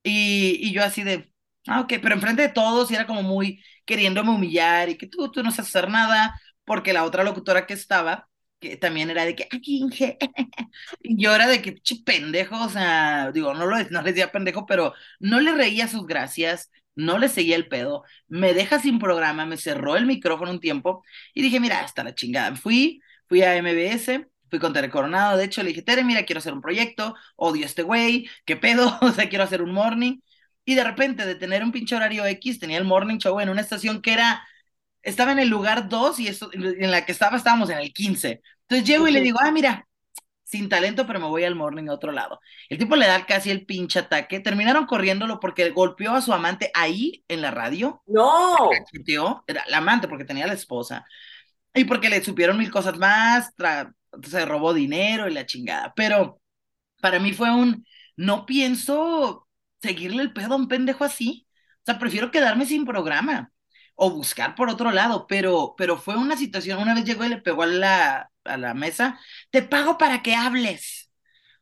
Y, 0.03 0.57
y 0.61 0.73
yo 0.73 0.83
así 0.83 1.03
de, 1.03 1.33
ah, 1.69 1.81
ok, 1.81 1.93
pero 2.01 2.15
enfrente 2.15 2.41
de 2.43 2.49
todos 2.49 2.91
y 2.91 2.95
era 2.95 3.07
como 3.07 3.23
muy 3.23 3.63
queriéndome 3.85 4.31
humillar 4.31 4.89
y 4.89 4.97
que 4.97 5.07
tú, 5.07 5.31
tú 5.31 5.43
no 5.43 5.51
sabes 5.51 5.69
hacer 5.75 5.89
nada, 5.89 6.39
porque 6.65 6.93
la 6.93 7.03
otra 7.05 7.23
locutora 7.23 7.65
que 7.65 7.73
estaba, 7.73 8.27
que 8.59 8.77
también 8.77 9.09
era 9.09 9.25
de 9.25 9.35
que, 9.35 9.43
aquí, 9.51 9.83
y 11.01 11.21
yo 11.21 11.33
era 11.35 11.47
de 11.47 11.61
que, 11.61 11.75
che, 11.81 11.97
pendejo, 12.05 12.61
o 12.63 12.69
sea, 12.69 13.31
digo, 13.33 13.53
no, 13.53 13.65
lo, 13.65 13.77
no 13.89 14.01
le 14.01 14.11
decía 14.11 14.31
pendejo, 14.31 14.65
pero 14.65 14.93
no 15.19 15.39
le 15.39 15.53
reía 15.53 15.87
sus 15.87 16.05
gracias, 16.05 16.71
no 16.95 17.17
le 17.17 17.29
seguía 17.29 17.55
el 17.55 17.67
pedo, 17.67 18.03
me 18.27 18.53
deja 18.53 18.79
sin 18.79 18.99
programa, 18.99 19.45
me 19.45 19.57
cerró 19.57 19.95
el 19.95 20.05
micrófono 20.05 20.51
un 20.51 20.59
tiempo 20.59 21.03
y 21.33 21.41
dije, 21.41 21.59
mira, 21.59 21.79
hasta 21.81 22.03
la 22.03 22.13
chingada. 22.15 22.55
Fui, 22.55 23.01
fui 23.27 23.41
a 23.43 23.55
MBS, 23.55 24.27
fui 24.49 24.59
con 24.59 24.73
Tere 24.73 24.89
Coronado, 24.89 25.37
de 25.37 25.45
hecho 25.45 25.63
le 25.63 25.69
dije, 25.69 25.81
Tere, 25.81 26.03
mira, 26.03 26.23
quiero 26.25 26.39
hacer 26.39 26.53
un 26.53 26.61
proyecto, 26.61 27.15
odio 27.35 27.65
este 27.65 27.83
güey, 27.83 28.29
qué 28.45 28.57
pedo, 28.57 28.97
o 29.01 29.11
sea, 29.11 29.29
quiero 29.29 29.43
hacer 29.43 29.61
un 29.61 29.71
morning. 29.73 30.19
Y 30.69 30.75
de 30.75 30.83
repente, 30.83 31.25
de 31.25 31.33
tener 31.33 31.63
un 31.63 31.71
pinche 31.71 31.95
horario 31.95 32.27
X, 32.27 32.59
tenía 32.59 32.77
el 32.77 32.83
morning 32.83 33.17
show 33.17 33.39
en 33.39 33.49
una 33.49 33.61
estación 33.61 34.03
que 34.03 34.13
era, 34.13 34.47
estaba 35.01 35.31
en 35.31 35.39
el 35.39 35.49
lugar 35.49 35.89
2 35.89 36.19
y 36.19 36.27
eso, 36.27 36.51
en 36.53 36.91
la 36.91 37.05
que 37.05 37.11
estaba, 37.11 37.37
estábamos 37.37 37.71
en 37.71 37.79
el 37.79 37.91
15. 37.91 38.39
Entonces 38.67 38.87
llego 38.87 39.07
y 39.07 39.11
le 39.11 39.21
digo, 39.21 39.39
ah, 39.41 39.49
mira, 39.49 39.87
sin 40.43 40.69
talento, 40.69 41.07
pero 41.07 41.19
me 41.19 41.25
voy 41.25 41.43
al 41.43 41.55
morning 41.55 41.87
a 41.87 41.93
otro 41.93 42.11
lado. 42.11 42.39
El 42.69 42.77
tipo 42.77 42.95
le 42.95 43.07
da 43.07 43.25
casi 43.25 43.49
el 43.49 43.65
pinche 43.65 43.97
ataque. 43.97 44.41
Terminaron 44.41 44.85
corriéndolo 44.85 45.39
porque 45.39 45.71
golpeó 45.71 46.11
a 46.11 46.21
su 46.21 46.33
amante 46.33 46.69
ahí 46.75 47.23
en 47.27 47.41
la 47.41 47.49
radio. 47.49 48.03
No. 48.05 48.69
Era 49.47 49.63
la 49.69 49.77
amante 49.77 50.07
porque 50.07 50.23
tenía 50.23 50.45
la 50.45 50.53
esposa. 50.53 51.03
Y 51.73 51.85
porque 51.85 52.11
le 52.11 52.23
supieron 52.23 52.59
mil 52.59 52.69
cosas 52.69 52.95
más, 52.99 53.55
se 54.21 54.45
robó 54.45 54.75
dinero 54.75 55.27
y 55.27 55.33
la 55.33 55.47
chingada. 55.47 55.93
Pero 55.95 56.39
para 57.01 57.19
mí 57.19 57.33
fue 57.33 57.49
un, 57.49 57.87
no 58.17 58.45
pienso 58.45 59.47
seguirle 59.81 60.23
el 60.23 60.33
pedo 60.33 60.53
a 60.53 60.57
un 60.57 60.67
pendejo 60.67 61.03
así. 61.03 61.47
O 61.79 61.85
sea, 61.85 61.99
prefiero 61.99 62.31
quedarme 62.31 62.65
sin 62.65 62.85
programa 62.85 63.51
o 63.95 64.11
buscar 64.11 64.55
por 64.55 64.69
otro 64.69 64.91
lado, 64.91 65.27
pero, 65.27 65.75
pero 65.77 65.97
fue 65.97 66.15
una 66.15 66.37
situación, 66.37 66.81
una 66.81 66.95
vez 66.95 67.03
llegó 67.03 67.25
y 67.25 67.29
le 67.29 67.41
pegó 67.41 67.63
a 67.63 67.67
la, 67.67 68.31
a 68.45 68.57
la 68.57 68.73
mesa, 68.73 69.19
te 69.51 69.61
pago 69.61 69.97
para 69.97 70.21
que 70.21 70.35
hables. 70.35 71.11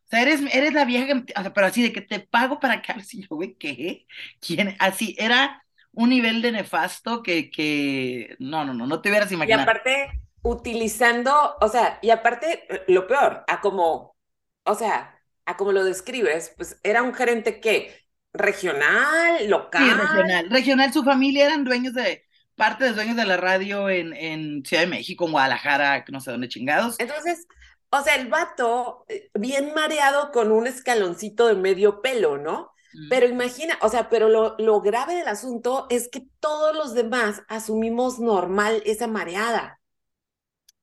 O 0.06 0.10
sea, 0.10 0.22
eres, 0.22 0.42
eres 0.54 0.74
la 0.74 0.86
vieja, 0.86 1.08
que, 1.08 1.34
o 1.36 1.42
sea, 1.42 1.54
pero 1.54 1.68
así 1.68 1.82
de 1.82 1.92
que 1.92 2.02
te 2.02 2.20
pago 2.20 2.60
para 2.60 2.82
que 2.82 2.92
hables. 2.92 3.14
Y 3.14 3.24
yo, 3.24 3.36
güey, 3.36 3.56
¿qué? 3.56 4.06
¿Quién? 4.40 4.76
Así, 4.80 5.16
era 5.18 5.64
un 5.92 6.10
nivel 6.10 6.42
de 6.44 6.52
nefasto 6.52 7.24
que, 7.24 7.50
que, 7.50 8.36
no, 8.40 8.64
no, 8.64 8.74
no, 8.74 8.86
no 8.86 9.02
te 9.02 9.10
hubieras 9.10 9.32
imaginado. 9.32 9.62
Y 9.62 9.64
aparte, 9.64 10.22
utilizando, 10.44 11.58
o 11.60 11.68
sea, 11.68 11.98
y 12.04 12.12
aparte, 12.12 12.68
lo 12.88 13.08
peor, 13.08 13.44
a 13.48 13.62
como, 13.62 14.16
o 14.64 14.76
sea, 14.76 15.20
a 15.46 15.58
como 15.58 15.72
lo 15.72 15.84
describes, 15.84 16.54
pues 16.56 16.80
era 16.84 17.02
un 17.02 17.16
gerente 17.16 17.60
que 17.60 18.07
regional, 18.38 19.50
local. 19.50 19.84
Sí, 19.84 19.94
regional. 19.94 20.50
Regional, 20.50 20.94
su 20.94 21.04
familia 21.04 21.46
eran 21.46 21.64
dueños 21.64 21.94
de, 21.94 22.28
parte 22.58 22.86
de 22.86 22.94
dueños 22.94 23.16
de 23.16 23.26
la 23.26 23.38
radio 23.38 23.90
en, 23.90 24.14
en 24.14 24.66
Ciudad 24.66 24.84
de 24.84 24.90
México, 24.90 25.26
en 25.26 25.32
Guadalajara, 25.32 26.04
no 26.12 26.20
sé 26.20 26.32
dónde 26.32 26.50
chingados. 26.50 26.96
Entonces, 27.00 27.48
o 27.90 28.02
sea, 28.02 28.16
el 28.16 28.28
vato, 28.28 29.06
eh, 29.08 29.30
bien 29.34 29.74
mareado 29.74 30.32
con 30.32 30.52
un 30.52 30.68
escaloncito 30.68 31.48
de 31.48 31.56
medio 31.56 32.02
pelo, 32.02 32.38
¿no? 32.38 32.72
Mm. 32.94 33.10
Pero 33.10 33.28
imagina, 33.28 33.78
o 33.82 33.90
sea, 33.90 34.10
pero 34.10 34.28
lo, 34.28 34.56
lo 34.58 34.82
grave 34.82 35.16
del 35.16 35.28
asunto 35.28 35.86
es 35.90 36.10
que 36.10 36.28
todos 36.40 36.76
los 36.76 36.96
demás 36.96 37.44
asumimos 37.48 38.20
normal 38.20 38.82
esa 38.86 39.08
mareada. 39.08 39.80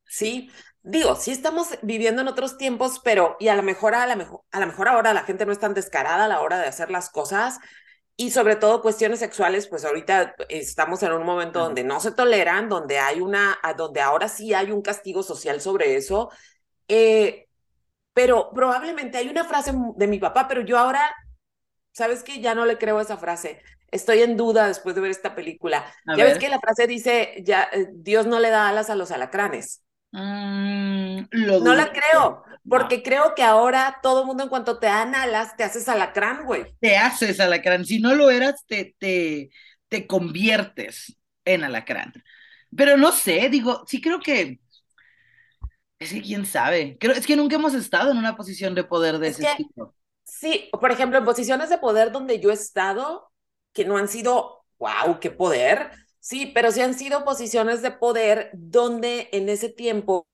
¿Sí? 0.07 0.51
Digo, 0.85 1.17
sí 1.17 1.33
estamos 1.33 1.69
viviendo 1.83 2.23
en 2.23 2.29
otros 2.29 2.57
tiempos, 2.57 3.01
pero 3.03 3.37
y 3.41 3.49
a 3.49 3.57
lo 3.57 3.63
mejor 3.63 3.95
a 3.95 4.07
la 4.07 4.17
mejor 4.17 4.43
a 4.53 4.61
lo 4.61 4.67
mejor 4.67 4.89
ahora 4.89 5.15
la 5.15 5.25
gente 5.25 5.47
no 5.47 5.53
es 5.53 5.59
tan 5.59 5.75
descarada 5.75 6.27
a 6.27 6.29
la 6.29 6.41
hora 6.43 6.59
de 6.59 6.67
hacer 6.67 6.91
las 6.91 7.11
cosas, 7.11 7.59
y 8.17 8.31
sobre 8.31 8.55
todo 8.57 8.81
cuestiones 8.81 9.19
sexuales, 9.19 9.67
pues 9.67 9.85
ahorita 9.85 10.37
estamos 10.49 11.03
en 11.03 11.13
un 11.13 11.25
momento 11.25 11.59
donde 11.59 11.83
no 11.83 11.99
se 11.99 12.13
toleran, 12.13 12.69
donde 12.69 12.99
hay 12.99 13.21
una, 13.21 13.59
donde 13.77 14.01
ahora 14.01 14.29
sí 14.29 14.55
hay 14.55 14.71
un 14.71 14.83
castigo 14.83 15.25
social 15.25 15.61
sobre 15.61 15.97
eso. 15.97 16.31
Eh, 16.87 17.49
pero 18.13 18.53
probablemente 18.55 19.19
hay 19.19 19.29
una 19.29 19.45
frase 19.45 19.73
de 19.97 20.07
mi 20.07 20.21
papá, 20.21 20.47
pero 20.47 20.61
yo 20.61 20.79
ahora, 20.79 21.13
¿sabes 21.93 22.23
qué? 22.23 22.41
Ya 22.41 22.55
no 22.55 22.67
le 22.67 22.79
creo 22.79 23.01
esa 23.01 23.17
frase. 23.17 23.61
Estoy 23.91 24.23
en 24.23 24.37
duda 24.37 24.69
después 24.69 24.95
de 24.95 25.01
ver 25.01 25.11
esta 25.11 25.35
película. 25.35 25.85
ya 26.17 26.25
ves 26.25 26.39
que 26.39 26.49
la 26.49 26.61
frase 26.61 26.87
dice, 26.87 27.43
ya, 27.43 27.69
eh, 27.73 27.89
Dios 27.95 28.27
no 28.27 28.39
le 28.39 28.51
da 28.51 28.69
alas 28.69 28.91
a 28.91 28.95
los 28.95 29.11
alacranes. 29.11 29.83
Mm, 30.17 31.27
no 31.33 31.75
la 31.75 31.91
creo, 31.91 32.45
porque 32.69 33.03
creo 33.03 33.35
que 33.35 33.43
ahora 33.43 33.99
todo 34.01 34.21
el 34.21 34.27
mundo 34.29 34.45
en 34.45 34.49
cuanto 34.49 34.79
te 34.79 34.87
dan 34.87 35.13
alas, 35.17 35.57
te 35.57 35.65
haces 35.65 35.89
alacrán, 35.89 36.45
güey. 36.45 36.67
Te 36.81 36.97
haces 36.97 37.41
alacrán. 37.41 37.85
Si 37.85 37.99
no 37.99 38.15
lo 38.15 38.31
eras, 38.31 38.65
te, 38.69 38.95
te, 39.01 39.51
te 39.89 40.07
conviertes 40.07 41.19
en 41.45 41.65
alacrán. 41.65 42.13
Pero 42.77 42.97
no 42.97 43.11
sé, 43.11 43.49
digo, 43.49 43.83
sí 43.89 44.01
creo 44.01 44.21
que. 44.21 44.61
Es 45.99 46.13
que 46.13 46.23
quién 46.23 46.47
sabe. 46.47 46.97
Creo, 47.01 47.15
es 47.15 47.27
que 47.27 47.35
nunca 47.35 47.57
hemos 47.57 47.75
estado 47.75 48.13
en 48.13 48.19
una 48.19 48.37
posición 48.37 48.77
de 48.77 48.85
poder 48.85 49.19
de 49.19 49.29
ese 49.29 49.49
tipo. 49.57 49.97
Sí, 50.23 50.71
por 50.81 50.93
ejemplo, 50.93 51.19
en 51.19 51.25
posiciones 51.25 51.71
de 51.71 51.79
poder 51.79 52.13
donde 52.13 52.39
yo 52.39 52.51
he 52.51 52.55
estado, 52.55 53.33
que 53.73 53.85
no 53.85 53.97
han 53.97 54.07
sido, 54.07 54.65
wow, 54.79 55.19
qué 55.21 55.33
poder 55.33 55.91
Sí, 56.25 56.47
pero 56.55 56.73
sí 56.73 56.81
han 56.81 56.95
sido 56.95 57.23
posiciones 57.23 57.83
de 57.83 57.91
poder 57.91 58.49
donde 58.55 59.29
en 59.33 59.51
ese 59.51 59.69
tiempo 59.69 60.27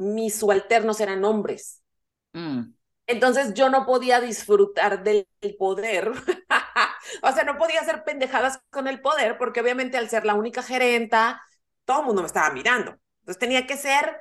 mis 0.00 0.34
subalternos 0.34 1.00
eran 1.00 1.24
hombres. 1.24 1.84
Mm. 2.32 2.72
Entonces 3.06 3.54
yo 3.54 3.68
no 3.70 3.86
podía 3.86 4.20
disfrutar 4.20 5.04
del 5.04 5.28
poder. 5.56 6.10
o 7.22 7.32
sea, 7.32 7.44
no 7.44 7.58
podía 7.58 7.80
hacer 7.80 8.02
pendejadas 8.02 8.58
con 8.70 8.88
el 8.88 9.00
poder 9.00 9.38
porque 9.38 9.60
obviamente 9.60 9.96
al 9.96 10.10
ser 10.10 10.26
la 10.26 10.34
única 10.34 10.64
gerenta, 10.64 11.40
todo 11.84 12.00
el 12.00 12.06
mundo 12.06 12.22
me 12.22 12.26
estaba 12.26 12.50
mirando. 12.50 12.96
Entonces 13.20 13.38
tenía 13.38 13.68
que 13.68 13.76
ser, 13.76 14.16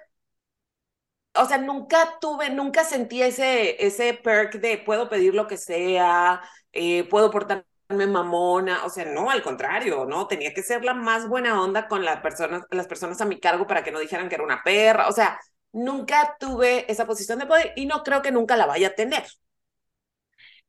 o 1.34 1.46
sea, 1.46 1.58
nunca 1.58 2.20
tuve, 2.22 2.52
nunca 2.52 2.84
sentí 2.84 3.24
ese, 3.24 3.84
ese 3.84 4.14
perk 4.14 4.56
de 4.60 4.78
puedo 4.78 5.10
pedir 5.10 5.34
lo 5.34 5.48
que 5.48 5.58
sea, 5.58 6.44
eh, 6.72 7.04
puedo 7.10 7.32
portar 7.32 7.66
mamona, 7.90 8.86
o 8.86 8.90
sea, 8.90 9.06
no, 9.06 9.30
al 9.30 9.44
contrario, 9.44 10.06
¿no? 10.06 10.28
Tenía 10.28 10.54
que 10.54 10.64
ser 10.64 10.84
la 10.84 10.94
más 10.94 11.28
buena 11.28 11.62
onda 11.62 11.88
con 11.88 12.04
las 12.04 12.22
personas, 12.22 12.64
las 12.72 12.88
personas 12.88 13.22
a 13.22 13.26
mi 13.26 13.40
cargo 13.40 13.68
para 13.68 13.84
que 13.84 13.92
no 13.92 14.00
dijeran 14.00 14.30
que 14.30 14.36
era 14.36 14.44
una 14.44 14.64
perra, 14.64 15.08
o 15.08 15.12
sea, 15.12 15.40
nunca 15.72 16.36
tuve 16.40 16.90
esa 16.92 17.06
posición 17.06 17.40
de 17.40 17.46
poder 17.46 17.74
y 17.76 17.86
no 17.86 18.04
creo 18.04 18.22
que 18.22 18.32
nunca 18.32 18.58
la 18.58 18.66
vaya 18.66 18.88
a 18.90 18.96
tener. 18.96 19.24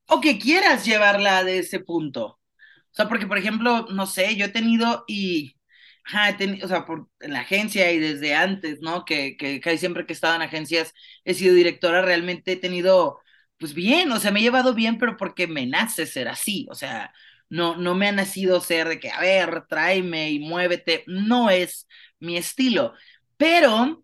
O 0.07 0.21
que 0.21 0.39
quieras 0.39 0.85
llevarla 0.85 1.45
de 1.45 1.59
ese 1.59 1.81
punto. 1.81 2.25
O 2.27 2.95
sea, 2.95 3.09
porque, 3.09 3.27
por 3.27 3.39
ejemplo, 3.39 3.87
no 3.91 4.07
sé, 4.07 4.37
yo 4.37 4.47
he 4.47 4.49
tenido 4.49 5.05
y, 5.07 5.57
ajá, 6.05 6.31
he 6.31 6.35
tenido, 6.35 6.67
o 6.67 6.69
sea, 6.69 6.87
por, 6.87 7.09
en 7.21 7.33
la 7.33 7.41
agencia 7.41 7.93
y 7.93 7.99
desde 7.99 8.35
antes, 8.35 8.81
¿no? 8.81 9.05
Que, 9.05 9.37
que 9.37 9.61
casi 9.61 9.79
siempre 9.79 10.07
que 10.07 10.13
he 10.13 10.15
estado 10.15 10.37
en 10.37 10.43
agencias 10.43 10.95
he 11.25 11.35
sido 11.35 11.55
directora, 11.55 12.03
realmente 12.03 12.53
he 12.53 12.57
tenido 12.57 13.21
pues 13.59 13.75
bien, 13.75 14.13
o 14.13 14.21
sea, 14.21 14.31
me 14.31 14.41
he 14.41 14.43
llevado 14.43 14.75
bien, 14.75 14.99
pero 14.99 15.17
porque 15.17 15.47
me 15.47 15.67
nace 15.67 16.07
ser 16.07 16.29
así, 16.29 16.67
o 16.71 16.75
sea, 16.75 17.13
no, 17.49 17.77
no 17.77 17.95
me 17.95 18.09
ha 18.09 18.13
nacido 18.13 18.61
ser 18.61 18.89
de 18.89 19.01
que, 19.01 19.11
a 19.11 19.21
ver, 19.21 19.67
tráeme 19.69 20.31
y 20.33 20.39
muévete, 20.41 21.05
no 21.07 21.51
es 21.51 21.87
mi 22.21 22.37
estilo, 22.37 22.95
pero 23.37 24.03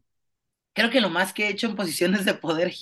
creo 0.75 0.91
que 0.91 1.01
lo 1.01 1.11
más 1.11 1.33
que 1.35 1.47
he 1.47 1.51
hecho 1.51 1.67
en 1.69 1.77
posiciones 1.77 2.25
de 2.25 2.35
poder, 2.35 2.73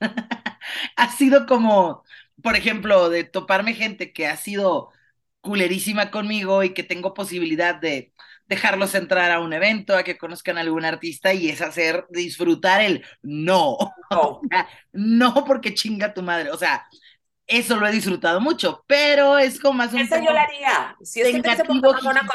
ha 0.96 1.10
sido 1.12 1.46
como, 1.46 2.04
por 2.42 2.56
ejemplo, 2.56 3.08
de 3.10 3.24
toparme 3.24 3.74
gente 3.74 4.12
que 4.12 4.26
ha 4.26 4.36
sido 4.36 4.90
culerísima 5.40 6.10
conmigo 6.10 6.62
y 6.64 6.74
que 6.74 6.82
tengo 6.82 7.14
posibilidad 7.14 7.74
de 7.76 8.12
dejarlos 8.50 8.96
entrar 8.96 9.30
a 9.30 9.38
un 9.38 9.52
evento, 9.52 9.96
a 9.96 10.02
que 10.02 10.18
conozcan 10.18 10.58
a 10.58 10.62
algún 10.62 10.84
artista 10.84 11.32
y 11.32 11.48
es 11.48 11.62
hacer 11.62 12.04
disfrutar 12.10 12.82
el 12.82 13.04
no. 13.22 13.78
No, 14.92 15.44
porque 15.46 15.72
chinga 15.72 16.12
tu 16.12 16.20
madre. 16.20 16.50
O 16.50 16.56
sea, 16.58 16.84
eso 17.46 17.76
lo 17.76 17.86
he 17.86 17.92
disfrutado 17.92 18.40
mucho, 18.40 18.84
pero 18.88 19.38
es 19.38 19.60
como 19.60 19.74
más 19.74 19.92
un. 19.92 20.00
Eso 20.00 20.16
yo 20.16 20.32
lo 20.32 20.38
haría. 20.38 20.96
Si 21.00 21.20
es 21.20 21.32
que 21.32 21.40
te 21.40 21.64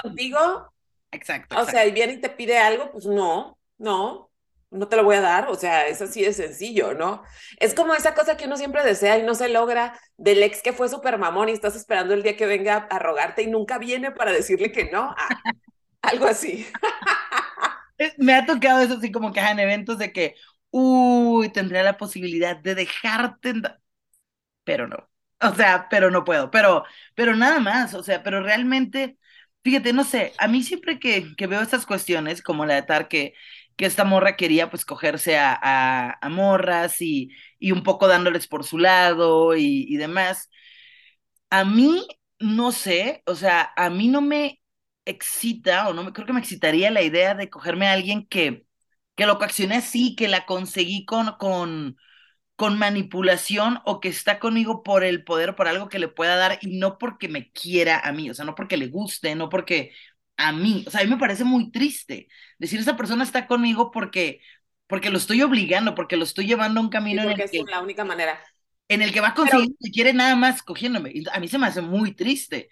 contigo. 0.02 0.74
Exacto. 1.12 1.60
O 1.60 1.66
sea, 1.66 1.86
y 1.86 1.92
viene 1.92 2.14
y 2.14 2.22
te 2.22 2.30
pide 2.30 2.58
algo, 2.58 2.92
pues 2.92 3.06
no, 3.06 3.58
no, 3.78 4.32
no 4.72 4.88
te 4.88 4.96
lo 4.96 5.04
voy 5.04 5.16
a 5.18 5.22
dar, 5.22 5.50
o 5.50 5.56
sea, 5.56 5.88
es 5.88 6.02
así 6.02 6.24
de 6.24 6.34
sencillo, 6.34 6.94
¿no? 6.94 7.24
Es 7.60 7.74
como 7.74 7.94
esa 7.94 8.14
cosa 8.14 8.36
que 8.36 8.46
uno 8.46 8.58
siempre 8.58 8.84
desea 8.84 9.18
y 9.18 9.24
no 9.24 9.36
se 9.36 9.48
logra 9.48 9.98
del 10.18 10.44
ex 10.44 10.62
que 10.62 10.74
fue 10.74 10.90
súper 10.90 11.18
mamón 11.18 11.50
y 11.50 11.54
estás 11.54 11.76
esperando 11.76 12.14
el 12.14 12.24
día 12.24 12.36
que 12.36 12.46
venga 12.46 12.88
a 12.90 13.00
rogarte 13.00 13.44
y 13.44 13.48
nunca 13.48 13.78
viene 13.78 14.12
para 14.12 14.34
decirle 14.34 14.72
que 14.74 14.92
no, 14.92 15.14
ah, 15.18 15.42
algo 16.08 16.26
así. 16.28 16.68
Me 18.18 18.34
ha 18.34 18.46
tocado 18.46 18.82
eso 18.82 18.96
así 18.96 19.12
como 19.12 19.32
que 19.34 19.40
en 19.40 19.60
eventos 19.60 19.98
de 19.98 20.12
que, 20.12 20.36
uy, 20.72 21.50
tendría 21.50 21.84
la 21.84 21.98
posibilidad 21.98 22.58
de 22.58 22.76
dejarte, 22.76 23.54
pero 24.64 24.88
no, 24.88 24.98
o 25.42 25.54
sea, 25.56 25.88
pero 25.90 26.12
no 26.12 26.24
puedo, 26.24 26.50
pero, 26.52 26.84
pero 27.16 27.36
nada 27.36 27.60
más, 27.60 27.94
o 27.94 28.04
sea, 28.04 28.24
pero 28.24 28.42
realmente, 28.42 29.18
fíjate, 29.64 29.94
no 29.94 30.04
sé, 30.04 30.34
a 30.38 30.48
mí 30.48 30.64
siempre 30.64 31.00
que, 31.00 31.36
que 31.38 31.48
veo 31.48 31.62
estas 31.62 31.86
cuestiones, 31.86 32.42
como 32.42 32.66
la 32.66 32.76
de 32.76 32.84
Tar, 32.84 33.08
que 33.08 33.34
que 33.78 33.86
esta 33.86 34.06
morra 34.06 34.38
quería 34.38 34.70
pues 34.70 34.86
cogerse 34.86 35.38
a, 35.38 36.18
a, 36.22 36.30
morras 36.30 37.02
y, 37.02 37.30
y, 37.60 37.72
un 37.74 37.84
poco 37.84 38.08
dándoles 38.08 38.48
por 38.48 38.64
su 38.64 38.78
lado 38.78 39.54
y, 39.56 39.86
y, 39.90 39.98
demás. 39.98 40.50
A 41.50 41.64
mí, 41.66 42.08
no 42.40 42.72
sé, 42.72 43.24
o 43.26 43.36
sea, 43.36 43.72
a 43.76 43.90
mí 43.90 44.08
no 44.08 44.22
me 44.22 44.62
excita 45.06 45.88
o 45.88 45.94
no 45.94 46.04
me 46.04 46.14
creo 46.14 46.26
que 46.28 46.34
me 46.34 46.40
excitaría 46.40 46.92
la 46.92 47.02
idea 47.04 47.36
de 47.36 47.50
cogerme 47.50 47.88
a 47.88 47.94
alguien 47.94 48.28
que, 48.28 48.66
que 49.16 49.26
lo 49.26 49.38
coaccioné 49.38 49.76
así, 49.78 50.16
que 50.16 50.28
la 50.28 50.46
conseguí 50.46 51.06
con, 51.06 51.38
con, 51.38 51.98
con 52.56 52.78
manipulación 52.80 53.80
o 53.86 54.00
que 54.00 54.10
está 54.10 54.40
conmigo 54.40 54.84
por 54.84 55.04
el 55.04 55.24
poder, 55.24 55.56
por 55.56 55.68
algo 55.68 55.90
que 55.90 56.00
le 56.00 56.08
pueda 56.08 56.36
dar 56.36 56.60
y 56.62 56.78
no 56.80 56.98
porque 56.98 57.28
me 57.30 57.52
quiera 57.52 58.00
a 58.00 58.12
mí, 58.12 58.30
o 58.30 58.34
sea, 58.34 58.46
no 58.46 58.56
porque 58.56 58.78
le 58.78 58.88
guste, 58.88 59.36
no 59.36 59.50
porque 59.50 59.92
a 60.38 60.52
mí, 60.52 60.84
o 60.88 60.92
sea, 60.92 61.02
a 61.02 61.04
mí 61.04 61.10
me 61.10 61.18
parece 61.18 61.44
muy 61.44 61.72
triste 61.72 62.28
decir 62.58 62.80
esa 62.80 62.98
persona 62.98 63.24
está 63.24 63.48
conmigo 63.48 63.92
porque, 63.92 64.42
porque 64.88 65.10
lo 65.10 65.18
estoy 65.18 65.42
obligando, 65.42 65.96
porque 65.96 66.18
lo 66.18 66.24
estoy 66.24 66.48
llevando 66.48 66.80
a 66.80 66.84
un 66.84 66.90
camino 66.90 67.24
en 67.24 67.32
el 67.32 67.42
es 67.42 67.52
que... 67.52 67.64
la 67.70 67.82
única 67.82 68.04
manera. 68.06 68.40
En 68.88 69.02
el 69.02 69.12
que 69.12 69.22
va 69.22 69.30
a 69.30 69.34
conseguir 69.34 69.70
si 69.80 69.92
quiere 69.92 70.14
nada 70.14 70.36
más 70.36 70.62
cogiéndome. 70.62 71.12
A 71.34 71.40
mí 71.40 71.48
se 71.48 71.58
me 71.58 71.68
hace 71.68 71.82
muy 71.82 72.14
triste. 72.14 72.70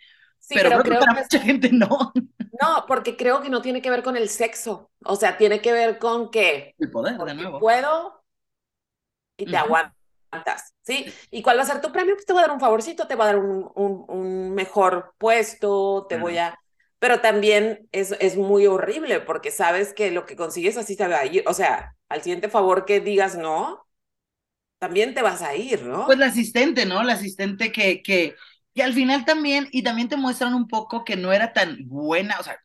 Pero, 0.49 0.69
creo, 0.69 0.83
que 0.83 1.05
para 1.05 1.21
mucha 1.21 1.39
gente 1.39 1.69
no. 1.71 2.13
No, 2.61 2.85
porque 2.87 3.17
creo 3.17 3.41
que 3.41 3.49
no 3.49 3.61
tiene 3.61 3.81
que 3.81 3.89
ver 3.89 4.03
con 4.03 4.15
el 4.15 4.29
sexo. 4.29 4.91
O 5.03 5.15
sea, 5.15 5.37
tiene 5.37 5.61
que 5.61 5.71
ver 5.71 5.99
con 5.99 6.31
que... 6.31 6.75
El 6.77 6.91
poder, 6.91 7.17
de 7.17 7.33
nuevo. 7.33 7.59
Puedo 7.59 8.23
y 9.37 9.45
te 9.45 9.57
aguantas. 9.57 10.73
¿Sí? 10.83 11.05
¿Y 11.31 11.41
cuál 11.41 11.57
va 11.57 11.63
a 11.63 11.65
ser 11.65 11.81
tu 11.81 11.91
premio? 11.91 12.15
Pues 12.15 12.25
te 12.25 12.33
voy 12.33 12.41
a 12.41 12.47
dar 12.47 12.55
un 12.55 12.59
favorcito, 12.59 13.07
te 13.07 13.15
voy 13.15 13.23
a 13.23 13.27
dar 13.27 13.37
un, 13.37 13.71
un, 13.75 14.05
un 14.07 14.53
mejor 14.53 15.13
puesto, 15.17 16.05
te 16.07 16.17
voy 16.17 16.37
a 16.37 16.57
pero 17.03 17.19
también 17.19 17.89
es, 17.91 18.15
es 18.21 18.37
muy 18.37 18.65
horrible 18.65 19.19
porque 19.19 19.51
sabes 19.51 19.91
que 19.93 20.09
lo 20.09 20.25
que 20.25 20.37
consigues 20.37 20.77
así 20.77 20.95
te 20.95 21.05
va 21.05 21.19
a 21.19 21.25
ir, 21.25 21.43
o 21.47 21.53
sea, 21.53 21.97
al 22.07 22.21
siguiente 22.21 22.47
favor 22.47 22.85
que 22.85 23.01
digas 23.01 23.35
no, 23.35 23.85
también 24.79 25.13
te 25.13 25.21
vas 25.21 25.41
a 25.41 25.53
ir, 25.53 25.83
¿no? 25.83 26.05
Pues 26.05 26.17
la 26.17 26.27
asistente, 26.27 26.85
¿no? 26.85 27.03
La 27.03 27.15
asistente 27.15 27.73
que, 27.73 28.01
que, 28.01 28.35
que 28.73 28.83
al 28.83 28.93
final 28.93 29.25
también, 29.25 29.67
y 29.71 29.83
también 29.83 30.09
te 30.09 30.17
muestran 30.17 30.53
un 30.53 30.67
poco 30.67 31.03
que 31.03 31.15
no 31.15 31.31
era 31.31 31.53
tan 31.53 31.87
buena, 31.87 32.39
o 32.39 32.43
sea, 32.43 32.57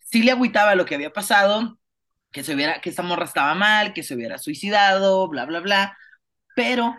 sí 0.00 0.22
le 0.22 0.32
agüitaba 0.32 0.74
lo 0.74 0.84
que 0.84 0.94
había 0.94 1.12
pasado, 1.12 1.78
que 2.30 2.44
se 2.44 2.54
hubiera, 2.54 2.80
que 2.80 2.90
esta 2.90 3.02
morra 3.02 3.24
estaba 3.24 3.54
mal, 3.54 3.94
que 3.94 4.02
se 4.02 4.14
hubiera 4.14 4.38
suicidado, 4.38 5.28
bla, 5.28 5.46
bla, 5.46 5.60
bla, 5.60 5.96
pero 6.54 6.94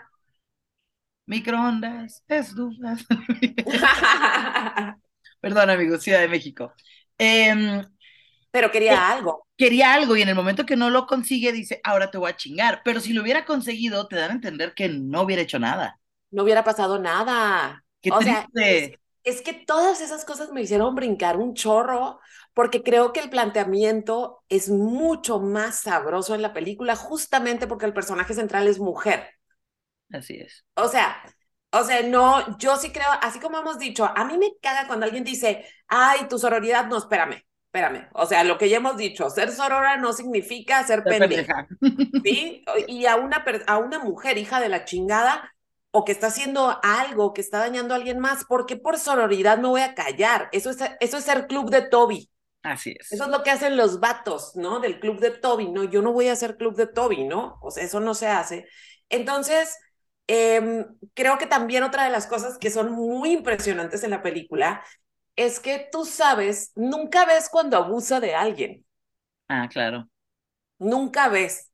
microondas, 1.26 2.24
estufas. 2.28 3.06
Perdón, 5.40 5.70
amigos, 5.70 6.02
Ciudad 6.02 6.22
de 6.22 6.28
México. 6.28 6.74
Em, 7.18 7.84
pero 8.52 8.72
quería 8.72 8.94
eh, 8.94 8.98
algo. 8.98 9.46
Quería 9.56 9.94
algo 9.94 10.16
y 10.16 10.22
en 10.24 10.30
el 10.30 10.36
momento 10.36 10.66
que 10.66 10.76
no 10.76 10.90
lo 10.90 11.06
consigue 11.06 11.52
dice, 11.52 11.80
ahora 11.84 12.10
te 12.10 12.18
voy 12.18 12.32
a 12.32 12.36
chingar. 12.36 12.82
Pero 12.84 13.00
si 13.00 13.14
lo 13.14 13.22
hubiera 13.22 13.46
conseguido, 13.46 14.08
te 14.08 14.16
dan 14.16 14.32
a 14.32 14.34
entender 14.34 14.74
que 14.74 14.90
no 14.90 15.22
hubiera 15.22 15.42
hecho 15.42 15.60
nada. 15.60 16.00
No 16.32 16.44
hubiera 16.44 16.64
pasado 16.64 17.00
nada. 17.00 17.84
Qué 18.02 18.12
o 18.12 18.22
Sea, 18.22 18.48
es, 19.24 19.42
que 19.42 19.54
todas 19.54 20.02
esas 20.02 20.24
cosas 20.24 20.52
me 20.52 20.62
hicieron 20.62 20.96
brincar 20.96 21.38
un 21.38 21.54
chorro 21.54 22.20
porque 22.54 22.84
creo 22.84 23.14
que 23.14 23.20
el 23.20 23.30
planteamiento 23.30 24.44
es 24.50 24.70
mucho 24.70 25.40
más 25.40 25.82
sabroso 25.82 26.34
en 26.36 26.42
la 26.42 26.54
película 26.54 26.96
justamente 26.96 27.68
porque 27.68 27.86
el 27.86 27.94
personaje 27.94 28.34
central 28.34 28.68
es 28.68 28.80
mujer. 28.80 29.32
Así 30.12 30.36
es. 30.36 30.66
O 30.76 30.88
sea, 30.88 31.22
o 31.72 31.84
sea, 31.84 32.02
no, 32.04 32.58
yo 32.58 32.78
sí 32.78 32.92
creo, 32.92 33.08
así 33.22 33.40
como 33.40 33.60
hemos 33.60 33.78
dicho, 33.78 34.06
a 34.06 34.26
mí 34.26 34.38
me 34.38 34.54
caga 34.62 34.88
cuando 34.88 35.06
alguien 35.06 35.24
dice, 35.24 35.66
ay, 35.88 36.28
tu 36.30 36.40
sororidad, 36.40 36.88
no, 36.88 36.98
espérame, 36.98 37.44
espérame. 37.66 38.08
O 38.14 38.26
sea, 38.26 38.44
lo 38.44 38.58
que 38.58 38.70
ya 38.70 38.78
hemos 38.78 38.96
dicho, 38.96 39.30
ser 39.30 39.52
sorora 39.52 39.98
no 39.98 40.14
significa 40.14 40.84
ser 40.86 41.04
pendeja. 41.04 41.68
¿Sí? 42.24 42.64
Y 42.88 43.06
a 43.06 43.18
una, 43.18 43.44
a 43.68 43.78
una 43.78 44.00
mujer 44.00 44.38
hija 44.38 44.62
de 44.62 44.70
la 44.70 44.86
chingada 44.86 45.54
o 45.92 46.06
que 46.06 46.12
está 46.12 46.28
haciendo 46.28 46.80
algo, 46.84 47.34
que 47.34 47.42
está 47.42 47.60
dañando 47.60 47.94
a 47.94 47.98
alguien 47.98 48.20
más, 48.20 48.46
porque 48.46 48.76
por 48.76 49.00
sororidad 49.00 49.58
no 49.58 49.70
voy 49.70 49.82
a 49.82 49.96
callar. 49.96 50.50
Eso 50.52 50.70
es, 50.70 50.78
eso 51.00 51.18
es 51.18 51.24
ser 51.24 51.48
club 51.48 51.70
de 51.70 51.82
Toby. 51.82 52.30
Así 52.64 52.96
es. 53.00 53.12
Eso 53.12 53.24
es 53.26 53.30
lo 53.30 53.44
que 53.44 53.52
hacen 53.52 53.78
los 53.78 54.00
vatos, 54.00 54.56
¿no? 54.56 54.80
Del 54.80 55.00
club 55.00 55.20
de 55.20 55.32
Toby. 55.32 55.70
No, 55.70 55.84
yo 55.84 56.02
no 56.02 56.12
voy 56.12 56.28
a 56.28 56.36
ser 56.36 56.58
club 56.58 56.76
de 56.76 56.88
Toby, 56.88 57.24
¿no? 57.24 57.58
O 57.62 57.72
sea, 57.72 57.84
eso 57.84 58.00
no 58.00 58.14
se 58.14 58.28
hace. 58.28 58.68
Entonces, 59.10 59.78
Em, 60.28 60.86
creo 61.14 61.38
que 61.38 61.48
también 61.48 61.84
otra 61.84 62.04
de 62.04 62.10
las 62.10 62.28
cosas 62.28 62.58
que 62.58 62.70
son 62.70 62.92
muy 62.92 63.32
impresionantes 63.32 64.04
en 64.04 64.10
la 64.12 64.22
película 64.22 64.84
es 65.38 65.60
que 65.62 65.88
tú 65.92 66.04
sabes, 66.04 66.74
nunca 66.76 67.26
ves 67.26 67.48
cuando 67.50 67.78
abusa 67.78 68.20
de 68.20 68.36
alguien. 68.36 68.86
Ah, 69.48 69.68
claro. 69.70 70.10
Nunca 70.80 71.30
ves. 71.30 71.72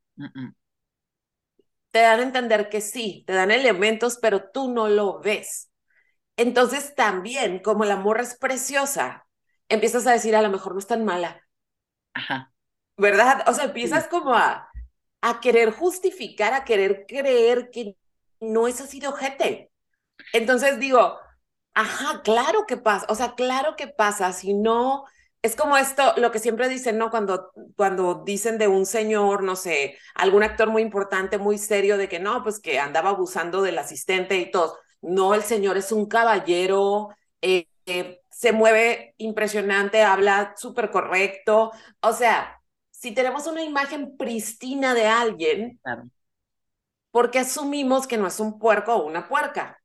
Te 1.93 2.01
dan 2.01 2.19
a 2.21 2.23
entender 2.23 2.69
que 2.69 2.81
sí, 2.81 3.23
te 3.27 3.33
dan 3.33 3.51
elementos, 3.51 4.19
pero 4.21 4.51
tú 4.51 4.73
no 4.73 4.89
lo 4.89 5.21
ves. 5.21 5.71
Entonces 6.37 6.95
también, 6.95 7.59
como 7.59 7.85
la 7.85 7.97
morra 7.97 8.23
es 8.23 8.37
preciosa, 8.37 9.27
empiezas 9.69 10.07
a 10.07 10.13
decir, 10.13 10.35
a 10.35 10.41
lo 10.43 10.49
mejor 10.49 10.73
no 10.73 10.79
es 10.79 10.87
tan 10.87 11.05
mala. 11.05 11.41
Ajá. 12.13 12.53
¿Verdad? 12.97 13.43
O 13.47 13.53
sea, 13.53 13.65
empiezas 13.65 14.07
como 14.07 14.35
a, 14.35 14.69
a 15.21 15.41
querer 15.41 15.71
justificar, 15.71 16.53
a 16.53 16.65
querer 16.65 17.05
creer 17.07 17.69
que 17.71 17.97
no 18.39 18.67
es 18.67 18.81
así 18.81 18.99
de 18.99 19.07
ojete. 19.07 19.71
Entonces 20.33 20.79
digo, 20.79 21.17
ajá, 21.73 22.21
claro 22.23 22.65
que 22.67 22.77
pasa, 22.77 23.05
o 23.09 23.15
sea, 23.15 23.35
claro 23.35 23.75
que 23.77 23.87
pasa, 23.87 24.33
si 24.33 24.53
no, 24.53 25.05
es 25.43 25.55
como 25.55 25.77
esto, 25.77 26.13
lo 26.17 26.31
que 26.31 26.39
siempre 26.39 26.69
dicen, 26.69 26.97
¿no? 26.97 27.11
Cuando, 27.11 27.51
cuando 27.75 28.23
dicen 28.25 28.57
de 28.57 28.67
un 28.67 28.85
señor, 28.87 29.43
no 29.43 29.55
sé, 29.55 29.97
algún 30.15 30.43
actor 30.43 30.69
muy 30.71 30.81
importante, 30.81 31.37
muy 31.37 31.57
serio, 31.59 31.97
de 31.97 32.09
que 32.09 32.19
no, 32.19 32.43
pues 32.43 32.59
que 32.59 32.79
andaba 32.79 33.11
abusando 33.11 33.61
del 33.61 33.77
asistente 33.77 34.37
y 34.37 34.49
todo. 34.51 34.77
No, 35.01 35.35
el 35.35 35.43
señor 35.43 35.77
es 35.77 35.91
un 35.91 36.07
caballero, 36.07 37.09
eh, 37.41 37.67
eh, 37.85 38.21
se 38.31 38.53
mueve 38.53 39.13
impresionante, 39.17 40.01
habla 40.03 40.55
súper 40.57 40.89
correcto. 40.91 41.71
O 42.01 42.13
sea, 42.13 42.61
si 42.91 43.13
tenemos 43.13 43.45
una 43.47 43.63
imagen 43.63 44.17
pristina 44.17 44.93
de 44.95 45.07
alguien, 45.07 45.79
claro 45.83 46.05
porque 47.11 47.39
asumimos 47.39 48.07
que 48.07 48.17
no 48.17 48.27
es 48.27 48.39
un 48.39 48.59
puerco 48.59 48.95
o 48.95 49.05
una 49.07 49.27
puerca. 49.27 49.79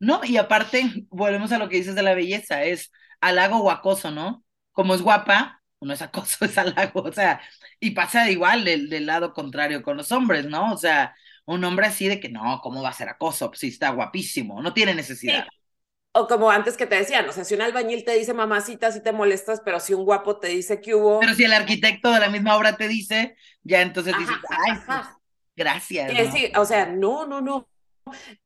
No, 0.00 0.20
y 0.24 0.36
aparte, 0.36 1.06
volvemos 1.10 1.52
a 1.52 1.58
lo 1.58 1.68
que 1.68 1.76
dices 1.76 1.94
de 1.94 2.02
la 2.02 2.14
belleza, 2.14 2.64
es 2.64 2.92
halago 3.20 3.58
o 3.58 3.70
acoso, 3.70 4.10
¿no? 4.10 4.44
Como 4.78 4.94
es 4.94 5.02
guapa, 5.02 5.60
no 5.80 5.92
es 5.92 6.02
acoso, 6.02 6.44
es 6.44 6.56
halago, 6.56 7.02
o 7.02 7.12
sea, 7.12 7.40
y 7.80 7.90
pasa 7.90 8.30
igual 8.30 8.64
del, 8.64 8.88
del 8.88 9.06
lado 9.06 9.34
contrario 9.34 9.82
con 9.82 9.96
los 9.96 10.12
hombres, 10.12 10.46
¿no? 10.46 10.72
O 10.72 10.76
sea, 10.76 11.16
un 11.46 11.64
hombre 11.64 11.86
así 11.86 12.06
de 12.06 12.20
que 12.20 12.28
no, 12.28 12.60
¿cómo 12.62 12.80
va 12.80 12.90
a 12.90 12.92
ser 12.92 13.08
acoso? 13.08 13.48
Pues 13.48 13.58
sí, 13.58 13.68
está 13.68 13.90
guapísimo, 13.90 14.62
no 14.62 14.72
tiene 14.72 14.94
necesidad. 14.94 15.48
O 16.12 16.28
como 16.28 16.48
antes 16.48 16.76
que 16.76 16.86
te 16.86 16.94
decían, 16.94 17.28
o 17.28 17.32
sea, 17.32 17.44
si 17.44 17.54
un 17.54 17.62
albañil 17.62 18.04
te 18.04 18.14
dice 18.14 18.34
mamacita, 18.34 18.92
sí 18.92 19.02
te 19.02 19.10
molestas, 19.10 19.62
pero 19.64 19.80
si 19.80 19.94
un 19.94 20.04
guapo 20.04 20.38
te 20.38 20.48
dice 20.48 20.80
que 20.80 20.94
hubo. 20.94 21.18
Pero 21.18 21.34
si 21.34 21.42
el 21.42 21.52
arquitecto 21.52 22.12
de 22.12 22.20
la 22.20 22.30
misma 22.30 22.56
obra 22.56 22.76
te 22.76 22.86
dice, 22.86 23.34
ya 23.64 23.82
entonces 23.82 24.16
dices, 24.16 24.36
ay, 24.48 24.78
pues, 24.86 25.06
Gracias. 25.56 26.12
o 26.56 26.64
sea, 26.64 26.86
no, 26.86 27.26
no, 27.26 27.40
no. 27.40 27.68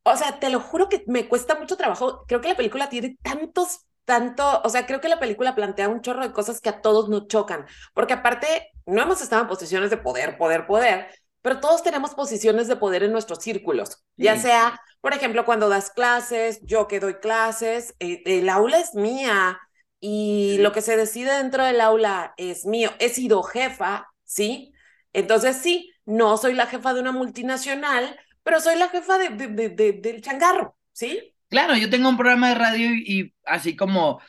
O 0.02 0.16
sea, 0.16 0.40
te 0.40 0.48
lo 0.48 0.60
juro 0.60 0.88
que 0.88 1.04
me 1.06 1.28
cuesta 1.28 1.56
mucho 1.56 1.76
trabajo. 1.76 2.24
Creo 2.26 2.40
que 2.40 2.48
la 2.48 2.56
película 2.56 2.88
tiene 2.88 3.18
tantos, 3.22 3.80
tanto, 4.04 4.60
o 4.64 4.68
sea, 4.68 4.86
creo 4.86 5.00
que 5.00 5.08
la 5.08 5.20
película 5.20 5.54
plantea 5.54 5.88
un 5.88 6.00
chorro 6.00 6.22
de 6.22 6.32
cosas 6.32 6.60
que 6.60 6.68
a 6.68 6.80
todos 6.80 7.08
nos 7.08 7.28
chocan, 7.28 7.66
porque 7.94 8.14
aparte 8.14 8.70
no 8.86 9.02
hemos 9.02 9.22
estado 9.22 9.42
en 9.42 9.48
posiciones 9.48 9.90
de 9.90 9.96
poder, 9.96 10.36
poder, 10.38 10.66
poder, 10.66 11.06
pero 11.42 11.60
todos 11.60 11.82
tenemos 11.82 12.14
posiciones 12.14 12.68
de 12.68 12.76
poder 12.76 13.02
en 13.02 13.12
nuestros 13.12 13.38
círculos, 13.40 14.04
ya 14.16 14.36
sea, 14.36 14.80
por 15.00 15.12
ejemplo, 15.14 15.44
cuando 15.44 15.68
das 15.68 15.90
clases, 15.90 16.60
yo 16.62 16.86
que 16.88 17.00
doy 17.00 17.14
clases, 17.14 17.94
eh, 17.98 18.22
el 18.24 18.48
aula 18.48 18.78
es 18.78 18.94
mía 18.94 19.58
y 20.00 20.58
lo 20.58 20.72
que 20.72 20.82
se 20.82 20.96
decide 20.96 21.34
dentro 21.34 21.64
del 21.64 21.80
aula 21.80 22.34
es 22.36 22.64
mío. 22.66 22.90
He 22.98 23.08
sido 23.08 23.42
jefa, 23.42 24.08
¿sí? 24.24 24.72
Entonces 25.12 25.56
sí, 25.56 25.92
no 26.04 26.36
soy 26.38 26.54
la 26.54 26.66
jefa 26.66 26.94
de 26.94 27.00
una 27.00 27.12
multinacional, 27.12 28.18
pero 28.42 28.60
soy 28.60 28.76
la 28.76 28.88
jefa 28.88 29.18
de, 29.18 29.30
de, 29.30 29.92
del 29.92 30.20
changarro, 30.22 30.76
¿sí? 30.92 31.31
Claro, 31.52 31.76
yo 31.76 31.90
tengo 31.90 32.08
un 32.08 32.16
programa 32.16 32.48
de 32.48 32.54
radio 32.54 32.94
y, 32.94 33.34
así 33.44 33.76
como 33.76 34.22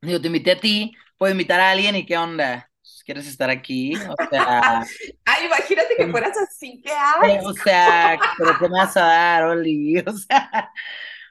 yo 0.00 0.20
te 0.20 0.26
invité 0.26 0.50
a 0.50 0.60
ti, 0.60 0.92
puedo 1.16 1.30
invitar 1.30 1.60
a 1.60 1.70
alguien 1.70 1.94
y 1.94 2.04
qué 2.04 2.18
onda. 2.18 2.68
¿quieres 3.04 3.28
estar 3.28 3.48
aquí? 3.48 3.94
O 3.94 4.28
sea... 4.28 4.80
Ay, 5.24 5.46
imagínate 5.46 5.94
que 5.96 6.08
fueras 6.08 6.36
así, 6.38 6.82
¿qué 6.82 6.90
haces? 6.90 7.44
O 7.44 7.52
sea, 7.54 8.18
¿pero 8.36 8.58
qué 8.58 8.68
me 8.68 8.76
vas 8.76 8.96
a 8.96 9.04
dar, 9.04 9.44
Oli? 9.44 9.98
O 10.06 10.12
sea, 10.16 10.72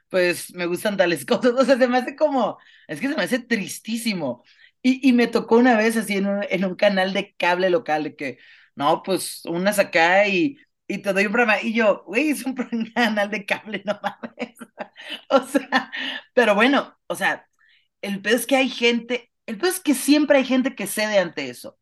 pues 0.08 0.54
me 0.54 0.64
gustan 0.64 0.96
tales 0.96 1.26
cosas. 1.26 1.52
O 1.52 1.64
sea, 1.66 1.76
se 1.76 1.88
me 1.88 1.98
hace 1.98 2.16
como, 2.16 2.58
es 2.88 2.98
que 2.98 3.08
se 3.08 3.14
me 3.14 3.24
hace 3.24 3.38
tristísimo. 3.38 4.42
Y, 4.80 5.06
y 5.06 5.12
me 5.12 5.26
tocó 5.26 5.58
una 5.58 5.76
vez 5.76 5.98
así 5.98 6.16
en 6.16 6.26
un, 6.26 6.42
en 6.48 6.64
un 6.64 6.74
canal 6.74 7.12
de 7.12 7.34
cable 7.34 7.68
local 7.68 8.04
de 8.04 8.16
que, 8.16 8.38
no, 8.74 9.02
pues 9.02 9.44
unas 9.44 9.78
acá 9.78 10.26
y, 10.26 10.56
y 10.88 10.98
te 10.98 11.12
doy 11.12 11.26
un 11.26 11.32
programa. 11.32 11.60
Y 11.62 11.74
yo, 11.74 12.02
güey, 12.06 12.30
es 12.30 12.44
un 12.46 12.54
canal 12.94 13.30
de 13.30 13.44
cable, 13.44 13.82
no 13.84 14.00
mames. 14.02 14.56
o 15.30 15.40
sea, 15.46 15.90
pero 16.34 16.54
bueno, 16.54 16.96
o 17.06 17.14
sea, 17.14 17.46
el 18.02 18.20
peor 18.22 18.36
es 18.36 18.46
que 18.46 18.56
hay 18.56 18.68
gente, 18.70 19.32
el 19.46 19.58
peor 19.58 19.72
es 19.72 19.80
que 19.80 19.94
siempre 19.94 20.38
hay 20.38 20.44
gente 20.44 20.74
que 20.74 20.86
cede 20.86 21.18
ante 21.18 21.50
eso. 21.50 21.78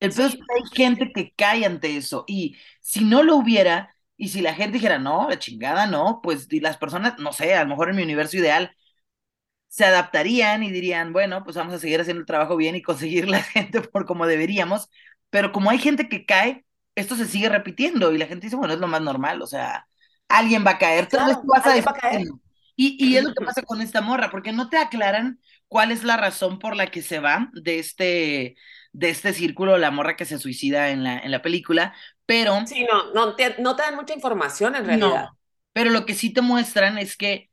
El 0.00 0.12
peor 0.12 0.28
es 0.30 0.36
que 0.36 0.42
hay 0.54 0.88
gente 0.88 1.12
que 1.14 1.34
cae 1.34 1.64
ante 1.66 1.96
eso. 1.96 2.24
Y 2.28 2.56
si 2.80 3.04
no 3.04 3.22
lo 3.22 3.36
hubiera, 3.36 3.94
y 4.16 4.28
si 4.28 4.40
la 4.42 4.54
gente 4.54 4.74
dijera, 4.74 4.98
no, 4.98 5.28
la 5.28 5.38
chingada, 5.38 5.86
no, 5.86 6.20
pues 6.22 6.48
y 6.52 6.60
las 6.60 6.76
personas, 6.78 7.18
no 7.18 7.32
sé, 7.32 7.54
a 7.54 7.64
lo 7.64 7.70
mejor 7.70 7.90
en 7.90 7.96
mi 7.96 8.02
universo 8.04 8.36
ideal, 8.38 8.76
se 9.68 9.84
adaptarían 9.84 10.62
y 10.62 10.70
dirían, 10.70 11.12
bueno, 11.12 11.44
pues 11.44 11.56
vamos 11.56 11.74
a 11.74 11.78
seguir 11.78 12.00
haciendo 12.00 12.20
el 12.20 12.26
trabajo 12.26 12.56
bien 12.56 12.74
y 12.76 12.82
conseguir 12.82 13.28
la 13.28 13.42
gente 13.42 13.80
por 13.82 14.06
como 14.06 14.26
deberíamos. 14.26 14.88
Pero 15.30 15.52
como 15.52 15.70
hay 15.70 15.78
gente 15.78 16.08
que 16.08 16.24
cae, 16.26 16.64
esto 16.94 17.16
se 17.16 17.26
sigue 17.26 17.48
repitiendo 17.48 18.12
y 18.12 18.18
la 18.18 18.26
gente 18.26 18.46
dice, 18.46 18.56
bueno, 18.56 18.74
es 18.74 18.80
lo 18.80 18.88
más 18.88 19.02
normal, 19.02 19.42
o 19.42 19.46
sea, 19.46 19.88
alguien 20.28 20.64
va 20.66 20.72
a 20.72 20.78
caer, 20.78 21.08
Claro, 21.10 21.40
tú 21.40 21.48
vas 21.48 21.66
a 21.66 21.70
va 21.86 21.92
caer. 22.00 22.22
"No". 22.26 22.40
Y, 22.76 22.96
y 23.04 23.16
es 23.16 23.24
lo 23.24 23.32
que 23.34 23.40
pasa 23.44 23.62
con 23.62 23.80
esta 23.82 24.00
morra, 24.02 24.30
porque 24.30 24.52
no 24.52 24.68
te 24.70 24.76
aclaran 24.78 25.40
cuál 25.68 25.90
es 25.92 26.04
la 26.04 26.16
razón 26.16 26.58
por 26.58 26.76
la 26.76 26.90
que 26.90 27.02
se 27.02 27.18
va 27.20 27.50
de 27.54 27.78
este, 27.80 28.56
de 28.92 29.10
este 29.10 29.32
círculo, 29.32 29.78
la 29.78 29.90
morra 29.90 30.16
que 30.16 30.24
se 30.24 30.38
suicida 30.38 30.90
en 30.90 31.02
la, 31.04 31.18
en 31.18 31.30
la 31.32 31.42
película, 31.42 31.94
pero 32.26 32.72
Sí, 32.72 32.84
no, 32.84 33.12
no 33.14 33.34
te, 33.36 33.56
no 33.60 33.74
te 33.76 33.82
dan 33.82 33.96
mucha 33.96 34.14
información 34.14 34.74
en 34.76 34.84
realidad. 34.86 35.24
no, 35.24 35.38
pero 35.72 35.90
lo 35.90 36.06
que 36.06 36.14
sí 36.14 36.32
te 36.32 36.40
muestran 36.42 36.98
es 36.98 37.16
que 37.16 37.47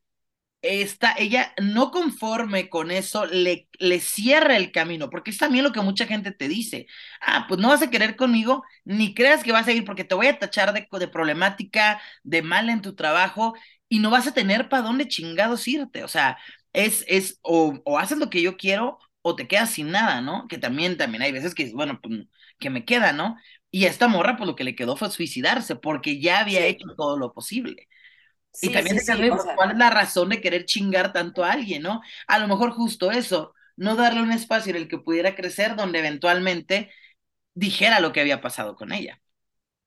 esta, 0.66 1.13
ella 1.18 1.53
no 1.61 1.91
conforme 1.91 2.70
con 2.70 2.91
eso, 2.91 3.26
le, 3.26 3.70
le 3.80 3.99
cierra 3.99 4.57
el 4.57 4.72
camino, 4.72 5.09
porque 5.09 5.32
es 5.32 5.38
también 5.38 5.63
lo 5.63 5.72
que 5.72 5.82
mucha 5.82 6.07
gente 6.07 6.32
te 6.32 6.47
dice. 6.47 6.88
Ah, 7.22 7.45
pues 7.47 7.59
no 7.59 7.70
vas 7.70 7.82
a 7.82 7.89
querer 7.89 8.16
conmigo, 8.16 8.63
ni 8.86 9.13
creas 9.13 9.43
que 9.43 9.51
vas 9.51 9.68
a 9.68 9.72
ir, 9.74 9.86
porque 9.86 10.03
te 10.03 10.16
voy 10.16 10.28
a 10.28 10.39
tachar 10.39 10.74
de, 10.74 10.88
de 10.91 11.07
problemática, 11.07 12.01
de 12.24 12.41
mal 12.41 12.70
en 12.70 12.82
tu 12.82 12.95
trabajo, 12.95 13.53
y 13.89 13.99
no 13.99 14.09
vas 14.09 14.28
a 14.28 14.34
tener 14.34 14.70
para 14.70 14.84
dónde 14.84 15.07
chingados 15.07 15.68
irte. 15.68 16.03
O 16.03 16.07
sea, 16.07 16.38
es, 16.74 17.03
es, 17.07 17.39
o, 17.41 17.80
o 17.86 17.99
haces 17.99 18.18
lo 18.18 18.30
que 18.30 18.41
yo 18.41 18.57
quiero, 18.57 18.99
o 19.22 19.36
te 19.36 19.47
quedas 19.47 19.72
sin 19.72 19.91
nada, 19.91 20.22
¿no? 20.22 20.47
Que 20.47 20.57
también, 20.57 20.97
también 20.97 21.24
hay 21.24 21.32
veces 21.32 21.55
que, 21.55 21.72
bueno, 21.74 21.99
pues, 22.01 22.26
que 22.59 22.70
me 22.70 22.86
queda, 22.86 23.11
¿no? 23.13 23.38
Y 23.72 23.86
a 23.86 23.89
esta 23.89 24.07
morra, 24.07 24.38
pues 24.38 24.47
lo 24.47 24.55
que 24.55 24.63
le 24.63 24.76
quedó 24.76 24.95
fue 24.95 25.09
suicidarse, 25.11 25.76
porque 25.76 26.20
ya 26.22 26.39
había 26.39 26.66
Sí. 26.66 26.68
hecho 26.68 26.88
todo 26.97 27.18
lo 27.18 27.34
posible. 27.34 27.88
Y 28.62 28.72
también 28.72 28.97
sí, 28.97 28.99
sí, 28.99 29.30
cuál 29.56 29.72
es 29.72 29.78
la 29.78 29.89
razón 29.89 30.30
de 30.30 30.41
querer 30.41 30.66
chingar 30.66 31.14
tanto 31.14 31.43
a 31.43 31.51
alguien, 31.51 31.84
¿no? 31.84 32.01
A 32.28 32.39
lo 32.39 32.47
mejor 32.47 32.72
justo 32.72 33.12
eso, 33.12 33.53
no 33.76 33.95
darle 33.95 34.22
un 34.22 34.32
espacio 34.32 34.72
en 34.72 34.78
el 34.78 34.88
que 34.88 34.97
pudiera 34.99 35.36
crecer 35.36 35.76
donde 35.76 35.99
eventualmente 35.99 36.91
dijera 37.56 37.99
lo 38.01 38.14
que 38.14 38.22
había 38.22 38.41
pasado 38.41 38.76
con 38.76 38.91
ella. 38.93 39.22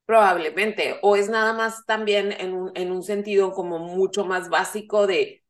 probablemente. 0.06 0.98
O 1.02 1.16
es 1.16 1.28
nada 1.28 1.52
más 1.52 1.84
también 1.86 2.32
en 2.32 2.52
un, 2.54 2.72
en 2.74 2.90
un 2.92 3.02
sentido 3.02 3.52
como 3.52 3.78
mucho 3.78 4.24
más 4.24 4.48
básico 4.48 5.06
de 5.06 5.44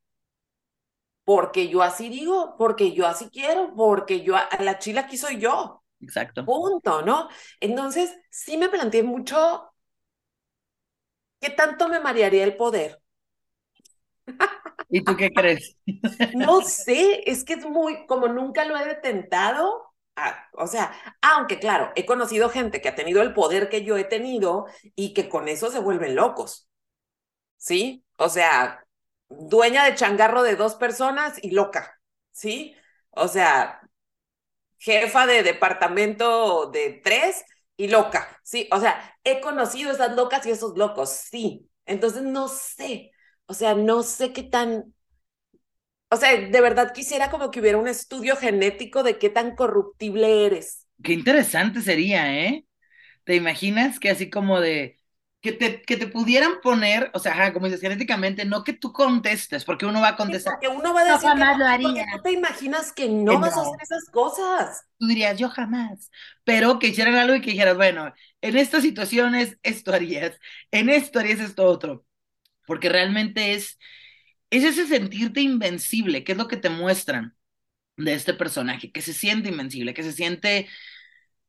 porque 1.24 1.68
yo 1.68 1.82
así 1.82 2.08
digo, 2.08 2.56
porque 2.58 2.92
yo 2.94 3.06
así 3.06 3.28
quiero, 3.30 3.74
porque 3.76 4.22
yo, 4.22 4.36
a 4.36 4.48
la 4.60 4.78
chila 4.78 5.02
aquí 5.02 5.16
soy 5.18 5.38
yo. 5.40 5.84
Exacto. 6.00 6.42
Punto, 6.44 7.02
¿no? 7.02 7.28
Entonces, 7.60 8.14
sí 8.30 8.56
me 8.58 8.68
planteé 8.70 9.02
mucho 9.04 9.72
qué 11.40 11.50
tanto 11.50 11.88
me 11.88 11.98
marearía 12.00 12.44
el 12.44 12.56
poder. 12.56 13.00
¿Y 14.90 15.04
tú 15.04 15.16
qué 15.16 15.30
crees? 15.30 15.76
No 16.32 16.62
sé, 16.62 17.22
es 17.30 17.44
que 17.44 17.54
es 17.54 17.64
muy, 17.66 18.06
como 18.06 18.28
nunca 18.28 18.64
lo 18.64 18.76
he 18.76 18.84
detentado, 18.86 19.94
ah, 20.16 20.48
o 20.52 20.66
sea, 20.66 20.92
aunque 21.22 21.58
claro, 21.58 21.92
he 21.96 22.06
conocido 22.06 22.50
gente 22.50 22.80
que 22.80 22.88
ha 22.88 22.94
tenido 22.94 23.22
el 23.22 23.34
poder 23.34 23.68
que 23.68 23.84
yo 23.84 23.96
he 23.96 24.04
tenido 24.04 24.66
y 24.94 25.14
que 25.14 25.28
con 25.28 25.48
eso 25.48 25.70
se 25.70 25.78
vuelven 25.80 26.14
locos, 26.16 26.68
¿sí? 27.56 28.04
O 28.18 28.28
sea, 28.28 28.84
dueña 29.28 29.84
de 29.84 29.94
changarro 29.96 30.42
de 30.42 30.56
dos 30.56 30.76
personas 30.76 31.38
y 31.42 31.52
loca, 31.52 32.00
¿sí? 32.32 32.76
O 33.10 33.28
sea, 33.28 33.80
jefa 34.78 35.26
de 35.26 35.42
departamento 35.42 36.70
de 36.70 37.00
tres 37.04 37.44
y 37.76 37.88
loca, 37.88 38.40
¿sí? 38.42 38.68
O 38.72 38.80
sea, 38.80 39.16
he 39.24 39.40
conocido 39.40 39.92
esas 39.92 40.14
locas 40.16 40.46
y 40.46 40.50
esos 40.50 40.76
locos, 40.76 41.10
sí. 41.10 41.70
Entonces, 41.86 42.22
no 42.22 42.48
sé, 42.48 43.12
o 43.48 43.54
sea, 43.54 43.74
no 43.74 44.02
sé 44.04 44.32
qué 44.34 44.42
tan 44.44 44.94
o 46.10 46.16
sea, 46.16 46.32
de 46.36 46.60
verdad 46.60 46.92
quisiera 46.94 47.30
como 47.30 47.50
que 47.50 47.60
hubiera 47.60 47.78
un 47.78 47.88
estudio 47.88 48.36
genético 48.36 49.02
de 49.02 49.18
qué 49.18 49.30
tan 49.30 49.54
corruptible 49.56 50.46
eres. 50.46 50.86
Qué 51.02 51.12
interesante 51.12 51.80
sería, 51.80 52.34
¿eh? 52.46 52.66
¿Te 53.24 53.36
imaginas 53.36 54.00
que 54.00 54.10
así 54.10 54.30
como 54.30 54.60
de 54.60 54.98
que 55.42 55.52
te, 55.52 55.82
que 55.82 55.96
te 55.96 56.08
pudieran 56.08 56.60
poner, 56.62 57.10
o 57.14 57.20
sea, 57.20 57.32
ajá, 57.32 57.52
como 57.54 57.66
dices, 57.66 57.80
genéticamente, 57.82 58.44
no 58.46 58.64
que 58.64 58.74
tú 58.74 58.92
contestes, 58.92 59.64
porque 59.64 59.86
uno 59.86 60.00
va 60.02 60.10
a 60.10 60.16
Sí, 60.16 60.16
contestar, 60.16 60.44
porque 60.44 60.68
uno 60.68 60.92
va 60.94 61.00
a 61.02 61.04
no 61.06 61.16
decir 61.16 61.34
que 61.34 61.44
jamás 61.44 61.56
no, 61.56 61.58
lo 61.58 61.66
porque 61.80 62.04
haría. 62.06 62.06
tú 62.10 62.20
te 62.22 62.32
imaginas 62.32 62.92
que 62.92 63.08
Que 63.28 63.36
no 63.36 63.40
vas 63.40 63.56
a 63.56 63.62
no. 63.62 63.62
hacer 63.62 63.78
esas 63.82 64.04
cosas. 64.10 64.84
Tú 64.98 65.06
dirías, 65.06 65.38
yo 65.38 65.48
jamás, 65.48 66.10
pero 66.44 66.78
que 66.80 66.88
hicieran 66.88 67.14
algo 67.14 67.36
y 67.36 67.40
que 67.40 67.52
dijeras, 67.52 67.76
bueno, 67.76 68.12
en 68.40 68.56
estas 68.56 68.82
situaciones 68.82 69.56
esto 69.62 69.92
harías, 69.92 70.38
en 70.72 70.88
esto 70.90 71.20
harías 71.20 71.38
esto 71.40 71.64
otro, 71.66 72.04
porque 72.68 72.90
realmente 72.90 73.54
es, 73.54 73.78
es 74.50 74.64
ese 74.64 74.86
sentirte 74.88 75.40
invencible, 75.42 76.24
que 76.24 76.32
es 76.32 76.38
lo 76.38 76.48
que 76.48 76.56
te 76.58 76.70
muestran 76.70 77.36
de 77.96 78.14
este 78.14 78.34
personaje, 78.34 78.92
que 78.92 79.02
se 79.02 79.14
siente 79.14 79.50
invencible, 79.50 79.94
que 79.94 80.02
se 80.04 80.12
siente 80.12 80.68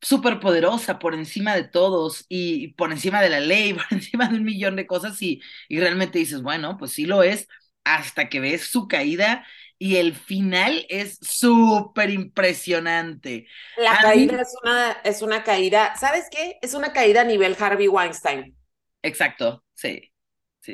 súper 0.01 0.39
poderosa 0.39 0.99
por 0.99 1.13
encima 1.13 1.55
de 1.55 1.63
todos 1.65 2.25
y 2.29 2.69
por 2.73 2.91
encima 2.91 3.21
de 3.21 3.29
la 3.29 3.39
ley, 3.39 3.73
por 3.75 3.85
encima 3.91 4.27
de 4.29 4.35
un 4.37 4.43
millón 4.45 4.75
de 4.75 4.87
cosas 4.87 5.21
y, 5.21 5.41
y 5.67 5.79
realmente 5.79 6.19
dices, 6.19 6.41
bueno, 6.41 6.77
pues 6.77 6.91
sí 6.91 7.05
lo 7.05 7.23
es, 7.23 7.47
hasta 7.83 8.29
que 8.29 8.39
ves 8.39 8.63
su 8.67 8.87
caída 8.87 9.45
y 9.77 9.97
el 9.97 10.13
final 10.15 10.85
es 10.89 11.17
súper 11.21 12.09
impresionante. 12.09 13.47
La 13.75 13.97
A 13.97 13.99
caída 13.99 14.03
mí, 14.07 14.43
es 14.43 14.53
una, 14.63 14.91
es 15.03 15.21
una 15.23 15.43
caída, 15.43 15.95
¿sabes 15.95 16.25
qué? 16.29 16.59
Es 16.61 16.75
una 16.75 16.93
caída 16.93 17.21
a 17.21 17.23
nivel 17.23 17.57
Harvey 17.59 17.87
Weinstein. 17.87 18.55
exacto, 19.01 19.63
sí, 19.73 20.08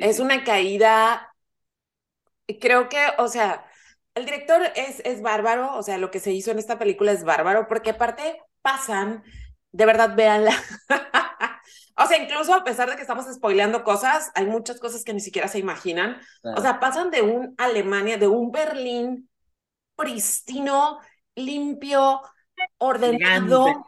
Es 0.02 0.20
una 0.20 0.44
caída, 0.44 1.34
creo 2.60 2.88
que, 2.88 2.98
o 3.18 3.28
sea, 3.28 3.64
el 4.14 4.24
director 4.24 4.62
es, 4.76 5.00
es 5.04 5.22
bárbaro, 5.22 5.76
o 5.76 5.82
sea, 5.82 5.98
lo 5.98 6.10
que 6.10 6.20
se 6.20 6.32
hizo 6.32 6.50
en 6.50 6.58
esta 6.58 6.78
película 6.78 7.12
es 7.12 7.24
bárbaro, 7.24 7.66
porque 7.68 7.90
aparte 7.90 8.40
pasan, 8.62 9.22
de 9.72 9.86
verdad, 9.86 10.14
véanla. 10.16 10.52
O 11.98 12.06
sea, 12.06 12.22
incluso 12.22 12.52
a 12.54 12.62
pesar 12.64 12.90
de 12.90 12.96
que 12.96 13.02
estamos 13.02 13.26
spoileando 13.32 13.82
cosas, 13.82 14.30
hay 14.34 14.46
muchas 14.46 14.78
cosas 14.80 15.02
que 15.02 15.14
ni 15.14 15.20
siquiera 15.20 15.48
se 15.48 15.58
imaginan. 15.58 16.20
O 16.52 16.60
sea, 16.60 16.78
pasan 16.78 17.10
de 17.10 17.22
un 17.22 17.54
Alemania, 17.56 18.18
de 18.18 18.28
un 18.28 18.50
Berlín 18.52 19.30
pristino, 19.96 21.00
limpio, 21.34 22.20
Gigante. 23.00 23.70
ordenado, 23.70 23.86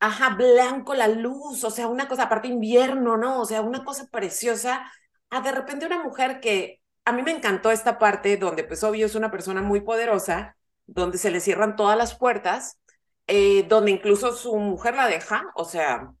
ajá, 0.00 0.30
blanco 0.36 0.94
la 0.94 1.08
luz, 1.08 1.64
o 1.64 1.70
sea, 1.70 1.88
una 1.88 2.08
cosa, 2.08 2.24
aparte 2.24 2.48
invierno, 2.48 3.16
¿no? 3.16 3.40
O 3.40 3.44
sea, 3.44 3.62
una 3.62 3.84
cosa 3.84 4.08
preciosa, 4.10 4.90
a 5.30 5.40
de 5.40 5.52
repente 5.52 5.86
una 5.86 6.02
mujer 6.02 6.40
que 6.40 6.82
a 7.04 7.12
mí 7.12 7.22
me 7.22 7.32
encantó 7.32 7.70
esta 7.70 7.98
parte 7.98 8.36
donde, 8.36 8.64
pues, 8.64 8.84
obvio, 8.84 9.06
es 9.06 9.14
una 9.14 9.30
persona 9.30 9.62
muy 9.62 9.80
poderosa, 9.80 10.56
donde 10.86 11.18
se 11.18 11.30
le 11.30 11.40
cierran 11.40 11.76
todas 11.76 11.96
las 11.98 12.16
puertas, 12.16 12.78
eh, 13.26 13.64
donde 13.68 13.90
incluso 13.92 14.32
su 14.34 14.56
mujer 14.58 14.94
la 14.96 15.06
deja, 15.06 15.44
o 15.54 15.64
sea, 15.64 16.12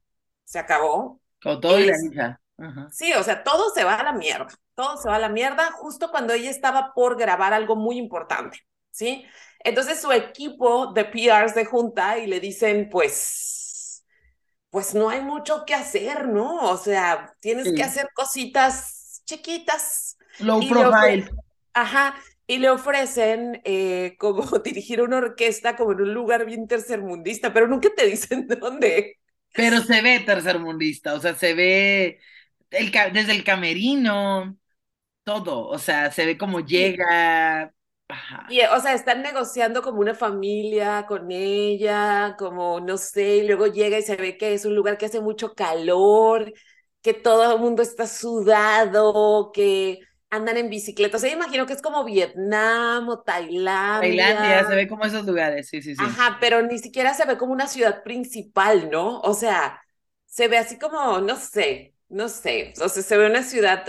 se 0.44 0.58
acabó. 0.58 1.20
Con 1.42 1.60
todo 1.60 1.78
y 1.78 1.84
la 1.86 1.92
hija. 2.02 2.40
Ajá. 2.56 2.90
sí, 2.90 3.12
o 3.14 3.22
sea, 3.22 3.42
todo 3.44 3.70
se 3.74 3.84
va 3.84 3.94
a 3.96 4.02
la 4.04 4.12
mierda, 4.12 4.48
todo 4.74 4.96
se 4.96 5.08
va 5.08 5.16
a 5.16 5.18
la 5.18 5.28
mierda 5.28 5.70
justo 5.72 6.10
cuando 6.10 6.32
ella 6.34 6.50
estaba 6.50 6.92
por 6.94 7.16
grabar 7.18 7.52
algo 7.52 7.76
muy 7.76 7.98
importante, 7.98 8.58
¿sí? 8.90 9.24
Entonces 9.60 10.00
su 10.00 10.12
equipo 10.12 10.92
de 10.92 11.04
PR 11.04 11.48
se 11.48 11.64
junta 11.64 12.18
y 12.18 12.26
le 12.26 12.40
dicen, 12.40 12.88
pues, 12.90 14.04
pues 14.70 14.94
no 14.94 15.08
hay 15.10 15.20
mucho 15.22 15.64
que 15.66 15.74
hacer, 15.74 16.28
¿no? 16.28 16.70
O 16.70 16.76
sea, 16.76 17.34
tienes 17.40 17.72
que 17.72 17.82
Sí. 17.82 17.84
hacer 17.84 18.08
cositas 18.14 18.99
chiquitas. 19.30 20.16
Low 20.40 20.60
profile. 20.68 21.30
Ajá, 21.72 22.16
y 22.46 22.58
le 22.58 22.70
ofrecen 22.70 23.60
eh, 23.64 24.16
como 24.18 24.58
dirigir 24.58 25.02
una 25.02 25.18
orquesta 25.18 25.76
como 25.76 25.92
en 25.92 26.00
un 26.02 26.14
lugar 26.14 26.44
bien 26.46 26.66
tercermundista, 26.66 27.52
pero 27.52 27.68
nunca 27.68 27.88
te 27.96 28.06
dicen 28.06 28.48
dónde. 28.60 29.18
Pero 29.52 29.80
se 29.80 30.02
ve 30.02 30.20
tercermundista, 30.20 31.14
o 31.14 31.20
sea, 31.20 31.34
se 31.34 31.54
ve 31.54 32.20
el, 32.70 32.92
desde 33.12 33.32
el 33.32 33.44
camerino, 33.44 34.56
todo, 35.24 35.66
o 35.66 35.78
sea, 35.78 36.10
se 36.10 36.26
ve 36.26 36.38
cómo 36.38 36.60
llega, 36.60 37.72
Ajá. 38.08 38.46
Y, 38.48 38.60
o 38.62 38.80
sea, 38.80 38.94
están 38.94 39.22
negociando 39.22 39.82
como 39.82 40.00
una 40.00 40.14
familia 40.14 41.06
con 41.06 41.30
ella, 41.30 42.34
como, 42.38 42.80
no 42.80 42.96
sé, 42.96 43.36
y 43.36 43.46
luego 43.46 43.68
llega 43.68 43.98
y 43.98 44.02
se 44.02 44.16
ve 44.16 44.36
que 44.36 44.52
es 44.52 44.64
un 44.64 44.74
lugar 44.74 44.98
que 44.98 45.06
hace 45.06 45.20
mucho 45.20 45.54
calor, 45.54 46.52
que 47.02 47.14
todo 47.14 47.54
el 47.54 47.60
mundo 47.60 47.82
está 47.82 48.06
sudado, 48.06 49.50
que 49.52 50.00
andan 50.30 50.56
en 50.56 50.70
bicicleta. 50.70 51.16
O 51.16 51.20
sea, 51.20 51.32
imagino 51.32 51.66
que 51.66 51.72
es 51.72 51.82
como 51.82 52.04
Vietnam 52.04 53.08
o 53.08 53.20
Tailandia. 53.20 54.00
Tailandia, 54.00 54.68
se 54.68 54.74
ve 54.76 54.88
como 54.88 55.04
esos 55.04 55.26
lugares, 55.26 55.68
sí, 55.68 55.82
sí, 55.82 55.96
sí. 55.96 56.02
Ajá, 56.02 56.38
pero 56.40 56.62
ni 56.62 56.78
siquiera 56.78 57.14
se 57.14 57.26
ve 57.26 57.36
como 57.36 57.52
una 57.52 57.66
ciudad 57.66 58.02
principal, 58.02 58.90
¿no? 58.90 59.20
O 59.20 59.34
sea, 59.34 59.80
se 60.26 60.48
ve 60.48 60.58
así 60.58 60.78
como, 60.78 61.20
no 61.20 61.36
sé, 61.36 61.94
no 62.08 62.28
sé, 62.28 62.72
o 62.80 62.88
sea, 62.88 63.02
se 63.02 63.16
ve 63.16 63.26
una 63.26 63.42
ciudad 63.42 63.84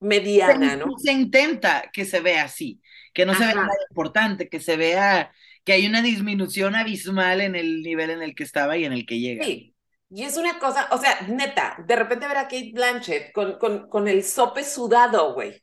mediana, 0.00 0.72
se, 0.72 0.76
¿no? 0.76 0.86
Se 0.98 1.12
intenta 1.12 1.90
que 1.92 2.04
se 2.04 2.20
vea 2.20 2.44
así, 2.44 2.80
que 3.14 3.24
no 3.24 3.34
se 3.34 3.44
vea 3.44 3.54
nada 3.54 3.68
importante, 3.88 4.48
que 4.48 4.60
se 4.60 4.76
vea 4.76 5.32
que 5.64 5.72
hay 5.72 5.86
una 5.86 6.02
disminución 6.02 6.74
abismal 6.74 7.40
en 7.40 7.54
el 7.54 7.82
nivel 7.82 8.10
en 8.10 8.22
el 8.22 8.34
que 8.34 8.44
estaba 8.44 8.76
y 8.76 8.84
en 8.84 8.92
el 8.92 9.06
que 9.06 9.18
llega. 9.20 9.44
Sí, 9.44 9.75
y 10.10 10.24
es 10.24 10.36
una 10.36 10.58
cosa, 10.58 10.88
o 10.92 10.98
sea, 10.98 11.20
neta, 11.28 11.76
de 11.86 11.96
repente 11.96 12.28
ver 12.28 12.38
a 12.38 12.44
Kate 12.44 12.72
Blanchett 12.74 13.32
con, 13.32 13.58
con, 13.58 13.88
con 13.88 14.08
el 14.08 14.24
sope 14.24 14.64
sudado, 14.64 15.34
güey. 15.34 15.62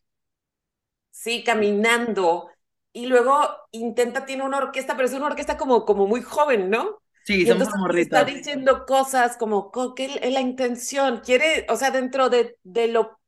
Sí, 1.11 1.43
caminando. 1.43 2.49
Y 2.91 3.05
luego 3.07 3.39
intenta, 3.71 4.25
tiene 4.25 4.43
una 4.43 4.57
orquesta, 4.57 4.95
pero 4.95 5.07
es 5.07 5.13
una 5.13 5.27
orquesta 5.27 5.57
como, 5.57 5.85
como 5.85 6.07
muy 6.07 6.21
joven, 6.21 6.69
¿no? 6.69 6.99
Sí, 7.23 7.45
y 7.45 7.47
somos 7.47 7.67
entonces 7.67 7.73
está 7.95 8.23
diciendo 8.25 8.85
cosas 8.85 9.37
como, 9.37 9.71
¿qué 9.95 10.19
es 10.21 10.33
la 10.33 10.41
intención? 10.41 11.21
Quiere, 11.21 11.65
o 11.69 11.75
sea, 11.77 11.91
dentro 11.91 12.29
de, 12.29 12.57
de 12.63 12.87
lo 12.89 13.19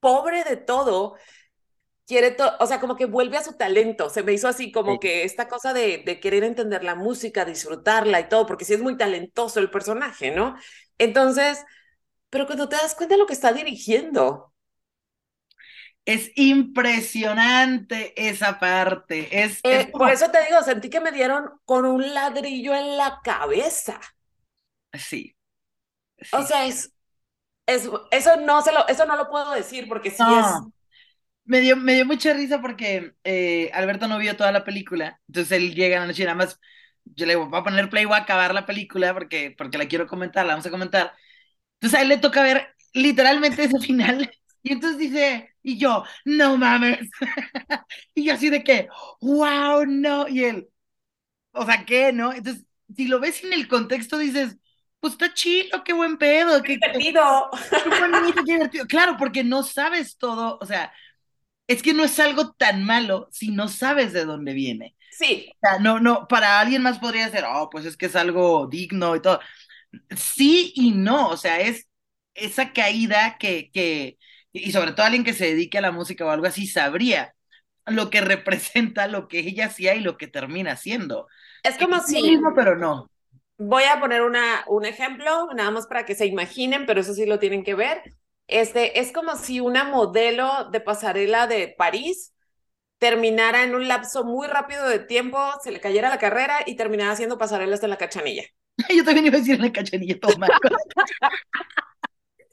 pobre 0.00 0.44
de 0.44 0.56
todo, 0.56 1.16
quiere 2.06 2.32
todo, 2.32 2.52
o 2.60 2.66
sea, 2.66 2.80
como 2.80 2.96
que 2.96 3.06
vuelve 3.06 3.36
a 3.38 3.42
su 3.44 3.54
talento. 3.56 4.10
Se 4.10 4.22
me 4.22 4.32
hizo 4.32 4.48
así 4.48 4.72
como 4.72 4.98
Sí. 4.98 5.00
que 5.00 5.24
esta 5.24 5.48
cosa 5.48 5.72
de, 5.74 5.98
de 6.04 6.20
querer 6.20 6.44
entender 6.44 6.84
la 6.84 6.94
música, 6.94 7.44
disfrutarla 7.44 8.20
y 8.20 8.28
todo, 8.28 8.46
porque 8.46 8.64
sí 8.64 8.74
es 8.74 8.82
muy 8.82 8.96
talentoso 8.96 9.60
el 9.60 9.70
personaje, 9.70 10.30
¿no? 10.32 10.56
Entonces, 10.98 11.64
pero 12.30 12.46
cuando 12.46 12.68
te 12.68 12.76
das 12.76 12.94
cuenta 12.96 13.14
de 13.16 13.20
lo 13.20 13.26
que 13.26 13.34
está 13.34 13.52
dirigiendo, 13.52 14.52
Es 16.04 16.30
impresionante 16.36 18.12
esa 18.28 18.58
parte. 18.58 19.42
Es, 19.44 19.64
eh, 19.64 19.80
es 19.80 19.90
como- 19.90 20.04
por 20.04 20.10
eso 20.10 20.30
te 20.30 20.42
digo, 20.44 20.62
sentí 20.62 20.90
que 20.90 21.00
me 21.00 21.12
dieron 21.12 21.50
con 21.64 21.84
un 21.86 22.14
ladrillo 22.14 22.74
en 22.74 22.96
la 22.96 23.20
cabeza. 23.22 24.00
Sí. 24.94 25.34
O 26.30 26.42
sea, 26.42 26.66
es, 26.66 26.92
es, 27.66 27.90
eso 28.12 28.36
no 28.38 28.62
se 28.62 28.72
lo, 28.72 28.86
eso 28.88 29.06
no 29.06 29.16
lo 29.16 29.30
puedo 29.30 29.52
decir 29.52 29.88
porque 29.88 30.10
sí 30.12 30.18
No. 30.18 30.38
es. 30.38 30.64
Me 31.44 31.60
dio, 31.60 31.76
me 31.76 31.94
dio 31.94 32.06
mucha 32.06 32.32
risa 32.32 32.60
porque 32.60 33.14
eh, 33.24 33.70
Alberto 33.74 34.06
no 34.08 34.18
vio 34.18 34.36
toda 34.36 34.52
la 34.52 34.64
película. 34.64 35.20
Entonces 35.28 35.52
él 35.52 35.74
llega 35.74 35.96
en 35.96 36.02
la 36.02 36.06
noche 36.06 36.22
y 36.22 36.26
nada 36.26 36.36
más. 36.36 36.58
Yo 37.04 37.26
le 37.26 37.34
digo, 37.34 37.48
voy 37.48 37.60
a 37.60 37.64
poner 37.64 37.90
play, 37.90 38.04
voy 38.04 38.14
a 38.14 38.18
acabar 38.18 38.54
la 38.54 38.64
película 38.64 39.12
porque, 39.12 39.54
porque 39.58 39.76
la 39.76 39.88
quiero 39.88 40.06
comentar, 40.06 40.46
la 40.46 40.52
vamos 40.52 40.66
a 40.66 40.70
comentar. 40.70 41.12
Entonces 41.80 41.98
a 41.98 42.02
él 42.02 42.08
le 42.08 42.18
toca 42.18 42.42
ver 42.42 42.74
literalmente 42.94 43.64
ese 43.64 43.78
final. 43.80 44.30
Y 44.64 44.74
entonces 44.74 44.96
dice, 44.96 45.56
y 45.64 45.76
yo, 45.76 46.04
no 46.24 46.56
mames. 46.56 47.10
Y 48.14 48.26
yo 48.26 48.34
así 48.34 48.48
de 48.48 48.62
que, 48.62 48.86
wow, 49.20 49.84
no. 49.86 50.28
Y 50.28 50.44
él, 50.44 50.68
o 51.52 51.66
sea, 51.66 51.84
¿qué, 51.84 52.12
no? 52.12 52.32
Entonces, 52.32 52.64
si 52.96 53.06
lo 53.08 53.20
ves 53.20 53.42
en 53.44 53.52
el 53.52 53.68
contexto, 53.68 54.18
dices, 54.18 54.56
pues 55.00 55.14
está 55.14 55.34
chido, 55.34 55.82
qué 55.84 55.92
buen 55.92 56.16
pedo, 56.16 56.62
qué, 56.62 56.78
qué, 56.78 56.86
divertido. 56.96 57.50
qué 57.70 58.08
bonito, 58.08 58.44
qué 58.44 58.52
divertido. 58.52 58.86
Claro, 58.86 59.16
porque 59.18 59.42
no 59.42 59.62
sabes 59.64 60.16
todo, 60.16 60.58
o 60.60 60.66
sea, 60.66 60.92
es 61.72 61.82
que 61.82 61.94
no 61.94 62.04
es 62.04 62.18
algo 62.20 62.52
tan 62.54 62.84
malo 62.84 63.28
si 63.32 63.50
no 63.50 63.68
sabes 63.68 64.12
de 64.12 64.24
dónde 64.24 64.52
viene. 64.54 64.96
Sí, 65.10 65.54
O 65.62 65.68
sea, 65.68 65.78
no, 65.80 66.00
no, 66.00 66.28
para 66.28 66.60
alguien 66.60 66.82
más 66.82 66.98
podría 66.98 67.30
ser, 67.30 67.44
oh, 67.48 67.70
pues 67.70 67.86
es 67.86 67.96
que 67.96 68.06
es 68.06 68.16
algo 68.16 68.66
digno 68.68 69.16
y 69.16 69.22
todo. 69.22 69.40
Sí 70.16 70.72
y 70.76 70.92
no, 70.92 71.30
o 71.30 71.36
sea, 71.36 71.60
es 71.60 71.88
esa 72.34 72.72
caída 72.72 73.36
que, 73.38 73.70
que, 73.72 74.18
y 74.52 74.72
sobre 74.72 74.92
todo 74.92 75.06
alguien 75.06 75.24
que 75.24 75.34
se 75.34 75.46
dedique 75.46 75.78
a 75.78 75.80
la 75.82 75.92
música 75.92 76.24
o 76.26 76.30
algo 76.30 76.46
así, 76.46 76.66
sabría 76.66 77.34
lo 77.86 78.10
que 78.10 78.20
representa 78.22 79.08
lo 79.08 79.28
que 79.28 79.40
ella 79.40 79.66
hacía 79.66 79.94
y 79.94 80.00
lo 80.00 80.16
que 80.18 80.28
termina 80.28 80.72
haciendo. 80.72 81.28
es 81.64 81.76
como 81.78 81.98
Es 82.06 82.06
si, 82.06 82.20
mismo, 82.20 82.52
pero 82.54 82.76
no. 82.76 83.08
voy 83.58 83.84
a 83.84 83.98
poner 84.00 84.22
una, 84.22 84.64
un 84.68 84.84
ejemplo, 84.84 85.48
nada 85.54 85.70
más 85.70 85.86
para 85.86 86.04
que 86.04 86.14
se 86.14 86.26
imaginen, 86.26 86.86
pero 86.86 87.00
eso 87.00 87.14
sí 87.14 87.26
lo 87.26 87.38
tienen 87.38 87.64
que 87.64 87.74
ver. 87.74 88.02
Este, 88.48 89.00
es 89.00 89.12
como 89.12 89.36
si 89.36 89.60
una 89.60 89.84
modelo 89.84 90.68
de 90.70 90.80
pasarela 90.80 91.46
de 91.46 91.68
París 91.76 92.34
terminara 92.98 93.64
en 93.64 93.74
un 93.74 93.88
lapso 93.88 94.24
muy 94.24 94.48
rápido 94.48 94.88
de 94.88 95.00
tiempo, 95.00 95.38
se 95.64 95.72
le 95.72 95.80
cayera 95.80 96.10
la 96.10 96.18
carrera 96.18 96.58
y 96.66 96.76
terminara 96.76 97.12
haciendo 97.12 97.38
pasarelas 97.38 97.82
en 97.84 97.90
la 97.90 97.98
cachanilla. 97.98 98.44
Yo 98.96 99.04
también 99.04 99.26
iba 99.26 99.36
a 99.36 99.40
decir 99.40 99.60
la 99.60 99.72
cachanilla, 99.72 100.18
todo 100.20 100.36
mal. 100.38 100.50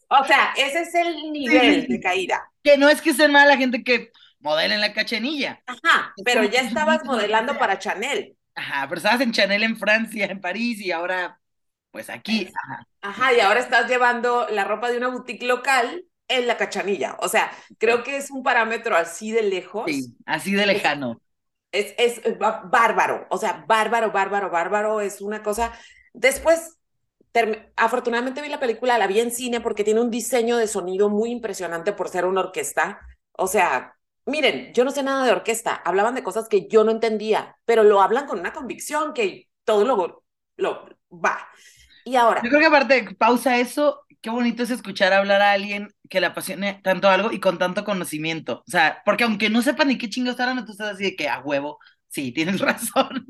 O 0.09 0.23
sea, 0.25 0.53
ese 0.57 0.81
es 0.81 0.95
el 0.95 1.31
nivel 1.31 1.87
Sí, 1.87 1.87
de 1.87 1.99
caída. 1.99 2.51
Que 2.63 2.77
no 2.77 2.89
es 2.89 3.01
que 3.01 3.13
sea 3.13 3.27
mala 3.29 3.57
gente 3.57 3.83
que 3.83 4.11
modela 4.39 4.75
en 4.75 4.81
la 4.81 4.93
cachanilla. 4.93 5.63
Ajá, 5.65 6.13
pero 6.23 6.43
ya 6.43 6.59
estabas 6.61 7.03
modelando 7.05 7.57
para 7.57 7.79
Chanel. 7.79 8.35
Ajá, 8.55 8.87
pero 8.89 8.97
estabas 8.99 9.21
en 9.21 9.31
Chanel 9.31 9.63
en 9.63 9.77
Francia, 9.77 10.25
en 10.25 10.41
París 10.41 10.81
y 10.81 10.91
ahora, 10.91 11.38
pues 11.91 12.09
aquí. 12.09 12.53
Ajá. 12.55 12.83
Ajá, 13.01 13.33
y 13.33 13.39
ahora 13.39 13.59
estás 13.61 13.87
llevando 13.89 14.47
la 14.49 14.65
ropa 14.65 14.89
de 14.91 14.97
una 14.97 15.07
boutique 15.09 15.43
local 15.45 16.05
en 16.27 16.47
la 16.47 16.57
cachanilla. 16.57 17.17
O 17.21 17.29
sea, 17.29 17.51
creo 17.77 18.03
que 18.03 18.17
es 18.17 18.29
un 18.31 18.43
parámetro 18.43 18.95
así 18.95 19.31
de 19.31 19.43
lejos. 19.43 19.91
Sí, 19.91 20.15
así 20.25 20.53
de 20.53 20.65
lejano. 20.65 21.21
Es, 21.71 21.93
es 21.97 22.23
bá- 22.39 22.67
bárbaro, 22.69 23.27
o 23.29 23.37
sea, 23.37 23.63
bárbaro, 23.67 24.11
bárbaro, 24.11 24.49
bárbaro, 24.49 25.01
es 25.01 25.21
una 25.21 25.43
cosa. 25.43 25.71
Después, 26.13 26.77
afortunadamente 27.75 28.41
vi 28.41 28.49
la 28.49 28.59
película, 28.59 28.97
la 28.97 29.07
vi 29.07 29.19
en 29.19 29.31
cine 29.31 29.61
porque 29.61 29.83
tiene 29.83 30.01
un 30.01 30.09
diseño 30.11 30.57
de 30.57 30.67
sonido 30.67 31.09
muy 31.09 31.31
impresionante 31.31 31.93
por 31.93 32.09
ser 32.09 32.25
una 32.25 32.41
orquesta. 32.41 32.99
O 33.33 33.47
sea, 33.47 33.95
miren, 34.25 34.73
yo 34.73 34.83
no 34.83 34.91
sé 34.91 35.03
nada 35.03 35.25
de 35.25 35.31
orquesta, 35.31 35.75
hablaban 35.75 36.15
de 36.15 36.23
cosas 36.23 36.47
que 36.49 36.67
yo 36.67 36.83
no 36.83 36.91
entendía, 36.91 37.57
pero 37.65 37.83
lo 37.83 38.01
hablan 38.01 38.25
con 38.27 38.39
una 38.39 38.53
convicción 38.53 39.13
que 39.13 39.49
todo 39.63 39.85
lo, 39.85 40.23
lo 40.57 40.89
va. 41.11 41.47
Y 42.09 42.15
ahora, 42.15 42.41
Yo 42.41 42.49
creo 42.49 42.61
que 42.61 42.67
aparte, 42.67 43.15
pausa 43.17 43.57
eso, 43.59 44.01
qué 44.21 44.29
bonito 44.29 44.63
es 44.63 44.69
escuchar 44.71 45.11
hablar 45.13 45.41
a 45.41 45.51
alguien 45.51 45.89
que 46.09 46.21
le 46.21 46.27
apasione 46.27 46.79
tanto 46.83 47.09
algo 47.09 47.31
y 47.31 47.39
con 47.39 47.57
tanto 47.57 47.83
conocimiento. 47.83 48.59
O 48.67 48.71
sea, 48.71 49.01
porque 49.05 49.25
aunque 49.25 49.49
no 49.49 49.61
sepa 49.61 49.83
ni 49.85 49.97
qué 49.97 50.09
chingos 50.09 50.31
está 50.31 50.43
hablando, 50.43 50.65
tú 50.65 50.71
estás 50.71 50.93
así 50.95 51.03
de 51.03 51.15
que 51.15 51.27
a 51.29 51.39
huevo, 51.41 51.79
sí, 52.07 52.31
tienes 52.31 52.59
razón. 52.61 53.25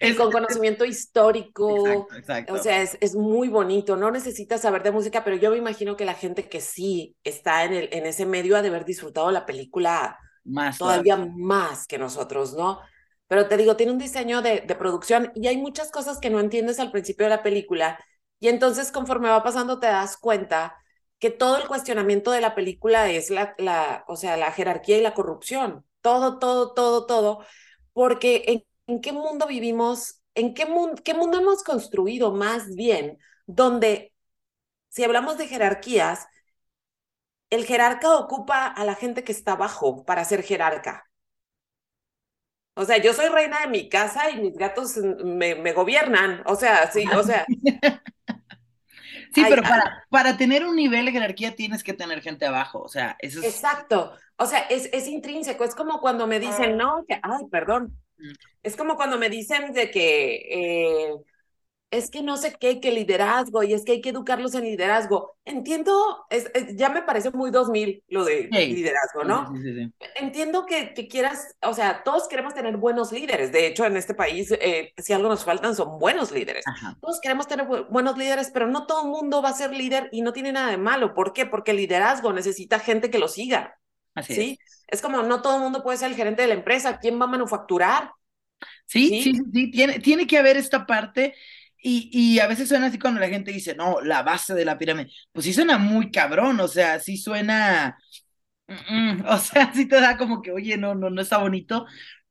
y 0.00 0.14
Es- 0.14 0.16
con 0.16 0.30
conocimiento 0.30 0.84
histórico, 0.84 2.08
Exacto, 2.08 2.14
exacto. 2.16 2.54
O 2.54 2.58
sea, 2.58 2.82
es, 2.82 2.98
es 3.00 3.14
muy 3.14 3.48
bonito, 3.48 3.96
no 3.96 4.10
necesitas 4.10 4.60
saber 4.62 4.82
de 4.82 4.90
música, 4.92 5.24
pero 5.24 5.36
yo 5.36 5.50
me 5.50 5.56
imagino 5.56 5.96
que 5.96 6.04
la 6.04 6.14
gente 6.14 6.48
que 6.48 6.60
sí 6.60 7.16
está 7.24 7.64
en, 7.64 7.72
el, 7.74 7.88
en 7.92 8.06
ese 8.06 8.26
medio 8.26 8.56
ha 8.56 8.62
de 8.62 8.68
haber 8.68 8.84
disfrutado 8.84 9.30
la 9.30 9.46
película 9.46 10.18
Más 10.44 10.78
todavía 10.78 11.16
más 11.16 11.86
que 11.86 11.98
nosotros, 11.98 12.54
¿no? 12.54 12.80
Pero 13.28 13.48
te 13.48 13.56
digo, 13.56 13.76
tiene 13.76 13.92
un 13.92 13.98
diseño 13.98 14.42
de, 14.42 14.60
de 14.62 14.74
producción 14.74 15.32
y 15.34 15.46
hay 15.48 15.56
muchas 15.58 15.90
cosas 15.90 16.18
que 16.20 16.30
no 16.30 16.40
entiendes 16.40 16.78
al 16.80 16.90
principio 16.92 17.26
de 17.26 17.30
la 17.30 17.42
película 17.42 17.98
y 18.40 18.48
entonces 18.48 18.92
conforme 18.92 19.28
va 19.30 19.42
pasando 19.42 19.78
te 19.80 19.86
das 19.86 20.16
cuenta 20.16 20.76
que 21.18 21.30
todo 21.30 21.56
el 21.58 21.66
cuestionamiento 21.68 22.30
de 22.32 22.40
la 22.40 22.54
película 22.54 23.10
es 23.10 23.30
la, 23.30 23.54
la 23.58 24.04
o 24.08 24.16
sea, 24.16 24.36
la 24.36 24.52
jerarquía 24.52 24.98
y 24.98 25.02
la 25.02 25.14
corrupción, 25.14 25.86
todo, 26.02 26.38
todo, 26.38 26.74
todo, 26.74 27.06
todo, 27.06 27.44
porque 27.92 28.44
en, 28.48 28.64
en 28.86 29.00
qué 29.00 29.12
mundo 29.12 29.46
vivimos, 29.46 30.20
en 30.34 30.54
qué, 30.54 30.66
mun 30.66 30.96
qué 30.96 31.14
mundo 31.14 31.38
hemos 31.38 31.62
construido 31.64 32.32
más 32.32 32.74
bien, 32.74 33.18
donde 33.46 34.12
si 34.90 35.04
hablamos 35.04 35.38
de 35.38 35.48
jerarquías, 35.48 36.26
el 37.48 37.64
jerarca 37.64 38.16
ocupa 38.18 38.66
a 38.66 38.84
la 38.84 38.94
gente 38.96 39.24
que 39.24 39.32
está 39.32 39.52
abajo 39.52 40.04
para 40.04 40.26
ser 40.26 40.42
jerarca. 40.42 41.08
O 42.76 42.84
sea, 42.84 42.98
yo 42.98 43.12
soy 43.12 43.28
reina 43.28 43.60
de 43.60 43.68
mi 43.68 43.88
casa 43.88 44.30
y 44.30 44.40
mis 44.40 44.56
gatos 44.56 44.96
me, 44.96 45.54
me 45.54 45.72
gobiernan. 45.72 46.42
O 46.46 46.56
sea, 46.56 46.90
sí, 46.90 47.04
o 47.14 47.22
sea, 47.22 47.46
Sí, 49.34 49.44
Ay, 49.44 49.50
pero 49.50 49.62
ay. 49.64 49.68
para, 49.68 50.06
para 50.10 50.36
tener 50.36 50.64
un 50.64 50.76
nivel 50.76 51.06
de 51.06 51.12
jerarquía 51.12 51.56
tienes 51.56 51.82
que 51.82 51.92
tener 51.94 52.22
gente 52.22 52.46
abajo. 52.46 52.80
O 52.82 52.88
sea, 52.88 53.16
eso 53.20 53.40
es. 53.40 53.46
exacto. 53.46 54.12
O 54.36 54.46
sea, 54.46 54.60
es, 54.60 54.88
es 54.92 55.08
intrínseco. 55.08 55.64
Es 55.64 55.74
como 55.74 56.00
cuando 56.00 56.26
me 56.26 56.40
dicen, 56.40 56.76
no, 56.76 57.04
que, 57.06 57.14
ay, 57.22 57.46
perdón. 57.50 57.98
Mm. 58.18 58.32
Es 58.62 58.76
como 58.76 58.96
cuando 58.96 59.18
me 59.18 59.28
dicen 59.30 59.72
de 59.72 59.90
que 59.90 60.34
eh, 60.50 61.14
es 61.96 62.10
que 62.10 62.22
no 62.22 62.36
sé 62.36 62.54
qué, 62.58 62.80
que 62.80 62.90
liderazgo 62.92 63.62
y 63.62 63.72
es 63.74 63.84
que 63.84 63.92
hay 63.92 64.00
que 64.00 64.10
educarlos 64.10 64.54
en 64.54 64.64
liderazgo. 64.64 65.36
Entiendo, 65.44 66.26
es, 66.30 66.50
es- 66.54 66.76
ya 66.76 66.88
me 66.90 67.02
parece 67.02 67.30
muy 67.30 67.50
2000 67.50 68.02
lo 68.08 68.24
de 68.24 68.48
Sí. 68.50 68.66
liderazgo, 68.66 69.24
¿no? 69.24 69.52
Sí, 69.54 69.62
sí, 69.62 69.74
sí. 69.74 69.92
Entiendo 70.16 70.66
que, 70.66 70.94
que 70.94 71.08
quieras, 71.08 71.56
o 71.62 71.72
sea, 71.74 72.02
todos 72.04 72.28
queremos 72.28 72.54
tener 72.54 72.76
buenos 72.76 73.12
líderes. 73.12 73.52
De 73.52 73.66
hecho, 73.66 73.84
en 73.86 73.96
este 73.96 74.14
país, 74.14 74.50
eh, 74.52 74.92
si 74.98 75.12
algo 75.12 75.28
nos 75.28 75.44
faltan, 75.44 75.74
son 75.74 75.98
buenos 75.98 76.30
líderes. 76.32 76.64
Ajá. 76.66 76.96
Todos 77.00 77.20
queremos 77.20 77.46
tener 77.48 77.66
bu- 77.66 77.88
buenos 77.90 78.16
líderes, 78.18 78.50
pero 78.52 78.66
no 78.66 78.86
todo 78.86 79.02
el 79.04 79.08
mundo 79.10 79.42
va 79.42 79.50
a 79.50 79.52
ser 79.54 79.72
líder 79.72 80.08
y 80.12 80.22
no 80.22 80.32
tiene 80.32 80.52
nada 80.52 80.70
de 80.70 80.76
malo. 80.78 81.14
¿Por 81.14 81.32
qué? 81.32 81.46
Porque 81.46 81.72
el 81.72 81.78
liderazgo 81.78 82.32
necesita 82.32 82.78
gente 82.80 83.10
que 83.10 83.18
lo 83.18 83.28
siga. 83.28 83.78
Así 84.14 84.34
¿sí? 84.34 84.58
es. 84.62 84.84
Es 84.88 85.02
como 85.02 85.22
no 85.22 85.42
todo 85.42 85.56
el 85.56 85.62
mundo 85.62 85.82
puede 85.82 85.98
ser 85.98 86.10
el 86.10 86.16
gerente 86.16 86.42
de 86.42 86.48
la 86.48 86.54
empresa. 86.54 86.98
¿Quién 86.98 87.20
va 87.20 87.24
a 87.24 87.28
manufacturar? 87.28 88.12
Sí, 88.86 89.08
sí, 89.22 89.34
sí, 89.34 89.42
sí, 89.52 89.70
Tiene, 89.70 89.98
tiene 90.00 90.26
que 90.26 90.38
haber 90.38 90.56
esta 90.56 90.86
parte. 90.86 91.34
Y, 91.86 92.08
y 92.12 92.40
a 92.40 92.46
veces 92.48 92.68
suena 92.68 92.86
así 92.86 92.98
cuando 92.98 93.20
la 93.20 93.28
gente 93.28 93.52
dice, 93.52 93.74
no, 93.76 94.00
la 94.00 94.22
base 94.22 94.54
de 94.54 94.64
la 94.64 94.78
pirámide. 94.78 95.12
Pues 95.32 95.44
sí 95.46 95.52
suena 95.52 95.78
muy 95.78 96.10
cabrón, 96.10 96.58
o 96.60 96.68
sea, 96.68 97.00
sí 97.00 97.16
suena. 97.18 97.98
mm, 98.68 98.74
mm, 99.22 99.24
o 99.28 99.38
sea, 99.38 99.72
sí 99.74 99.86
te 99.88 100.00
da 100.00 100.16
como 100.16 100.42
que, 100.42 100.52
oye, 100.52 100.76
no, 100.76 100.94
no, 100.94 101.10
no 101.10 101.22
está 101.22 101.38
bonito. 101.38 101.86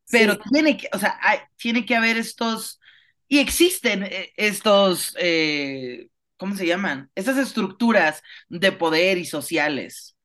Pero 0.09 0.37
Sí. 0.37 0.43
tiene 0.51 0.77
que, 0.77 0.89
o 0.93 0.99
sea, 0.99 1.17
hay- 1.21 1.39
tiene 1.57 1.85
que 1.85 1.95
haber 1.95 2.17
estos. 2.17 2.79
Y 3.27 3.39
existen 3.39 4.03
eh, 4.03 4.31
estos. 4.37 5.15
eh, 5.19 6.09
¿cómo 6.37 6.55
se 6.55 6.67
llaman? 6.67 7.11
Estas 7.15 7.37
estructuras 7.37 8.21
de 8.49 8.71
poder 8.73 9.17
y 9.17 9.25
sociales. 9.25 10.15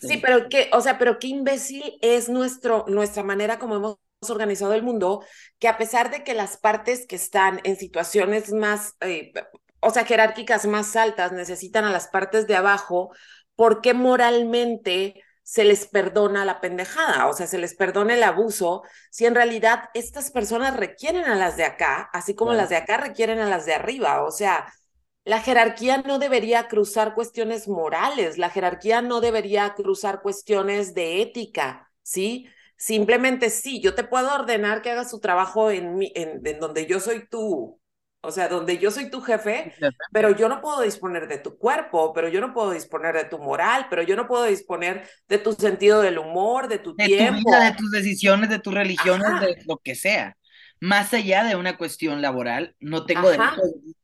Sí, 0.00 0.16
Existen. 0.16 0.20
pero 0.20 0.48
qué, 0.48 0.68
o 0.72 0.80
sea, 0.80 0.98
pero 0.98 1.18
qué 1.18 1.28
imbécil 1.28 1.82
es 2.02 2.28
nuestro, 2.28 2.84
nuestra 2.88 3.22
manera 3.22 3.58
como 3.58 3.76
hemos 3.76 3.96
organizado 4.30 4.74
el 4.74 4.82
mundo, 4.82 5.24
que 5.58 5.68
a 5.68 5.78
pesar 5.78 6.10
de 6.10 6.24
que 6.24 6.34
las 6.34 6.56
partes 6.56 7.06
que 7.06 7.16
están 7.16 7.60
en 7.64 7.76
situaciones 7.76 8.52
más, 8.52 8.94
eh, 9.00 9.32
o 9.80 9.90
sea, 9.90 10.04
jerárquicas 10.04 10.66
más 10.66 10.96
altas 10.96 11.32
necesitan 11.32 11.84
a 11.84 11.90
las 11.90 12.08
partes 12.08 12.46
de 12.46 12.56
abajo, 12.56 13.10
¿por 13.56 13.80
qué 13.80 13.94
moralmente 13.94 15.22
se 15.42 15.64
les 15.64 15.86
perdona 15.86 16.44
la 16.44 16.60
pendejada? 16.60 17.26
O 17.26 17.32
sea, 17.34 17.46
se 17.46 17.58
les 17.58 17.74
perdona 17.74 18.14
el 18.14 18.22
abuso, 18.22 18.82
si 19.10 19.26
en 19.26 19.34
realidad 19.34 19.90
estas 19.94 20.30
personas 20.30 20.76
requieren 20.76 21.24
a 21.24 21.34
las 21.34 21.56
de 21.56 21.64
acá, 21.64 22.08
así 22.12 22.34
como 22.34 22.52
las 22.54 22.68
de 22.68 22.76
acá 22.76 22.96
requieren 22.96 23.40
a 23.40 23.48
las 23.48 23.66
de 23.66 23.74
arriba. 23.74 24.22
O 24.24 24.30
sea, 24.30 24.72
la 25.24 25.40
jerarquía 25.40 25.98
no 25.98 26.18
debería 26.18 26.68
cruzar 26.68 27.14
cuestiones 27.14 27.68
morales, 27.68 28.38
la 28.38 28.50
jerarquía 28.50 29.02
no 29.02 29.20
debería 29.20 29.74
cruzar 29.74 30.22
cuestiones 30.22 30.94
de 30.94 31.22
ética, 31.22 31.90
¿sí? 32.02 32.48
Simplemente 32.82 33.48
sí, 33.50 33.80
yo 33.80 33.94
te 33.94 34.02
puedo 34.04 34.34
ordenar 34.34 34.82
que 34.82 34.90
hagas 34.90 35.10
tu 35.10 35.20
trabajo 35.20 35.70
en, 35.70 35.94
mi, 35.96 36.10
en, 36.16 36.44
en 36.44 36.58
donde 36.60 36.86
yo 36.86 36.98
soy 37.00 37.28
tú, 37.28 37.80
o 38.22 38.30
sea, 38.32 38.48
donde 38.48 38.78
yo 38.78 38.90
soy 38.90 39.08
tu 39.08 39.20
jefe, 39.20 39.72
pero 40.10 40.30
yo 40.36 40.48
no 40.48 40.60
puedo 40.60 40.80
disponer 40.80 41.28
de 41.28 41.38
tu 41.38 41.56
cuerpo, 41.58 42.12
pero 42.12 42.28
yo 42.28 42.40
no 42.40 42.52
puedo 42.52 42.72
disponer 42.72 43.14
de 43.14 43.24
tu 43.26 43.38
moral, 43.38 43.86
pero 43.88 44.02
yo 44.02 44.16
no 44.16 44.26
puedo 44.26 44.44
disponer 44.44 45.08
de 45.28 45.38
tu 45.38 45.52
sentido 45.52 46.00
del 46.02 46.18
humor, 46.18 46.66
de 46.68 46.78
tu 46.80 46.98
de 46.98 47.08
tu 47.10 47.24
tiempo. 47.24 47.30
vida, 47.30 47.64
de 47.70 47.76
tus 47.76 47.90
decisiones, 47.90 48.50
de 48.50 48.58
tus 48.58 48.74
religiones, 48.74 49.26
Ajá. 49.26 49.38
de 49.38 49.56
lo 49.66 49.78
que 49.78 49.94
sea. 49.94 50.36
Más 50.80 51.14
allá 51.14 51.44
de 51.44 51.56
una 51.56 51.76
cuestión 51.78 52.20
laboral, 52.22 52.76
no 52.80 53.06
tengo 53.06 53.30
Ajá. 53.30 53.30
derecho, 53.30 53.60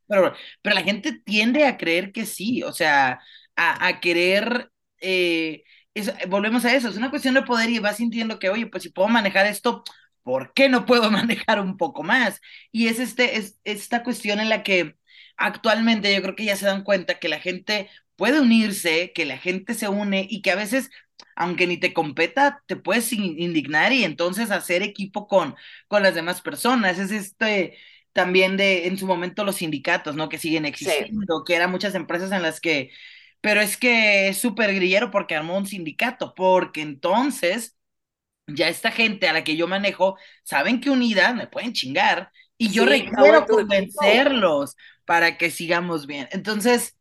pero, 0.07 0.33
pero 0.61 0.75
la 0.75 0.81
gente 0.83 1.13
tiende 1.23 1.65
a 1.65 1.77
creer 1.77 2.11
que 2.11 2.25
sí, 2.25 2.63
o 2.63 2.71
sea, 2.73 3.19
a, 3.55 3.87
a 3.87 3.99
querer, 3.99 4.71
eh, 5.01 5.63
es- 5.93 6.13
volvemos 6.29 6.65
a 6.65 6.75
eso, 6.75 6.89
es 6.89 6.97
una 6.97 7.09
cuestión 7.09 7.33
de 7.35 7.43
poder 7.43 7.69
y 7.69 7.79
vas 7.79 7.97
sintiendo 7.97 8.39
que, 8.39 8.49
oye, 8.49 8.67
pues 8.67 8.83
si 8.83 8.89
puedo 8.89 9.07
manejar 9.09 9.45
esto, 9.47 9.83
¿por 10.23 10.53
qué 10.53 10.69
no 10.69 10.85
puedo 10.85 11.09
manejar 11.11 11.59
un 11.61 11.77
poco 11.77 12.03
más? 12.03 12.41
Y 12.71 12.87
es, 12.87 12.99
este, 12.99 13.37
es 13.37 13.59
esta 13.63 14.03
cuestión 14.03 14.39
en 14.39 14.49
la 14.49 14.63
que 14.63 14.95
actualmente 15.37 16.13
yo 16.13 16.21
creo 16.21 16.35
que 16.35 16.45
ya 16.45 16.55
se 16.55 16.65
dan 16.65 16.83
cuenta 16.83 17.19
que 17.19 17.29
la 17.29 17.39
gente 17.39 17.89
puede 18.15 18.41
unirse, 18.41 19.11
que 19.13 19.25
la 19.25 19.37
gente 19.37 19.73
se 19.73 19.87
une 19.89 20.27
y 20.29 20.41
que 20.41 20.51
a 20.51 20.55
veces 20.55 20.89
aunque 21.35 21.67
ni 21.67 21.77
te 21.77 21.93
competa, 21.93 22.63
te 22.67 22.75
puedes 22.75 23.11
indignar 23.13 23.93
y 23.93 24.03
entonces 24.03 24.51
hacer 24.51 24.81
equipo 24.83 25.27
con, 25.27 25.55
con 25.87 26.03
las 26.03 26.15
demás 26.15 26.41
personas. 26.41 26.99
Es 26.99 27.11
este 27.11 27.77
también 28.13 28.57
de 28.57 28.87
en 28.87 28.97
su 28.97 29.05
momento 29.07 29.43
los 29.45 29.57
sindicatos, 29.57 30.15
¿no? 30.15 30.29
Que 30.29 30.37
siguen 30.37 30.65
existiendo, 30.65 31.37
sí. 31.37 31.43
que 31.45 31.55
eran 31.55 31.71
muchas 31.71 31.95
empresas 31.95 32.31
en 32.31 32.41
las 32.41 32.59
que, 32.59 32.91
pero 33.41 33.61
es 33.61 33.77
que 33.77 34.29
es 34.29 34.37
súper 34.37 34.73
grillero 34.73 35.11
porque 35.11 35.35
armó 35.35 35.57
un 35.57 35.67
sindicato, 35.67 36.33
porque 36.35 36.81
entonces 36.81 37.77
ya 38.47 38.67
esta 38.67 38.91
gente 38.91 39.27
a 39.27 39.33
la 39.33 39.43
que 39.43 39.55
yo 39.55 39.67
manejo, 39.67 40.17
saben 40.43 40.81
que 40.81 40.89
unida 40.89 41.33
me 41.33 41.47
pueden 41.47 41.73
chingar 41.73 42.31
y 42.57 42.67
sí, 42.69 42.73
yo 42.73 42.85
requiero 42.85 43.45
convencerlos 43.45 44.75
para 45.05 45.37
que 45.37 45.51
sigamos 45.51 46.07
bien. 46.07 46.27
Entonces, 46.31 46.97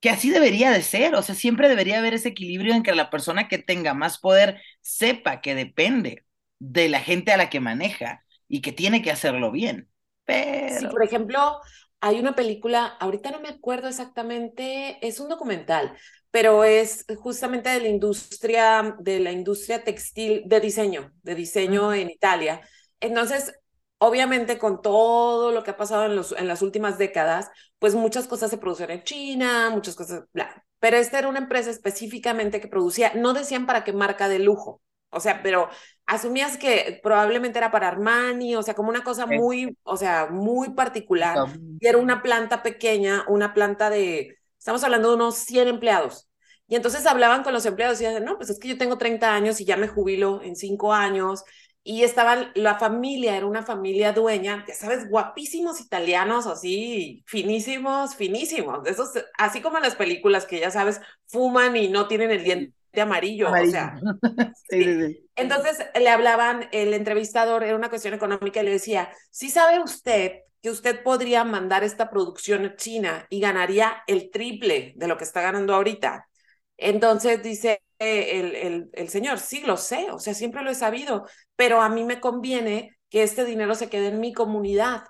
que 0.00 0.10
así 0.10 0.30
debería 0.30 0.70
de 0.70 0.82
ser, 0.82 1.14
o 1.14 1.22
sea, 1.22 1.34
siempre 1.34 1.68
debería 1.68 1.98
haber 1.98 2.14
ese 2.14 2.28
equilibrio 2.28 2.74
en 2.74 2.82
que 2.82 2.94
la 2.94 3.10
persona 3.10 3.48
que 3.48 3.58
tenga 3.58 3.94
más 3.94 4.18
poder 4.18 4.60
sepa 4.80 5.40
que 5.40 5.54
depende 5.54 6.24
de 6.58 6.88
la 6.88 7.00
gente 7.00 7.32
a 7.32 7.36
la 7.36 7.50
que 7.50 7.60
maneja 7.60 8.24
y 8.48 8.60
que 8.60 8.72
tiene 8.72 9.02
que 9.02 9.10
hacerlo 9.10 9.50
bien. 9.50 9.88
Pero... 10.24 10.80
Sí, 10.80 10.86
por 10.86 11.04
ejemplo, 11.04 11.60
hay 12.00 12.20
una 12.20 12.34
película, 12.34 12.86
ahorita 12.86 13.30
no 13.30 13.40
me 13.40 13.48
acuerdo 13.48 13.88
exactamente, 13.88 14.98
es 15.06 15.20
un 15.20 15.28
documental, 15.28 15.96
pero 16.30 16.64
es 16.64 17.04
justamente 17.18 17.70
de 17.70 17.80
la 17.80 17.88
industria, 17.88 18.96
de 19.00 19.20
la 19.20 19.32
industria 19.32 19.82
textil, 19.84 20.42
de 20.46 20.60
diseño, 20.60 21.12
de 21.22 21.34
diseño 21.34 21.92
en 21.92 22.10
Italia. 22.10 22.60
Entonces, 23.00 23.54
obviamente 23.98 24.58
con 24.58 24.80
todo 24.82 25.50
lo 25.52 25.62
que 25.64 25.70
ha 25.72 25.76
pasado 25.76 26.06
en, 26.06 26.16
los, 26.16 26.32
en 26.32 26.48
las 26.48 26.62
últimas 26.62 26.98
décadas, 26.98 27.50
pues 27.78 27.94
muchas 27.94 28.26
cosas 28.28 28.50
se 28.50 28.58
producen 28.58 28.90
en 28.90 29.02
China, 29.04 29.70
muchas 29.70 29.96
cosas, 29.96 30.24
bla. 30.32 30.64
Pero 30.80 30.96
esta 30.96 31.18
era 31.18 31.28
una 31.28 31.38
empresa 31.40 31.70
específicamente 31.70 32.60
que 32.60 32.68
producía, 32.68 33.12
no 33.14 33.32
decían 33.32 33.66
para 33.66 33.84
qué 33.84 33.92
marca 33.92 34.28
de 34.28 34.38
lujo, 34.38 34.80
o 35.10 35.20
sea, 35.20 35.42
pero 35.42 35.68
asumías 36.06 36.56
que 36.56 37.00
probablemente 37.02 37.58
era 37.58 37.70
para 37.70 37.88
Armani, 37.88 38.56
o 38.56 38.62
sea, 38.62 38.74
como 38.74 38.88
una 38.88 39.04
cosa 39.04 39.26
muy, 39.26 39.76
o 39.82 39.96
sea, 39.96 40.28
muy 40.30 40.70
particular. 40.70 41.36
Y 41.80 41.86
era 41.86 41.98
una 41.98 42.22
planta 42.22 42.62
pequeña, 42.62 43.24
una 43.28 43.54
planta 43.54 43.90
de, 43.90 44.38
estamos 44.58 44.82
hablando 44.84 45.10
de 45.10 45.16
unos 45.16 45.36
100 45.36 45.68
empleados. 45.68 46.28
Y 46.66 46.76
entonces 46.76 47.06
hablaban 47.06 47.42
con 47.42 47.54
los 47.54 47.64
empleados 47.64 48.00
y 48.00 48.04
decían, 48.04 48.24
no, 48.24 48.36
pues 48.36 48.50
es 48.50 48.58
que 48.58 48.68
yo 48.68 48.78
tengo 48.78 48.98
30 48.98 49.34
años 49.34 49.60
y 49.60 49.64
ya 49.64 49.76
me 49.76 49.88
jubilo 49.88 50.42
en 50.42 50.56
5 50.56 50.92
años. 50.92 51.44
Y 51.82 52.02
estaban, 52.02 52.50
la 52.54 52.78
familia 52.78 53.36
era 53.36 53.46
una 53.46 53.62
familia 53.62 54.12
dueña, 54.12 54.64
ya 54.68 54.74
sabes, 54.74 55.08
guapísimos 55.08 55.80
italianos, 55.80 56.46
así, 56.46 57.22
finísimos, 57.26 58.14
finísimos. 58.14 58.86
Esos, 58.86 59.12
así 59.38 59.62
como 59.62 59.78
en 59.78 59.84
las 59.84 59.94
películas 59.94 60.44
que 60.44 60.60
ya 60.60 60.70
sabes, 60.70 61.00
fuman 61.26 61.76
y 61.76 61.88
no 61.88 62.06
tienen 62.08 62.30
el 62.30 62.44
diente 62.44 62.77
amarillo, 62.96 63.48
amarillo. 63.48 63.68
o 63.68 63.72
sea. 63.72 64.00
sí, 64.70 64.82
sí, 64.84 65.06
sí. 65.06 65.30
Entonces 65.36 65.78
le 65.94 66.08
hablaban, 66.08 66.68
el 66.72 66.94
entrevistador, 66.94 67.62
era 67.62 67.76
una 67.76 67.90
cuestión 67.90 68.14
económica, 68.14 68.60
y 68.60 68.64
le 68.64 68.72
decía, 68.72 69.10
¿sí 69.30 69.50
sabe 69.50 69.80
usted 69.80 70.32
que 70.60 70.70
usted 70.70 71.02
podría 71.02 71.44
mandar 71.44 71.84
esta 71.84 72.10
producción 72.10 72.64
a 72.64 72.76
China 72.76 73.26
y 73.30 73.40
ganaría 73.40 74.02
el 74.06 74.30
triple 74.30 74.92
de 74.96 75.06
lo 75.06 75.16
que 75.16 75.24
está 75.24 75.40
ganando 75.40 75.74
ahorita? 75.74 76.28
Entonces 76.76 77.42
dice 77.42 77.82
el, 77.98 78.54
el, 78.54 78.90
el 78.92 79.08
señor, 79.08 79.38
sí, 79.38 79.60
lo 79.60 79.76
sé, 79.76 80.10
o 80.10 80.18
sea, 80.18 80.34
siempre 80.34 80.62
lo 80.62 80.70
he 80.70 80.74
sabido, 80.74 81.26
pero 81.56 81.80
a 81.80 81.88
mí 81.88 82.04
me 82.04 82.20
conviene 82.20 82.96
que 83.10 83.22
este 83.22 83.44
dinero 83.44 83.74
se 83.74 83.88
quede 83.88 84.08
en 84.08 84.20
mi 84.20 84.32
comunidad. 84.32 85.04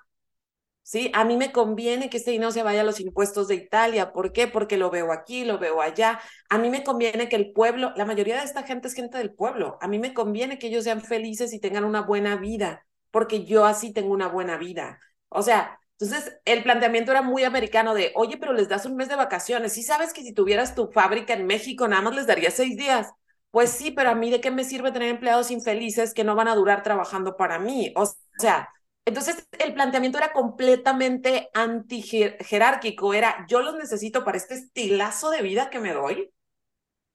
¿Sí? 0.89 1.11
A 1.13 1.23
mí 1.23 1.37
me 1.37 1.51
conviene 1.51 2.09
que 2.09 2.17
este 2.17 2.31
dinero 2.31 2.51
se 2.51 2.63
vaya 2.63 2.81
a 2.81 2.83
los 2.83 2.99
impuestos 2.99 3.47
de 3.47 3.53
Italia. 3.53 4.11
¿Por 4.11 4.33
qué? 4.33 4.47
Porque 4.47 4.75
lo 4.75 4.89
veo 4.89 5.11
aquí, 5.11 5.45
lo 5.45 5.59
veo 5.59 5.81
allá. 5.81 6.19
A 6.49 6.57
mí 6.57 6.71
me 6.71 6.83
conviene 6.83 7.29
que 7.29 7.35
el 7.35 7.51
pueblo, 7.51 7.93
la 7.95 8.05
mayoría 8.05 8.37
de 8.37 8.43
esta 8.43 8.63
gente 8.63 8.87
es 8.87 8.95
gente 8.95 9.19
del 9.19 9.31
pueblo. 9.31 9.77
A 9.81 9.87
mí 9.87 9.99
me 9.99 10.15
conviene 10.15 10.57
que 10.57 10.65
ellos 10.67 10.85
sean 10.85 11.01
felices 11.01 11.53
y 11.53 11.59
tengan 11.59 11.83
una 11.83 12.01
buena 12.01 12.37
vida, 12.37 12.87
porque 13.11 13.45
yo 13.45 13.65
así 13.65 13.93
tengo 13.93 14.11
una 14.11 14.29
buena 14.29 14.57
vida. 14.57 14.99
O 15.29 15.43
sea, 15.43 15.79
entonces 15.99 16.39
el 16.45 16.63
planteamiento 16.63 17.11
era 17.11 17.21
muy 17.21 17.43
americano 17.43 17.93
de, 17.93 18.11
oye, 18.15 18.37
pero 18.37 18.53
les 18.53 18.67
das 18.67 18.87
un 18.87 18.95
mes 18.95 19.09
de 19.09 19.15
vacaciones. 19.15 19.73
Sí 19.73 19.83
sabes 19.83 20.11
que 20.11 20.23
si 20.23 20.33
tuvieras 20.33 20.73
tu 20.73 20.87
fábrica 20.91 21.33
en 21.33 21.45
México, 21.45 21.87
nada 21.87 22.01
más 22.01 22.15
les 22.15 22.25
daría 22.25 22.49
seis 22.49 22.75
días. 22.77 23.11
Pues 23.51 23.69
sí, 23.69 23.91
pero 23.91 24.09
a 24.09 24.15
mí 24.15 24.31
de 24.31 24.41
qué 24.41 24.49
me 24.49 24.63
sirve 24.63 24.91
tener 24.91 25.09
empleados 25.09 25.51
infelices 25.51 26.15
que 26.15 26.23
no 26.23 26.35
van 26.35 26.47
a 26.47 26.55
durar 26.55 26.81
trabajando 26.81 27.37
para 27.37 27.59
mí. 27.59 27.93
O 27.95 28.05
sea, 28.39 28.69
entonces, 29.05 29.47
el 29.59 29.73
planteamiento 29.73 30.17
era 30.19 30.31
completamente 30.33 31.49
anti-jerárquico, 31.53 33.13
era 33.13 33.45
yo 33.49 33.61
los 33.61 33.75
necesito 33.75 34.23
para 34.23 34.37
este 34.37 34.53
estilazo 34.55 35.31
de 35.31 35.41
vida 35.41 35.69
que 35.69 35.79
me 35.79 35.93
doy 35.93 36.31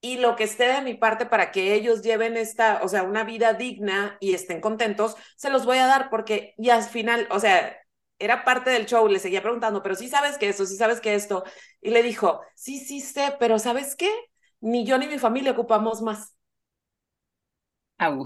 y 0.01 0.19
lo 0.19 0.37
que 0.37 0.45
esté 0.45 0.65
de 0.67 0.83
mi 0.83 0.95
parte 0.95 1.27
para 1.27 1.51
que 1.53 1.75
ellos 1.75 2.03
lleven 2.03 2.37
esta, 2.37 2.81
o 2.83 2.89
sea, 2.89 3.03
una 3.05 3.25
vida 3.25 3.55
digna 3.55 4.17
y 4.21 4.35
estén 4.35 4.61
contentos, 4.61 5.17
se 5.37 5.51
los 5.51 5.65
voy 5.67 5.79
a 5.79 5.87
dar 5.87 6.11
porque, 6.11 6.55
y 6.59 6.71
al 6.71 6.83
final, 6.83 7.27
o 7.31 7.41
sea, 7.41 7.77
era 8.19 8.45
parte 8.45 8.71
del 8.71 8.87
show, 8.87 9.09
le 9.09 9.19
seguía 9.19 9.43
preguntando, 9.43 9.83
pero 9.83 9.95
sí 9.95 10.09
sabes 10.09 10.39
que 10.39 10.49
esto, 10.49 10.67
sí 10.67 10.77
sabes 10.77 11.01
que 11.01 11.15
esto, 11.15 11.45
y 11.81 11.91
le 11.91 12.03
dijo, 12.03 12.41
sí, 12.55 12.79
sí 12.81 13.01
sé, 13.01 13.37
pero 13.41 13.59
¿sabes 13.59 13.97
qué? 13.97 14.11
Ni 14.61 14.85
yo 14.87 14.99
ni 14.99 15.07
mi 15.09 15.19
familia 15.19 15.53
ocupamos 15.53 16.03
más. 16.03 16.35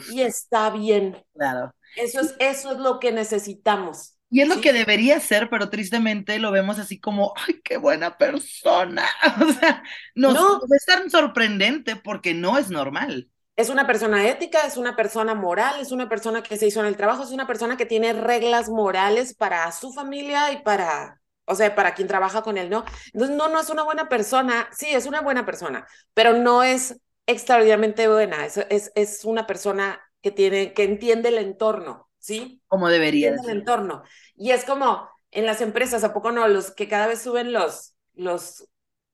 Y 0.06 0.22
está 0.22 0.70
bien. 0.70 1.16
Claro. 1.34 1.72
Eso 1.94 2.20
es, 2.20 2.34
eso 2.38 2.72
es 2.72 2.78
lo 2.78 2.98
que 3.00 3.12
necesitamos. 3.12 4.16
Y 4.30 4.42
es 4.42 4.48
lo 4.48 4.56
¿sí? 4.56 4.60
que 4.60 4.72
debería 4.74 5.20
ser, 5.20 5.48
pero 5.48 5.70
tristemente 5.70 6.38
lo 6.38 6.50
vemos 6.52 6.78
así 6.78 7.00
como, 7.00 7.32
ay, 7.36 7.60
qué 7.64 7.78
buena 7.78 8.18
persona. 8.18 9.06
O 9.48 9.52
sea, 9.52 9.82
nos, 10.14 10.34
No. 10.34 10.60
es 10.76 10.84
tan 10.84 11.10
sorprendente 11.10 11.96
porque 11.96 12.34
no 12.34 12.58
es 12.58 12.70
normal. 12.70 13.30
Es 13.56 13.70
una 13.70 13.86
persona 13.88 14.28
ética, 14.28 14.66
es 14.66 14.76
una 14.76 14.94
persona 14.94 15.34
moral, 15.34 15.80
es 15.80 15.90
una 15.90 16.08
persona 16.08 16.42
que 16.44 16.56
se 16.56 16.66
hizo 16.68 16.78
en 16.80 16.86
el 16.86 16.96
trabajo, 16.96 17.24
es 17.24 17.30
una 17.32 17.46
persona 17.48 17.76
que 17.76 17.86
tiene 17.86 18.12
reglas 18.12 18.68
morales 18.68 19.34
para 19.34 19.70
su 19.72 19.92
familia 19.92 20.52
y 20.52 20.62
para, 20.62 21.20
o 21.44 21.56
sea, 21.56 21.74
para 21.74 21.94
quien 21.94 22.06
trabaja 22.06 22.42
con 22.42 22.56
él, 22.56 22.70
¿no? 22.70 22.84
Entonces, 23.12 23.36
no, 23.36 23.48
no 23.48 23.60
es 23.60 23.68
una 23.70 23.82
buena 23.82 24.08
persona, 24.08 24.68
sí, 24.72 24.86
es 24.88 25.06
una 25.06 25.22
buena 25.22 25.44
persona, 25.44 25.86
pero 26.14 26.34
no 26.34 26.62
es 26.62 27.00
extraordinariamente 27.26 28.06
buena, 28.08 28.46
es, 28.46 28.58
es, 28.70 28.92
es 28.94 29.24
una 29.24 29.46
persona 29.46 30.00
que 30.28 30.32
tiene, 30.32 30.72
que 30.74 30.84
entiende 30.84 31.28
el 31.30 31.38
entorno, 31.38 32.08
¿sí? 32.18 32.62
Como 32.68 32.88
debería. 32.88 33.30
Entiende 33.30 33.52
el 33.52 33.58
entorno. 33.58 34.02
Y 34.36 34.50
es 34.50 34.64
como 34.64 35.08
en 35.30 35.46
las 35.46 35.60
empresas, 35.60 36.04
¿a 36.04 36.12
poco 36.12 36.32
no? 36.32 36.46
Los 36.48 36.70
que 36.72 36.88
cada 36.88 37.06
vez 37.06 37.22
suben 37.22 37.52
los, 37.52 37.94
los, 38.14 38.68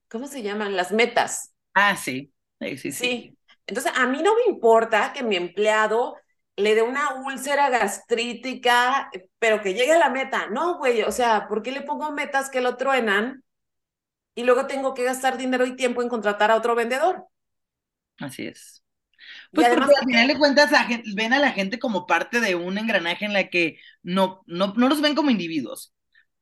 ¿cómo 0.08 0.26
se 0.26 0.42
llaman? 0.42 0.76
Las 0.76 0.92
metas. 0.92 1.52
Ah, 1.74 1.96
sí. 1.96 2.32
Sí, 2.60 2.76
sí, 2.78 2.92
sí. 2.92 3.36
Entonces, 3.66 3.92
a 3.96 4.06
mí 4.06 4.22
no 4.22 4.34
me 4.34 4.44
importa 4.46 5.12
que 5.12 5.22
mi 5.22 5.36
empleado 5.36 6.16
le 6.56 6.74
dé 6.74 6.82
una 6.82 7.14
úlcera 7.24 7.68
gastrítica, 7.70 9.10
pero 9.38 9.60
que 9.62 9.74
llegue 9.74 9.92
a 9.92 9.98
la 9.98 10.10
meta. 10.10 10.48
No, 10.50 10.78
güey, 10.78 11.02
o 11.02 11.12
sea, 11.12 11.48
¿por 11.48 11.62
qué 11.62 11.72
le 11.72 11.82
pongo 11.82 12.10
metas 12.12 12.50
que 12.50 12.60
lo 12.60 12.76
truenan 12.76 13.42
y 14.34 14.44
luego 14.44 14.66
tengo 14.66 14.94
que 14.94 15.04
gastar 15.04 15.38
dinero 15.38 15.66
y 15.66 15.76
tiempo 15.76 16.02
en 16.02 16.08
contratar 16.10 16.50
a 16.50 16.56
otro 16.56 16.74
vendedor? 16.76 17.26
Así 18.18 18.46
es. 18.46 18.83
Pues 19.54 19.66
además, 19.66 19.90
al 20.00 20.06
final 20.06 20.28
de 20.28 20.38
cuentas 20.38 20.70
ven 21.14 21.32
a 21.32 21.38
la 21.38 21.52
gente 21.52 21.78
como 21.78 22.06
parte 22.06 22.40
de 22.40 22.54
un 22.54 22.78
engranaje 22.78 23.24
en 23.24 23.32
la 23.32 23.48
que 23.48 23.78
no, 24.02 24.42
no, 24.46 24.74
no 24.76 24.88
los 24.88 25.00
ven 25.00 25.14
como 25.14 25.30
individuos, 25.30 25.94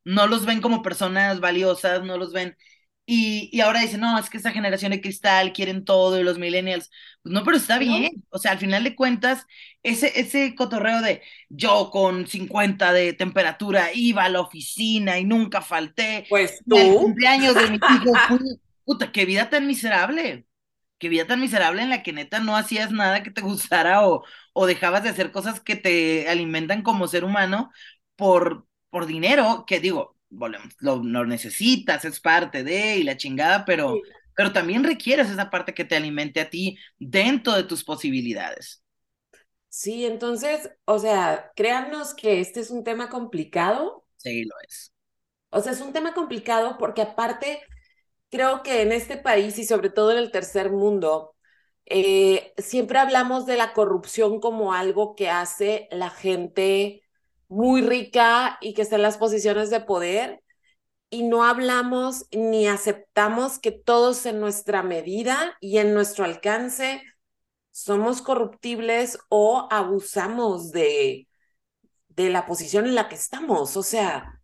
no 0.04 0.26
los 0.26 0.46
ven 0.46 0.60
como 0.60 0.82
personas 0.82 1.40
valiosas, 1.40 2.04
no 2.04 2.16
los 2.18 2.32
ven 2.32 2.56
y, 3.04 3.50
y, 3.52 3.60
ahora 3.60 3.80
dicen, 3.80 4.00
no, 4.00 4.16
es 4.16 4.30
que 4.30 4.38
esa 4.38 4.52
generación 4.52 4.92
de 4.92 5.00
cristal 5.00 5.52
quieren 5.52 5.84
todo 5.84 6.20
y 6.20 6.22
los 6.22 6.38
millennials. 6.38 6.88
Pues 7.22 7.32
no, 7.32 7.42
pero 7.42 7.56
está 7.56 7.78
bien. 7.78 8.24
O 8.30 8.38
sea, 8.38 8.52
al 8.52 8.58
final 8.58 8.84
de 8.84 8.94
cuentas, 8.94 9.44
ese, 9.82 10.20
ese 10.20 10.54
cotorreo 10.54 11.00
de 11.00 11.20
yo 11.48 11.90
con 11.90 12.28
50 12.28 12.92
de 12.92 13.12
temperatura 13.12 13.90
iba 13.92 14.24
a 14.24 14.28
la 14.28 14.40
oficina 14.40 15.18
y 15.18 15.24
nunca 15.24 15.62
falté. 15.62 16.26
Pues 16.28 16.62
tú. 16.68 16.76
El 16.76 16.94
cumpleaños 16.94 17.54
de 17.56 17.70
mi 17.70 17.76
hijo 17.76 18.12
puta, 18.84 19.10
qué 19.10 19.24
vida 19.24 19.50
tan 19.50 19.66
miserable. 19.66 20.46
Qué 21.02 21.08
vida 21.08 21.26
tan 21.26 21.40
miserable 21.40 21.82
en 21.82 21.90
la 21.90 22.02
que 22.04 22.12
neta 22.12 22.38
no 22.40 22.56
hacías 22.56 22.92
nada 22.92 23.24
que 23.24 23.32
te 23.32 23.40
gustara 23.42 24.06
o, 24.08 24.24
o 24.52 24.66
dejabas 24.66 25.02
de 25.02 25.10
hacer 25.10 25.32
cosas 25.32 25.60
que 25.60 25.76
te 25.76 26.28
alimentan 26.28 26.82
como 26.82 27.08
ser 27.08 27.24
humano 27.24 27.72
por, 28.16 28.66
por 28.90 29.06
dinero, 29.06 29.64
que 29.66 29.80
digo, 29.80 30.16
volvemos, 30.30 30.74
lo, 30.80 31.02
necesitas, 31.26 32.04
es 32.04 32.20
parte 32.20 32.62
de 32.64 32.98
y 32.98 33.02
la 33.04 33.16
chingada, 33.16 33.64
pero, 33.64 34.02
pero 34.36 34.52
también 34.52 34.84
requieres 34.84 35.28
esa 35.30 35.50
parte 35.50 35.74
que 35.74 35.84
te 35.84 35.96
alimente 35.96 36.40
a 36.40 36.50
ti 36.50 36.78
dentro 37.00 37.54
de 37.54 37.64
tus 37.64 37.84
posibilidades. 37.84 38.82
Sí, 39.70 40.04
entonces, 40.06 40.70
o 40.84 40.98
sea, 41.00 41.50
créanos 41.56 42.14
que 42.14 42.40
este 42.40 42.60
es 42.60 42.70
un 42.70 42.84
tema 42.84 43.08
complicado. 43.08 44.04
Sí, 44.16 44.44
lo 44.44 44.54
es. 44.68 44.92
O 45.50 45.60
sea, 45.60 45.72
es 45.72 45.80
un 45.80 45.92
tema 45.92 46.14
complicado 46.14 46.78
porque 46.78 47.02
aparte, 47.02 47.62
creo 48.32 48.64
que 48.64 48.82
en 48.82 48.92
este 48.92 49.18
país 49.18 49.58
y 49.60 49.66
sobre 49.66 49.90
todo 49.90 50.12
en 50.12 50.18
el 50.18 50.32
tercer 50.32 50.72
mundo, 50.72 51.36
eh, 51.86 52.54
siempre 52.58 52.98
hablamos 53.00 53.46
de 53.46 53.58
la 53.58 53.74
corrupción 53.74 54.40
como 54.40 54.74
algo 54.74 55.16
que 55.16 55.30
hace 55.30 55.88
la 55.92 56.10
gente 56.10 57.04
muy 57.48 57.82
rica 57.82 58.58
y 58.62 58.74
que 58.74 58.82
está 58.82 58.96
en 58.96 59.02
las 59.02 59.18
posiciones 59.18 59.70
de 59.70 59.80
poder 59.82 60.42
y 61.10 61.24
no 61.24 61.44
hablamos 61.44 62.26
ni 62.32 62.66
aceptamos 62.68 63.58
que 63.58 63.72
todos 63.72 64.26
en 64.26 64.40
nuestra 64.40 64.82
medida 64.82 65.56
y 65.60 65.78
en 65.78 65.94
nuestro 65.94 66.24
alcance 66.24 67.02
somos 67.72 68.22
corruptibles 68.22 69.18
o 69.30 69.68
abusamos 69.70 70.72
de, 70.72 71.28
de 72.08 72.30
la 72.30 72.46
posición 72.46 72.86
en 72.86 72.94
la 72.94 73.08
que 73.08 73.16
estamos. 73.16 73.76
O 73.76 73.82
sea, 73.82 74.42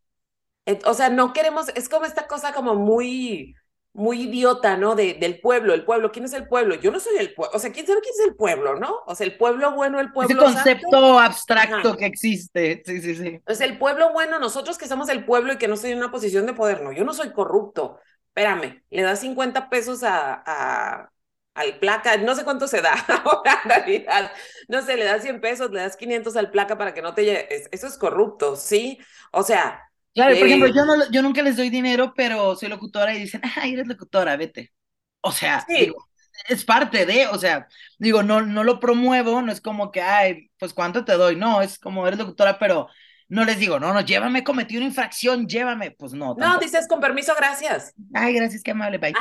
o 0.87 0.95
sea, 0.95 1.11
no 1.11 1.33
queremos, 1.33 1.69
es 1.75 1.89
como 1.89 2.05
esta 2.07 2.27
cosa 2.27 2.53
como 2.53 2.75
muy, 2.75 3.55
muy 3.93 4.23
idiota, 4.23 4.77
¿no? 4.77 4.95
De, 4.95 5.15
del 5.15 5.41
pueblo, 5.41 5.75
el 5.75 5.85
pueblo, 5.85 6.13
¿quién 6.13 6.25
es 6.25 6.33
el 6.33 6.47
pueblo? 6.47 6.77
Yo 6.77 6.91
no 6.91 7.01
soy 7.01 7.17
el 7.19 7.35
pueblo, 7.35 7.57
o 7.57 7.59
sea, 7.59 7.73
¿quién 7.73 7.87
sabe 7.87 8.01
quién 8.01 8.15
es 8.15 8.27
el 8.29 8.37
pueblo, 8.37 8.77
no? 8.77 9.01
O 9.07 9.15
sea, 9.15 9.27
el 9.27 9.37
pueblo 9.37 9.73
bueno, 9.73 10.01
el 10.01 10.13
pueblo 10.13 10.47
Ese 10.47 10.55
concepto 10.55 11.19
abstracto 11.19 11.97
que 11.97 12.07
existe, 12.07 12.83
sí, 12.87 13.01
sí, 13.01 13.17
sí. 13.17 13.41
O 13.47 13.55
sea, 13.55 13.67
el 13.67 13.79
pueblo 13.79 14.13
bueno, 14.13 14.39
nosotros 14.39 14.79
que 14.79 14.87
somos 14.87 15.09
el 15.09 15.25
pueblo 15.25 15.53
y 15.53 15.59
que 15.59 15.69
no 15.69 15.75
estoy 15.75 15.93
en 15.93 15.99
una 15.99 16.11
posición 16.11 16.47
de 16.47 16.55
poder, 16.55 16.83
no, 16.83 16.93
yo 16.93 17.05
no 17.05 17.13
soy 17.13 17.33
corrupto, 17.33 17.99
espérame, 18.29 18.83
le 18.91 19.03
das 19.03 19.21
50 19.21 19.69
pesos 19.69 20.03
a, 20.05 20.43
a 20.47 21.11
al 21.59 21.79
placa, 21.81 22.17
no 22.19 22.37
sé 22.37 22.45
cuánto 22.45 22.69
se 22.69 22.81
da 22.81 22.93
ahora 23.25 23.61
en 23.65 23.71
realidad, 23.71 24.33
no 24.69 24.81
sé, 24.83 24.97
le 24.97 25.05
das 25.05 25.23
100 25.23 25.41
pesos, 25.41 25.71
le 25.73 25.81
das 25.81 25.97
500 25.97 26.37
al 26.37 26.51
placa 26.51 26.79
para 26.79 26.95
que 26.95 27.03
no 27.03 27.15
te... 27.15 27.75
Eso 27.75 27.87
es 27.87 27.99
corrupto, 27.99 28.55
¿sí? 28.55 28.99
O 29.33 29.43
sea, 29.43 29.88
Claro, 30.19 30.37
por 30.37 30.47
ejemplo, 30.49 30.69
yo, 30.69 30.85
no, 30.85 31.11
yo 31.11 31.23
nunca 31.23 31.43
les 31.43 31.57
doy 31.57 31.71
dinero, 31.71 32.13
pero 32.17 32.57
soy 32.57 32.69
locutora 32.69 33.15
y 33.15 33.21
dicen, 33.21 33.41
ay, 33.57 33.75
eres 33.75 33.87
locutora, 33.87 34.37
vete. 34.37 34.73
O 35.21 35.31
sea, 35.31 35.65
digo, 35.69 36.09
es 36.49 36.65
parte 36.65 37.07
de, 37.07 37.29
o 37.29 37.39
sea, 37.39 37.69
digo, 37.99 38.25
no, 38.25 38.41
no 38.41 38.65
lo 38.65 38.81
promuevo, 38.81 39.43
no 39.43 39.53
es 39.53 39.61
como 39.61 39.93
que, 39.93 40.01
ay, 40.01 40.51
pues 40.59 40.75
cuánto 40.75 41.05
te 41.05 41.13
doy, 41.13 41.37
no, 41.37 41.63
es 41.63 41.79
como 41.79 42.05
eres 42.07 42.19
locutora, 42.19 42.59
pero 42.59 42.89
no 43.29 43.45
les 43.45 43.61
digo, 43.61 43.79
no, 43.79 43.93
no, 43.93 44.01
llévame, 44.01 44.43
cometí 44.43 44.77
una 44.77 44.87
infracción, 44.87 45.47
llévame, 45.47 45.93
pues 45.93 46.15
no. 46.15 46.35
No, 46.37 46.59
dices 46.59 46.89
con 46.89 47.01
permiso, 47.01 47.35
gracias. 47.37 47.95
Ay, 48.13 48.35
gracias, 48.35 48.63
qué 48.65 48.73
amable, 48.73 48.99
bye. 48.99 49.15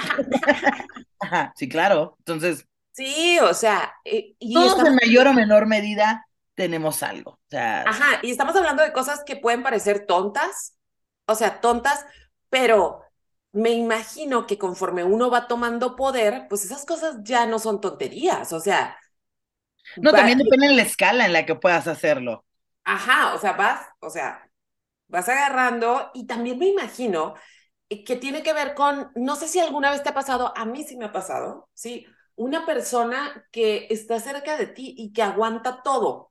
Ajá, 1.20 1.54
sí, 1.56 1.70
claro, 1.70 2.16
entonces. 2.20 2.66
Sí, 2.93 3.38
o 3.39 3.54
sea, 3.54 3.93
y, 4.04 4.36
todos 4.52 4.84
en 4.84 4.95
mayor 4.95 5.28
o 5.28 5.34
menor 5.34 5.68
medida 5.68 6.26
tenemos 6.56 7.04
algo. 7.04 7.34
O 7.34 7.50
sea, 7.50 7.84
Ajá, 7.84 8.20
y 8.24 8.32
estamos 8.32 8.56
hablando 8.56 8.82
de 8.82 8.91
cosas 8.91 9.24
que 9.24 9.36
pueden 9.36 9.62
parecer 9.62 10.06
tontas, 10.08 10.77
o 11.28 11.36
sea, 11.36 11.62
tontas, 11.62 12.06
pero 12.50 13.04
me 13.52 13.72
imagino 13.72 14.48
que 14.48 14.58
conforme 14.58 15.04
uno 15.04 15.30
va 15.32 15.48
tomando 15.48 15.96
poder, 15.96 16.48
pues 16.50 16.66
esas 16.66 16.86
cosas 16.86 17.18
ya 17.24 17.46
no 17.46 17.60
son 17.60 17.82
tonterías, 17.82 18.54
o 18.54 18.60
sea. 18.60 18.98
No, 20.02 20.14
también 20.16 20.38
depende 20.40 20.68
de 20.68 20.74
la 20.76 20.82
escala 20.84 21.26
en 21.26 21.34
la 21.34 21.46
que 21.46 21.56
puedas 21.56 21.88
hacerlo. 21.88 22.44
Ajá, 22.84 23.34
o 23.36 23.40
sea, 23.40 23.54
vas, 23.54 23.86
o 24.00 24.10
sea, 24.10 24.50
vas 25.08 25.30
agarrando 25.30 26.12
y 26.14 26.28
también 26.28 26.60
me 26.60 26.68
imagino 26.68 27.36
que 28.06 28.16
tiene 28.18 28.44
que 28.44 28.54
ver 28.54 28.76
con, 28.76 29.12
no 29.16 29.36
sé 29.36 29.48
si 29.48 29.60
alguna 29.60 29.92
vez 29.92 30.04
te 30.04 30.10
ha 30.10 30.14
pasado, 30.16 30.54
a 30.58 30.66
mí 30.66 30.84
sí 30.84 30.98
me 30.98 31.06
ha 31.06 31.14
pasado, 31.14 31.70
¿sí? 31.74 32.08
Una 32.36 32.66
persona 32.66 33.48
que 33.52 33.88
está 33.92 34.20
cerca 34.20 34.58
de 34.58 34.68
ti 34.68 34.96
y 34.98 35.14
que 35.14 35.24
aguanta 35.24 35.84
todo, 35.84 36.27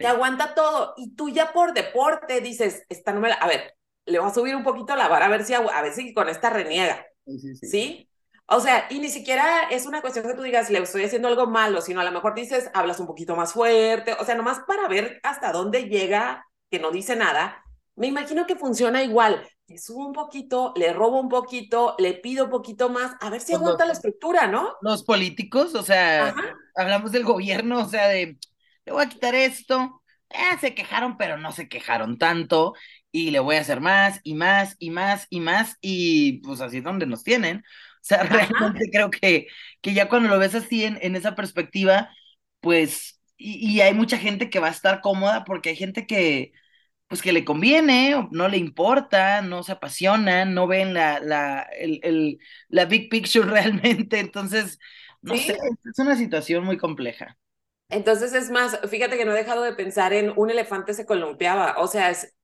te 0.00 0.06
aguanta 0.06 0.54
todo. 0.54 0.94
Y 0.96 1.14
tú 1.14 1.28
ya 1.28 1.52
por 1.52 1.74
deporte 1.74 2.40
dices, 2.40 2.84
esta 2.88 3.12
no 3.12 3.20
me 3.20 3.28
la... 3.28 3.34
A 3.34 3.46
ver, 3.46 3.74
le 4.06 4.18
voy 4.18 4.30
a 4.30 4.34
subir 4.34 4.56
un 4.56 4.64
poquito 4.64 4.96
la 4.96 5.08
vara 5.08 5.26
a 5.26 5.28
ver 5.28 5.44
si, 5.44 5.52
a 5.52 5.60
ver 5.60 5.92
si 5.92 6.14
con 6.14 6.28
esta 6.30 6.48
reniega. 6.48 7.06
Sí, 7.26 7.54
sí, 7.54 8.08
O 8.46 8.60
sea, 8.60 8.86
y 8.88 8.98
ni 8.98 9.10
siquiera 9.10 9.68
es 9.70 9.84
una 9.84 10.00
cuestión 10.00 10.26
que 10.26 10.34
tú 10.34 10.42
digas, 10.42 10.70
le 10.70 10.78
estoy 10.78 11.04
haciendo 11.04 11.28
algo 11.28 11.46
malo, 11.46 11.82
sino 11.82 12.00
a 12.00 12.04
lo 12.04 12.12
mejor 12.12 12.34
dices, 12.34 12.70
hablas 12.72 12.98
un 12.98 13.06
poquito 13.06 13.36
más 13.36 13.52
fuerte, 13.52 14.14
o 14.18 14.24
sea, 14.24 14.34
nomás 14.34 14.60
para 14.66 14.88
ver 14.88 15.20
hasta 15.22 15.52
dónde 15.52 15.84
llega, 15.84 16.46
que 16.70 16.80
no 16.80 16.90
dice 16.90 17.14
nada. 17.14 17.62
Me 17.94 18.06
imagino 18.06 18.46
que 18.46 18.56
funciona 18.56 19.02
igual. 19.02 19.46
Le 19.66 19.76
subo 19.76 20.06
un 20.06 20.14
poquito, 20.14 20.72
le 20.76 20.94
robo 20.94 21.20
un 21.20 21.28
poquito, 21.28 21.94
le 21.98 22.14
pido 22.14 22.46
un 22.46 22.50
poquito 22.50 22.88
más, 22.88 23.14
a 23.20 23.28
ver 23.28 23.42
si 23.42 23.52
pues 23.52 23.60
aguanta 23.60 23.84
la 23.84 23.92
estructura, 23.92 24.46
¿no? 24.46 24.76
Los 24.80 25.04
políticos, 25.04 25.74
o 25.74 25.82
sea, 25.82 26.34
hablamos 26.74 27.12
del 27.12 27.24
gobierno, 27.24 27.80
o 27.80 27.84
sea, 27.84 28.08
de 28.08 28.38
le 28.86 28.92
voy 28.92 29.04
a 29.04 29.08
quitar 29.08 29.34
esto. 29.34 30.02
Eh, 30.30 30.58
se 30.60 30.74
quejaron, 30.74 31.16
pero 31.16 31.36
no 31.38 31.52
se 31.52 31.68
quejaron 31.68 32.18
tanto. 32.18 32.74
Y 33.12 33.30
le 33.30 33.40
voy 33.40 33.56
a 33.56 33.60
hacer 33.60 33.80
más 33.80 34.20
y 34.22 34.34
más 34.34 34.76
y 34.78 34.90
más 34.90 35.26
y 35.30 35.40
más. 35.40 35.76
Y 35.80 36.40
pues 36.42 36.60
así 36.60 36.78
es 36.78 36.84
donde 36.84 37.06
nos 37.06 37.24
tienen. 37.24 37.58
O 37.58 37.62
sea, 38.02 38.22
realmente 38.24 38.90
creo 38.92 39.10
que, 39.10 39.48
que 39.80 39.94
ya 39.94 40.08
cuando 40.08 40.28
lo 40.28 40.38
ves 40.38 40.54
así 40.54 40.84
en, 40.84 40.98
en 41.02 41.16
esa 41.16 41.34
perspectiva, 41.34 42.10
pues, 42.60 43.20
y, 43.36 43.80
hay 43.80 43.94
mucha 43.94 44.18
gente 44.18 44.50
que 44.50 44.60
va 44.60 44.68
a 44.68 44.70
estar 44.70 45.00
cómoda 45.00 45.44
porque 45.44 45.70
hay 45.70 45.76
gente 45.76 46.06
que, 46.06 46.52
pues 47.08 47.22
que 47.22 47.32
le 47.32 47.44
conviene, 47.44 48.28
no 48.32 48.48
le 48.48 48.58
importa, 48.58 49.42
no 49.42 49.62
se 49.62 49.72
apasiona, 49.72 50.44
no 50.44 50.66
ven 50.66 50.94
la, 50.94 51.20
la, 51.20 51.62
el, 51.78 52.00
el, 52.04 52.38
la 52.68 52.84
big 52.86 53.10
picture 53.10 53.46
realmente. 53.50 54.20
Entonces, 54.20 54.78
no 55.22 55.36
sé, 55.36 55.52
es 55.84 55.98
una 55.98 56.16
situación 56.16 56.64
muy 56.64 56.78
compleja. 56.78 57.38
Entonces 57.90 58.32
es 58.32 58.50
más, 58.50 58.78
fíjate 58.88 59.16
que 59.16 59.24
no 59.24 59.32
he 59.32 59.36
dejado 59.36 59.62
de 59.62 59.74
pensar 59.74 60.12
en 60.12 60.32
un 60.36 60.50
elefante 60.50 60.94
se 60.94 61.06
columpiaba, 61.06 61.74
o 61.78 61.86
sea, 61.88 62.10
es 62.10 62.34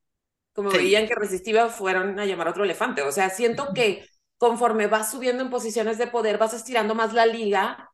como 0.52 0.70
veían 0.70 1.06
que 1.06 1.14
resistiva, 1.14 1.68
fueron 1.68 2.18
a 2.18 2.24
llamar 2.24 2.48
a 2.48 2.50
otro 2.50 2.64
elefante, 2.64 3.02
o 3.02 3.12
sea, 3.12 3.30
siento 3.30 3.72
que 3.74 4.08
conforme 4.38 4.86
vas 4.86 5.10
subiendo 5.10 5.42
en 5.42 5.50
posiciones 5.50 5.98
de 5.98 6.08
poder, 6.08 6.38
vas 6.38 6.54
estirando 6.54 6.94
más 6.94 7.12
la 7.12 7.26
liga, 7.26 7.92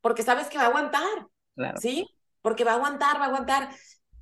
porque 0.00 0.22
sabes 0.22 0.48
que 0.48 0.58
va 0.58 0.64
a 0.64 0.68
aguantar, 0.68 1.28
¿sí? 1.80 2.06
Porque 2.40 2.64
va 2.64 2.72
a 2.72 2.76
aguantar, 2.76 3.18
va 3.18 3.24
a 3.24 3.28
aguantar, 3.28 3.68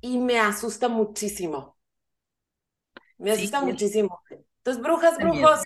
y 0.01 0.17
me 0.17 0.39
asusta 0.39 0.89
muchísimo. 0.89 1.77
Me 3.17 3.31
asusta 3.31 3.61
muchísimo. 3.61 4.21
Entonces, 4.29 4.83
brujas, 4.83 5.17
brujos, 5.17 5.61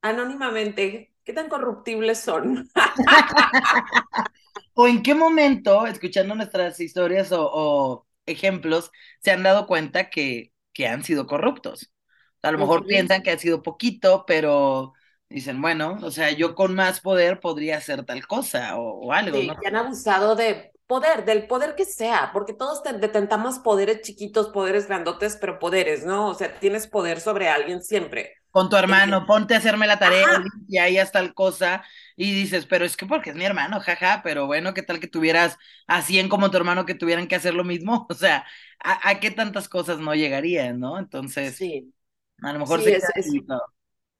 anónimamente, 0.00 1.14
¿qué 1.22 1.32
tan 1.32 1.48
corruptibles 1.48 2.18
son? 2.18 2.68
¿O 4.74 4.88
en 4.88 5.02
qué 5.02 5.14
momento, 5.14 5.86
escuchando 5.86 6.34
nuestras 6.34 6.80
historias 6.80 7.30
o, 7.32 8.06
ejemplos, 8.26 8.90
se 9.22 9.30
han 9.30 9.42
dado 9.42 9.66
cuenta 9.66 10.10
que, 10.10 10.52
que 10.72 10.86
han 10.88 11.04
sido 11.04 11.26
corruptos? 11.26 11.92
A 12.42 12.50
lo 12.52 12.58
mejor 12.58 12.86
piensan 12.86 13.22
que 13.22 13.30
ha 13.30 13.38
sido 13.38 13.62
poquito, 13.62 14.24
pero 14.26 14.92
Dicen, 15.28 15.62
bueno, 15.62 15.98
o 16.02 16.10
sea, 16.10 16.30
yo 16.32 16.54
con 16.54 16.74
más 16.74 17.00
poder 17.00 17.40
podría 17.40 17.78
hacer 17.78 18.04
tal 18.04 18.26
cosa 18.26 18.76
o, 18.78 19.06
o 19.06 19.12
algo, 19.14 19.42
Sí, 19.42 19.56
¿no? 19.56 19.56
que 19.60 19.68
han 19.68 19.76
abusado 19.76 20.36
de 20.36 20.72
poder, 20.86 21.24
del 21.24 21.46
poder 21.46 21.74
que 21.74 21.84
sea, 21.86 22.30
porque 22.34 22.52
todos 22.52 22.82
te- 22.82 22.92
detentamos 22.92 23.58
poderes 23.60 24.02
chiquitos, 24.02 24.50
poderes 24.50 24.86
grandotes, 24.88 25.36
pero 25.40 25.58
poderes, 25.58 26.04
¿no? 26.04 26.28
O 26.28 26.34
sea, 26.34 26.58
tienes 26.60 26.86
poder 26.86 27.20
sobre 27.20 27.48
alguien 27.48 27.82
siempre. 27.82 28.34
Con 28.52 28.70
tu 28.70 28.76
hermano, 28.76 29.26
ponte 29.26 29.54
a 29.54 29.58
hacerme 29.58 29.88
la 29.88 29.98
tarea, 29.98 30.26
Ajá. 30.26 30.42
y 30.68 30.78
ahí 30.78 30.98
hasta 30.98 31.20
tal 31.20 31.34
cosa, 31.34 31.84
y 32.16 32.32
dices, 32.34 32.66
pero 32.66 32.84
es 32.86 32.96
que 32.98 33.06
porque 33.06 33.30
es 33.30 33.36
mi 33.36 33.44
hermano, 33.46 33.80
jaja, 33.80 34.22
pero 34.24 34.46
bueno, 34.46 34.74
¿qué 34.74 34.82
tal 34.84 35.00
que 35.00 35.08
tuvieras 35.08 35.58
a 35.88 36.02
100 36.02 36.28
como 36.30 36.50
tu 36.50 36.58
hermano 36.58 36.86
que 36.86 36.94
tuvieran 36.94 37.28
que 37.28 37.36
hacer 37.36 37.54
lo 37.54 37.64
mismo? 37.64 38.06
O 38.10 38.14
sea, 38.14 38.46
¿a, 38.80 39.10
a 39.10 39.20
qué 39.20 39.30
tantas 39.32 39.68
cosas 39.70 40.00
no 40.00 40.14
llegarían, 40.14 40.80
no? 40.80 40.98
Entonces, 40.98 41.64
Sí, 41.64 41.92
a 42.42 42.52
lo 42.54 42.60
mejor 42.60 42.82
sí, 42.82 42.84
se 42.84 42.96
es, 42.96 43.12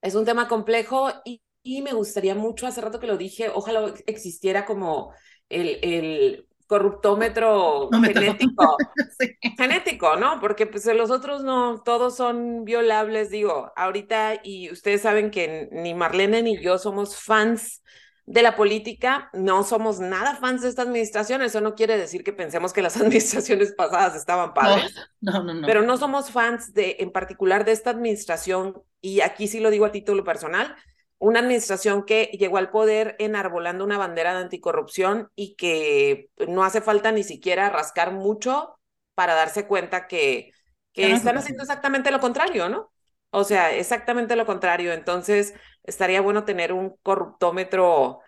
es 0.02 0.14
un 0.14 0.24
tema 0.24 0.48
complejo 0.48 1.10
y, 1.24 1.42
y 1.62 1.82
me 1.82 1.92
gustaría 1.92 2.34
mucho, 2.34 2.66
hace 2.66 2.80
rato 2.80 3.00
que 3.00 3.06
lo 3.06 3.16
dije, 3.16 3.48
ojalá 3.50 3.94
existiera 4.06 4.64
como 4.66 5.12
el, 5.48 5.78
el 5.82 6.48
corruptómetro 6.72 7.88
No 7.90 8.02
genético. 8.02 8.76
Sí. 9.18 9.36
genético, 9.58 10.16
¿no? 10.16 10.40
Porque 10.40 10.66
pues 10.66 10.86
los 10.86 11.10
otros 11.10 11.44
no, 11.44 11.82
todos 11.84 12.16
son 12.16 12.64
violables, 12.64 13.30
digo, 13.30 13.72
ahorita 13.76 14.40
y 14.42 14.70
ustedes 14.72 15.02
saben 15.02 15.30
que 15.30 15.68
ni 15.70 15.94
Marlene 15.94 16.42
ni 16.42 16.58
yo 16.62 16.78
somos 16.78 17.16
fans 17.16 17.82
de 18.24 18.42
la 18.42 18.56
política, 18.56 19.28
no 19.34 19.64
somos 19.64 20.00
nada 20.00 20.36
fans 20.36 20.62
de 20.62 20.68
esta 20.68 20.82
administración, 20.82 21.42
eso 21.42 21.60
no 21.60 21.74
quiere 21.74 21.98
decir 21.98 22.22
que 22.24 22.32
pensemos 22.32 22.72
que 22.72 22.80
las 22.82 22.96
administraciones 23.00 23.72
pasadas 23.72 24.14
estaban 24.16 24.54
padres, 24.54 24.94
No, 25.20 25.42
no, 25.42 25.54
no. 25.54 25.66
pero 25.66 25.82
no 25.82 25.96
somos 25.98 26.30
fans 26.30 26.72
de, 26.72 26.96
en 27.00 27.10
particular 27.12 27.64
de 27.64 27.72
esta 27.72 27.90
administración, 27.90 28.80
y 29.00 29.20
aquí 29.20 29.48
sí 29.48 29.60
lo 29.60 29.70
digo 29.70 29.84
a 29.84 29.92
título 29.92 30.24
personal, 30.24 30.74
una 31.22 31.38
administración 31.38 32.04
que 32.04 32.24
llegó 32.32 32.56
al 32.56 32.70
poder 32.70 33.14
enarbolando 33.20 33.84
una 33.84 33.96
bandera 33.96 34.34
de 34.34 34.40
anticorrupción 34.40 35.30
y 35.36 35.54
que 35.54 36.30
no 36.48 36.64
hace 36.64 36.80
falta 36.80 37.12
ni 37.12 37.22
siquiera 37.22 37.70
rascar 37.70 38.12
mucho 38.12 38.76
para 39.14 39.34
darse 39.34 39.68
cuenta 39.68 40.08
que, 40.08 40.50
no 40.96 41.06
están 41.06 41.38
haciendo 41.38 41.62
exactamente 41.62 42.10
lo 42.10 42.18
contrario, 42.18 42.68
¿no? 42.68 42.90
O 43.30 43.44
sea, 43.44 43.72
exactamente 43.72 44.34
lo 44.34 44.46
contrario. 44.46 44.92
Entonces, 44.92 45.54
estaría 45.84 46.20
bueno 46.20 46.44
tener 46.44 46.72
un 46.72 46.96
corruptómetro 47.04 48.18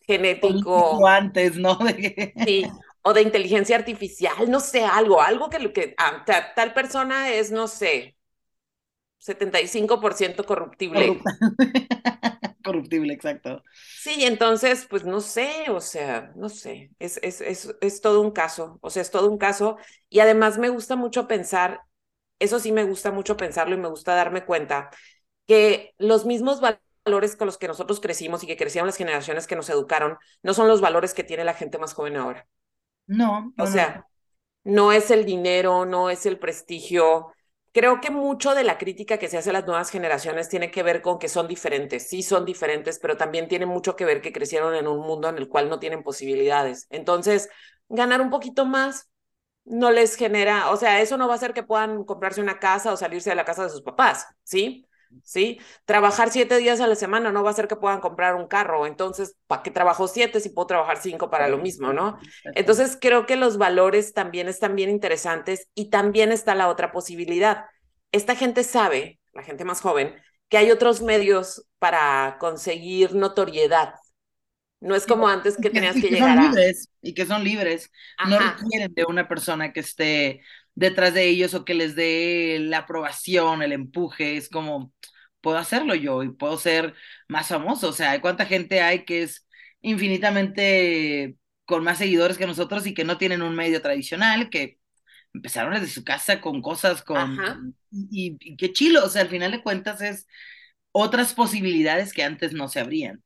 genético, 0.00 1.06
antes, 1.06 1.56
¿no? 1.56 1.78
Sí, 2.46 2.64
o 3.02 3.12
de 3.12 3.20
inteligencia 3.20 3.76
artificial, 3.76 4.50
no 4.50 4.60
sé, 4.60 4.82
algo, 4.82 5.20
algo 5.20 5.50
que, 5.50 5.58
lo 5.58 5.74
que 5.74 5.94
ah, 5.98 6.22
ta- 6.24 6.54
tal 6.54 6.72
persona 6.72 7.34
es, 7.34 7.52
no 7.52 7.68
sé, 7.68 8.16
75% 9.20 10.44
corruptible. 10.46 11.22
Corruptible, 12.64 13.12
exacto. 13.12 13.62
Sí, 13.92 14.24
entonces, 14.24 14.86
pues 14.88 15.04
no 15.04 15.20
sé, 15.20 15.66
o 15.70 15.80
sea, 15.80 16.32
no 16.34 16.48
sé, 16.48 16.90
es, 16.98 17.18
es, 17.22 17.42
es, 17.42 17.76
es 17.82 18.00
todo 18.00 18.22
un 18.22 18.30
caso, 18.30 18.78
o 18.80 18.88
sea, 18.88 19.02
es 19.02 19.10
todo 19.10 19.30
un 19.30 19.36
caso. 19.36 19.76
Y 20.08 20.20
además 20.20 20.56
me 20.58 20.70
gusta 20.70 20.96
mucho 20.96 21.28
pensar, 21.28 21.82
eso 22.38 22.58
sí 22.60 22.72
me 22.72 22.84
gusta 22.84 23.10
mucho 23.12 23.36
pensarlo 23.36 23.74
y 23.74 23.78
me 23.78 23.88
gusta 23.88 24.14
darme 24.14 24.44
cuenta 24.46 24.90
que 25.46 25.94
los 25.98 26.26
mismos 26.26 26.60
val- 26.62 26.80
valores 27.04 27.36
con 27.36 27.46
los 27.46 27.58
que 27.58 27.68
nosotros 27.68 28.00
crecimos 28.00 28.42
y 28.44 28.46
que 28.46 28.56
crecieron 28.56 28.86
las 28.88 28.96
generaciones 28.98 29.46
que 29.46 29.56
nos 29.56 29.70
educaron, 29.70 30.18
no 30.42 30.54
son 30.54 30.68
los 30.68 30.80
valores 30.80 31.14
que 31.14 31.24
tiene 31.24 31.44
la 31.44 31.54
gente 31.54 31.78
más 31.78 31.94
joven 31.94 32.16
ahora. 32.16 32.46
No, 33.08 33.52
no, 33.56 33.66
O 33.66 33.66
sea, 33.66 34.06
no 34.64 34.92
es 34.92 35.10
el 35.10 35.24
dinero, 35.26 35.86
no 35.86 36.10
es 36.10 36.26
el 36.26 36.38
prestigio. 36.38 37.34
Creo 37.72 38.00
que 38.00 38.10
mucho 38.10 38.54
de 38.54 38.64
la 38.64 38.78
crítica 38.78 39.18
que 39.18 39.28
se 39.28 39.38
hace 39.38 39.50
a 39.50 39.52
las 39.52 39.64
nuevas 39.66 39.90
generaciones 39.90 40.48
tiene 40.48 40.72
que 40.72 40.82
ver 40.82 41.02
con 41.02 41.18
que 41.20 41.28
son 41.28 41.46
diferentes. 41.46 42.08
Sí 42.08 42.22
son 42.22 42.44
diferentes, 42.44 42.98
pero 42.98 43.16
también 43.16 43.46
tiene 43.48 43.64
mucho 43.66 43.94
que 43.94 44.04
ver 44.04 44.20
que 44.20 44.32
crecieron 44.32 44.74
en 44.74 44.88
un 44.88 44.98
mundo 45.06 45.28
en 45.28 45.38
el 45.38 45.48
cual 45.48 45.68
no 45.68 45.78
tienen 45.78 46.02
posibilidades. 46.02 46.86
Entonces, 46.90 47.48
ganar 47.88 48.20
un 48.22 48.30
poquito 48.30 48.66
más 48.66 49.08
no 49.64 49.90
les 49.92 50.16
genera, 50.16 50.70
o 50.70 50.76
sea, 50.76 51.00
eso 51.00 51.16
no 51.16 51.28
va 51.28 51.34
a 51.34 51.36
hacer 51.36 51.54
que 51.54 51.62
puedan 51.62 52.04
comprarse 52.04 52.40
una 52.40 52.58
casa 52.58 52.92
o 52.92 52.96
salirse 52.96 53.30
de 53.30 53.36
la 53.36 53.44
casa 53.44 53.64
de 53.64 53.70
sus 53.70 53.82
papás, 53.82 54.26
¿sí? 54.42 54.86
¿Sí? 55.24 55.60
Trabajar 55.84 56.30
siete 56.30 56.56
días 56.58 56.80
a 56.80 56.86
la 56.86 56.94
semana 56.94 57.32
no 57.32 57.42
va 57.42 57.50
a 57.50 57.52
hacer 57.52 57.68
que 57.68 57.76
puedan 57.76 58.00
comprar 58.00 58.36
un 58.36 58.46
carro. 58.46 58.86
Entonces, 58.86 59.36
¿para 59.46 59.62
qué 59.62 59.70
trabajo 59.70 60.06
siete 60.08 60.40
si 60.40 60.50
puedo 60.50 60.66
trabajar 60.66 60.98
cinco 61.00 61.30
para 61.30 61.48
lo 61.48 61.58
mismo, 61.58 61.92
no? 61.92 62.18
Entonces 62.54 62.96
creo 63.00 63.26
que 63.26 63.36
los 63.36 63.58
valores 63.58 64.14
también 64.14 64.48
están 64.48 64.76
bien 64.76 64.88
interesantes 64.88 65.68
y 65.74 65.90
también 65.90 66.32
está 66.32 66.54
la 66.54 66.68
otra 66.68 66.92
posibilidad. 66.92 67.64
Esta 68.12 68.36
gente 68.36 68.64
sabe, 68.64 69.20
la 69.32 69.42
gente 69.42 69.64
más 69.64 69.80
joven, 69.80 70.14
que 70.48 70.58
hay 70.58 70.70
otros 70.70 71.00
medios 71.02 71.66
para 71.78 72.36
conseguir 72.38 73.14
notoriedad. 73.14 73.94
No 74.80 74.94
es 74.94 75.06
como 75.06 75.28
antes 75.28 75.56
que 75.56 75.70
tenías 75.70 75.94
que 75.94 76.02
que 76.02 76.08
llegar 76.08 76.36
son 76.36 76.38
a... 76.38 76.48
libres, 76.48 76.88
y 77.02 77.14
que 77.14 77.26
son 77.26 77.44
libres. 77.44 77.90
No 78.28 78.38
requieren 78.38 78.94
de 78.94 79.04
una 79.04 79.28
persona 79.28 79.72
que 79.72 79.80
esté 79.80 80.40
detrás 80.74 81.12
de 81.12 81.26
ellos 81.26 81.52
o 81.52 81.64
que 81.64 81.74
les 81.74 81.94
dé 81.94 82.58
la 82.60 82.78
aprobación, 82.78 83.62
el 83.62 83.72
empuje. 83.72 84.36
Es 84.36 84.48
como, 84.48 84.92
puedo 85.40 85.58
hacerlo 85.58 85.94
yo 85.94 86.22
y 86.22 86.30
puedo 86.32 86.56
ser 86.58 86.94
más 87.28 87.48
famoso. 87.48 87.88
O 87.88 87.92
sea, 87.92 88.20
¿cuánta 88.20 88.46
gente 88.46 88.80
hay 88.82 89.04
que 89.04 89.22
es 89.22 89.46
infinitamente 89.82 91.36
con 91.64 91.84
más 91.84 91.98
seguidores 91.98 92.38
que 92.38 92.46
nosotros 92.46 92.86
y 92.86 92.94
que 92.94 93.04
no 93.04 93.18
tienen 93.18 93.42
un 93.42 93.54
medio 93.54 93.80
tradicional, 93.82 94.50
que 94.50 94.78
empezaron 95.34 95.74
desde 95.74 95.88
su 95.88 96.04
casa 96.04 96.40
con 96.40 96.62
cosas, 96.62 97.02
con... 97.02 97.42
Y, 97.92 98.36
y 98.40 98.56
qué 98.56 98.72
chilo, 98.72 99.04
o 99.04 99.08
sea, 99.08 99.22
al 99.22 99.28
final 99.28 99.52
de 99.52 99.62
cuentas 99.62 100.00
es 100.02 100.26
otras 100.92 101.34
posibilidades 101.34 102.12
que 102.12 102.24
antes 102.24 102.52
no 102.54 102.68
se 102.68 102.80
abrían. 102.80 103.22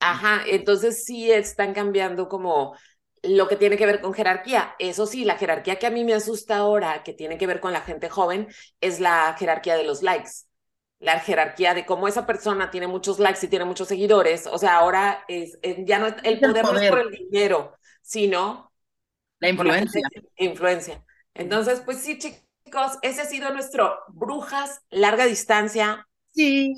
ajá. 0.00 0.42
Entonces 0.46 1.04
sí 1.04 1.30
están 1.30 1.74
cambiando 1.74 2.28
como 2.28 2.76
lo 3.22 3.48
que 3.48 3.56
tiene 3.56 3.76
que 3.76 3.86
ver 3.86 4.00
con 4.00 4.14
jerarquía. 4.14 4.74
Eso 4.78 5.06
sí, 5.06 5.24
la 5.24 5.36
jerarquía 5.38 5.78
que 5.78 5.86
a 5.86 5.90
mí 5.90 6.04
me 6.04 6.14
asusta 6.14 6.56
ahora, 6.58 7.02
que 7.02 7.12
tiene 7.14 7.38
que 7.38 7.46
ver 7.46 7.60
con 7.60 7.72
la 7.72 7.80
gente 7.82 8.08
joven, 8.08 8.48
es 8.80 9.00
la 9.00 9.34
jerarquía 9.38 9.76
de 9.76 9.84
los 9.84 10.02
likes. 10.02 10.30
La 11.00 11.20
jerarquía 11.20 11.74
de 11.74 11.86
cómo 11.86 12.08
esa 12.08 12.26
persona 12.26 12.70
tiene 12.70 12.86
muchos 12.88 13.18
likes 13.18 13.44
y 13.46 13.48
tiene 13.48 13.64
muchos 13.64 13.88
seguidores, 13.88 14.46
o 14.46 14.58
sea, 14.58 14.76
ahora 14.78 15.24
es, 15.28 15.58
es- 15.62 15.78
ya 15.86 15.98
no 15.98 16.06
es- 16.08 16.14
el 16.24 16.40
el 16.40 16.40
poder 16.40 16.64
no 16.64 16.78
es 16.78 16.88
por 16.88 16.98
el 17.00 17.10
dinero, 17.10 17.76
sino 18.02 18.72
La 19.40 19.48
por 19.54 19.66
la 19.66 19.74
influencia. 19.74 20.02
influencia. 20.36 21.04
Entonces, 21.34 21.80
pues 21.84 21.98
sí, 22.00 22.18
chicos, 22.18 22.98
ese 23.02 23.22
ha 23.22 23.24
sido 23.26 23.50
nuestro 23.52 23.98
Brujas 24.08 24.80
larga 24.90 25.26
distancia. 25.26 26.06
Sí. 26.30 26.72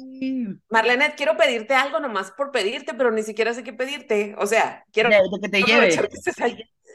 Marlene, 0.70 1.14
quiero 1.16 1.36
pedirte 1.36 1.74
algo 1.74 2.00
nomás 2.00 2.30
por 2.32 2.52
pedirte, 2.52 2.94
pero 2.94 3.10
ni 3.10 3.22
siquiera 3.22 3.52
sé 3.54 3.64
qué 3.64 3.72
pedirte. 3.72 4.34
O 4.38 4.46
sea, 4.46 4.84
quiero 4.92 5.10
De, 5.10 5.16
de 5.16 5.40
que 5.42 5.48
te 5.48 5.62
lleve, 5.62 5.88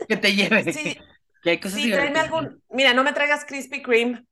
que 0.07 0.17
te 0.17 0.35
lleve. 0.35 0.63
Sí, 0.73 0.97
Que 1.41 1.51
hay 1.51 1.59
cosas 1.59 1.81
sí, 1.81 1.91
tráeme 1.91 2.19
algún. 2.19 2.63
Mira, 2.69 2.93
no 2.93 3.03
me 3.03 3.13
traigas 3.13 3.45
Krispy 3.45 3.81
Kreme. 3.81 4.25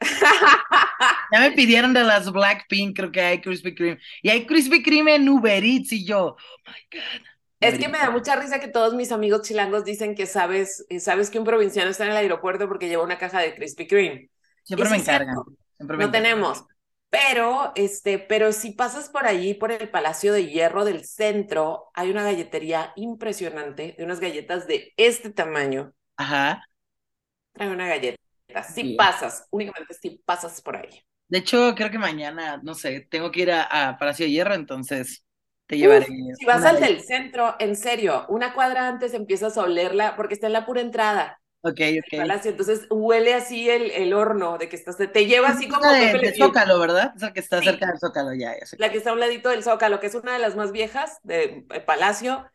Ya 1.30 1.40
me 1.40 1.52
pidieron 1.52 1.92
de 1.94 2.04
las 2.04 2.30
Blackpink, 2.32 2.96
creo 2.96 3.12
que 3.12 3.20
hay 3.20 3.40
Krispy 3.40 3.74
Kreme. 3.74 4.00
Y 4.22 4.30
hay 4.30 4.46
Krispy 4.46 4.82
Kreme 4.82 5.14
en 5.16 5.28
Uber 5.28 5.62
Eats 5.64 5.92
y 5.92 6.04
yo, 6.06 6.36
oh 6.36 6.36
my 6.66 6.98
God. 6.98 7.26
Es 7.60 7.78
que 7.78 7.88
me 7.88 7.98
da 7.98 8.10
mucha 8.10 8.36
risa 8.36 8.60
que 8.60 8.68
todos 8.68 8.94
mis 8.94 9.10
amigos 9.12 9.42
chilangos 9.42 9.84
dicen 9.84 10.14
que 10.14 10.26
sabes, 10.26 10.86
eh, 10.90 11.00
sabes 11.00 11.28
que 11.30 11.38
un 11.40 11.44
provinciano 11.44 11.90
está 11.90 12.04
en 12.04 12.10
el 12.12 12.16
aeropuerto 12.16 12.68
porque 12.68 12.88
lleva 12.88 13.02
una 13.04 13.18
caja 13.18 13.40
de 13.40 13.54
Krispy 13.54 13.86
Kreme. 13.88 14.30
Siempre 14.62 14.88
me 14.88 14.96
encargan. 14.98 15.36
Siempre 15.76 15.96
me 15.96 16.04
No 16.04 16.06
encargan. 16.06 16.12
tenemos. 16.12 16.64
Pero, 17.10 17.72
este, 17.74 18.18
pero 18.18 18.52
si 18.52 18.72
pasas 18.72 19.08
por 19.08 19.26
allí, 19.26 19.54
por 19.54 19.72
el 19.72 19.88
Palacio 19.90 20.32
de 20.32 20.46
Hierro 20.46 20.84
del 20.84 21.04
centro, 21.06 21.90
hay 21.94 22.10
una 22.10 22.22
galletería 22.24 22.92
impresionante 22.96 23.94
de 23.98 24.04
unas 24.04 24.20
galletas 24.20 24.66
de 24.66 24.92
este 24.96 25.30
tamaño. 25.30 25.94
Ajá. 26.16 26.62
Trae 27.52 27.70
una 27.70 27.86
galleta. 27.88 28.18
Si 28.62 28.84
Bien. 28.84 28.94
pasas, 28.94 29.46
únicamente 29.50 29.94
si 29.94 30.10
pasas 30.24 30.60
por 30.62 30.76
ahí. 30.76 31.02
De 31.28 31.38
hecho, 31.38 31.74
creo 31.76 31.90
que 31.90 31.98
mañana, 31.98 32.58
no 32.62 32.74
sé, 32.74 33.02
tengo 33.10 33.30
que 33.30 33.42
ir 33.42 33.50
a, 33.52 33.88
a 33.90 33.98
Palacio 33.98 34.24
de 34.26 34.32
Hierro, 34.32 34.54
entonces 34.54 35.24
te 35.66 35.76
llevaré. 35.76 36.06
Uf, 36.06 36.08
si 36.32 36.44
vas 36.44 36.64
al 36.64 36.80
de- 36.80 36.80
del 36.80 37.00
centro, 37.02 37.54
en 37.60 37.76
serio, 37.76 38.26
una 38.28 38.52
cuadra 38.54 38.88
antes 38.88 39.14
empiezas 39.14 39.56
a 39.56 39.62
olerla 39.62 40.16
porque 40.16 40.34
está 40.34 40.46
en 40.48 40.52
la 40.54 40.66
pura 40.66 40.80
entrada. 40.80 41.40
Ok, 41.62 41.80
ok. 42.00 42.12
palacio, 42.16 42.50
entonces 42.52 42.86
huele 42.90 43.34
así 43.34 43.70
el, 43.70 43.90
el 43.92 44.14
horno 44.14 44.58
de 44.58 44.68
que 44.68 44.76
estás, 44.76 44.96
te 44.98 45.26
lleva 45.26 45.50
así 45.50 45.68
como 45.68 45.90
la 45.90 45.92
de, 45.92 46.18
de 46.18 46.34
Zócalo, 46.36 46.78
¿verdad? 46.78 47.12
Es 47.16 47.22
el 47.22 47.32
que 47.32 47.40
está 47.40 47.62
Sí. 47.62 47.62
cerca 47.62 47.86
del 47.88 47.98
Zócalo, 47.98 48.34
ya, 48.34 48.52
la 48.76 48.90
que 48.92 48.98
está 48.98 49.10
a 49.10 49.12
un 49.14 49.20
ladito 49.20 49.50
del 49.50 49.62
Zócalo, 49.64 50.00
que 50.00 50.08
es 50.08 50.14
una 50.16 50.34
de 50.34 50.38
las 50.40 50.56
más 50.56 50.72
viejas 50.72 51.18
del 51.24 51.64
palacio. 51.86 52.50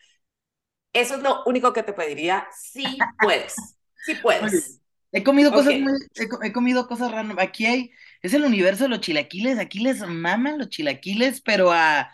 Eso 0.94 1.16
es 1.16 1.24
lo 1.24 1.44
único 1.46 1.74
que 1.74 1.84
te 1.84 1.94
pediría, 1.94 2.48
si 2.56 3.16
puedes, 3.20 3.78
si 4.02 4.16
puedes. 4.16 4.82
He 5.16 5.24
comido 5.24 5.52
cosas 5.52 5.76
muy, 5.80 5.94
he 6.42 6.52
comido 6.52 6.88
cosas 6.88 7.12
random. 7.12 7.38
Aquí 7.40 7.68
hay, 7.68 7.92
es 8.24 8.34
el 8.34 8.44
universo 8.44 8.86
de 8.86 8.90
los 8.90 9.00
chilaquiles, 9.00 9.60
aquí 9.60 9.80
les 9.80 10.00
maman 10.02 10.58
los 10.58 10.70
chilaquiles, 10.70 11.40
pero 11.42 11.72
a, 11.72 12.12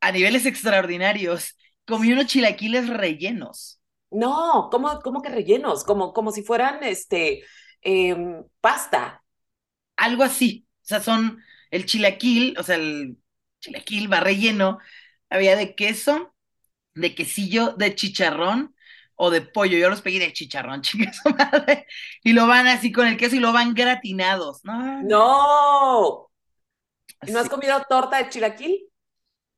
a 0.00 0.12
niveles 0.12 0.44
extraordinarios. 0.44 1.56
Comí 1.86 2.12
unos 2.12 2.26
chilaquiles 2.26 2.88
rellenos. 2.88 3.80
No, 4.10 4.68
¿cómo, 4.70 5.00
cómo 5.00 5.22
que 5.22 5.30
rellenos? 5.30 5.84
Como, 5.84 6.12
como 6.12 6.32
si 6.32 6.42
fueran 6.42 6.82
este 6.82 7.44
em, 7.80 8.44
pasta. 8.60 9.24
Algo 9.96 10.22
así. 10.22 10.66
O 10.82 10.84
sea, 10.84 11.00
son 11.00 11.42
el 11.70 11.86
chilaquil, 11.86 12.56
o 12.58 12.62
sea, 12.62 12.76
el, 12.76 13.16
chilaquil 13.60 14.12
va 14.12 14.20
relleno, 14.20 14.78
había 15.30 15.56
de 15.56 15.74
queso, 15.74 16.34
de 16.94 17.14
quesillo, 17.14 17.72
de 17.72 17.94
chicharrón 17.94 18.74
o 19.24 19.30
de 19.30 19.40
pollo. 19.40 19.78
Yo 19.78 19.88
los 19.88 20.02
pedí 20.02 20.18
de 20.18 20.32
chicharrón, 20.32 20.82
su 20.84 20.98
madre. 21.38 21.86
Y 22.24 22.32
lo 22.32 22.48
van 22.48 22.66
así 22.66 22.90
con 22.90 23.06
el 23.06 23.16
queso 23.16 23.36
y 23.36 23.38
lo 23.38 23.52
van 23.52 23.72
gratinados. 23.72 24.64
No. 24.64 25.02
No. 25.02 26.30
¿No 27.28 27.38
has 27.38 27.48
comido 27.48 27.80
torta 27.88 28.16
de 28.18 28.28
chilaquil? 28.30 28.88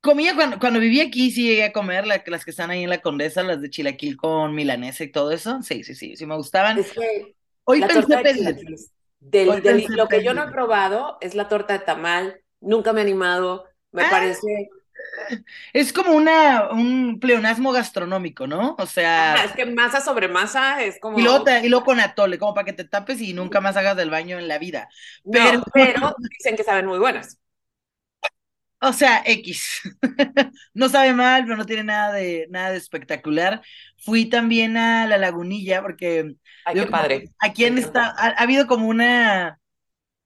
Comía 0.01 0.35
cuando, 0.35 0.59
cuando 0.59 0.79
vivía 0.79 1.05
aquí, 1.05 1.31
sí 1.31 1.47
llegué 1.47 1.63
a 1.63 1.73
comer 1.73 2.05
las 2.05 2.45
que 2.45 2.51
están 2.51 2.69
ahí 2.69 2.83
en 2.83 2.91
la 2.91 3.01
Condesa, 3.01 3.41
las 3.41 3.59
de 3.59 3.71
chilaquil 3.71 4.17
con 4.17 4.53
milanesa 4.53 5.03
y 5.03 5.11
todo 5.11 5.31
eso. 5.31 5.63
Sí, 5.63 5.83
sí, 5.83 5.95
sí, 5.95 6.15
sí 6.15 6.27
me 6.27 6.35
gustaban. 6.35 6.77
Es 6.77 6.91
que 6.91 7.35
Hoy 7.63 7.81
pensé 7.81 8.17
pedir. 8.19 8.55
Del, 9.19 9.87
lo 9.89 10.07
que 10.07 10.23
yo 10.23 10.35
no 10.35 10.43
he 10.43 10.51
probado 10.51 11.17
es 11.21 11.33
la 11.33 11.47
torta 11.47 11.73
de 11.73 11.79
tamal. 11.79 12.39
Nunca 12.61 12.93
me 12.93 13.01
he 13.01 13.03
animado. 13.03 13.65
Me 13.91 14.03
ah. 14.03 14.09
parece 14.11 14.69
es 15.73 15.93
como 15.93 16.13
una, 16.13 16.69
un 16.71 17.19
pleonasmo 17.19 17.71
gastronómico, 17.71 18.47
¿no? 18.47 18.75
O 18.77 18.85
sea. 18.85 19.43
es 19.43 19.51
que 19.53 19.65
masa 19.65 20.01
sobre 20.01 20.27
masa 20.27 20.83
es 20.83 20.99
como. 20.99 21.19
Y 21.19 21.23
luego, 21.23 21.83
con 21.83 21.99
atole, 21.99 22.37
como 22.37 22.53
para 22.53 22.65
que 22.65 22.73
te 22.73 22.85
tapes 22.85 23.21
y 23.21 23.33
nunca 23.33 23.61
más 23.61 23.77
hagas 23.77 23.97
del 23.97 24.09
baño 24.09 24.37
en 24.39 24.47
la 24.47 24.57
vida. 24.57 24.89
Pero, 25.31 25.63
pero 25.73 26.15
dicen 26.37 26.55
que 26.55 26.63
saben 26.63 26.85
muy 26.85 26.99
buenas. 26.99 27.39
O 28.81 28.93
sea, 28.93 29.23
X. 29.25 29.81
no 30.73 30.89
sabe 30.89 31.13
mal, 31.13 31.43
pero 31.43 31.57
no 31.57 31.65
tiene 31.65 31.83
nada 31.83 32.13
de, 32.13 32.47
nada 32.49 32.71
de 32.71 32.77
espectacular. 32.77 33.61
Fui 33.97 34.25
también 34.25 34.77
a 34.77 35.07
la 35.07 35.17
lagunilla 35.17 35.81
porque. 35.81 36.35
Ay, 36.65 36.75
qué 36.75 36.85
padre. 36.87 37.29
Aquí 37.39 37.65
en 37.65 37.77
esta, 37.77 38.07
ha 38.09 38.29
habido 38.41 38.67
como 38.67 38.87
una 38.87 39.59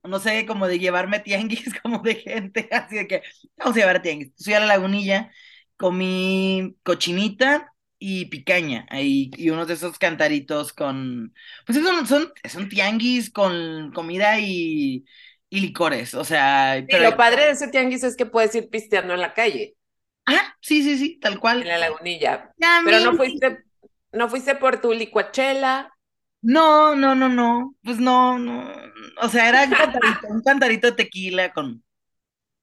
no 0.04 0.20
sé, 0.20 0.46
como 0.46 0.68
de 0.68 0.80
llevarme 0.80 1.20
tianguis, 1.20 1.74
como 1.82 2.00
de 2.00 2.16
gente, 2.16 2.70
así 2.72 2.96
de 2.96 3.08
que 3.08 3.24
vamos 3.58 3.76
a 3.76 3.80
llevar 3.80 4.02
tianguis. 4.02 4.32
Fui 4.44 4.54
a 4.54 4.60
la 4.60 4.66
lagunilla, 4.68 5.32
comí 5.78 6.76
cochinita 6.84 7.74
y 7.98 8.26
picaña, 8.26 8.86
ahí, 8.90 9.30
y 9.36 9.50
unos 9.50 9.68
de 9.68 9.74
esos 9.74 9.98
cantaritos 10.00 10.72
con, 10.72 11.34
pues 11.66 11.78
son, 11.78 12.08
son, 12.08 12.34
son 12.50 12.70
tianguis 12.70 13.30
con 13.30 13.92
comida 13.94 14.40
y, 14.40 15.06
y 15.50 15.60
licores, 15.60 16.14
o 16.14 16.24
sea... 16.24 16.84
pero... 16.90 17.10
lo 17.10 17.18
padre 17.18 17.46
de 17.46 17.52
ese 17.52 17.68
tianguis 17.68 18.04
es 18.04 18.16
que 18.16 18.26
puedes 18.26 18.56
ir 18.56 18.70
pisteando 18.70 19.14
en 19.14 19.22
la 19.22 19.34
calle. 19.34 19.76
Ah, 20.26 20.56
sí, 20.62 20.84
sí, 20.84 20.98
sí, 20.98 21.20
tal 21.20 21.40
cual. 21.40 21.64
En 21.64 21.70
la 21.70 21.78
lagunilla. 21.80 22.54
pero 22.86 23.00
no 23.00 23.16
fuiste, 23.16 23.64
no 24.12 24.30
fuiste 24.30 24.56
por 24.56 24.80
tu 24.80 24.94
licuachela. 24.94 25.92
No, 26.42 26.96
no, 26.96 27.16
no, 27.16 27.28
no, 27.28 27.76
pues 27.84 28.00
no, 28.00 28.40
no, 28.40 28.66
o 29.22 29.28
sea, 29.30 29.50
era 29.50 29.64
un 30.30 30.42
cantarito, 30.42 30.88
de 30.88 30.94
tequila 30.94 31.52
con, 31.52 31.84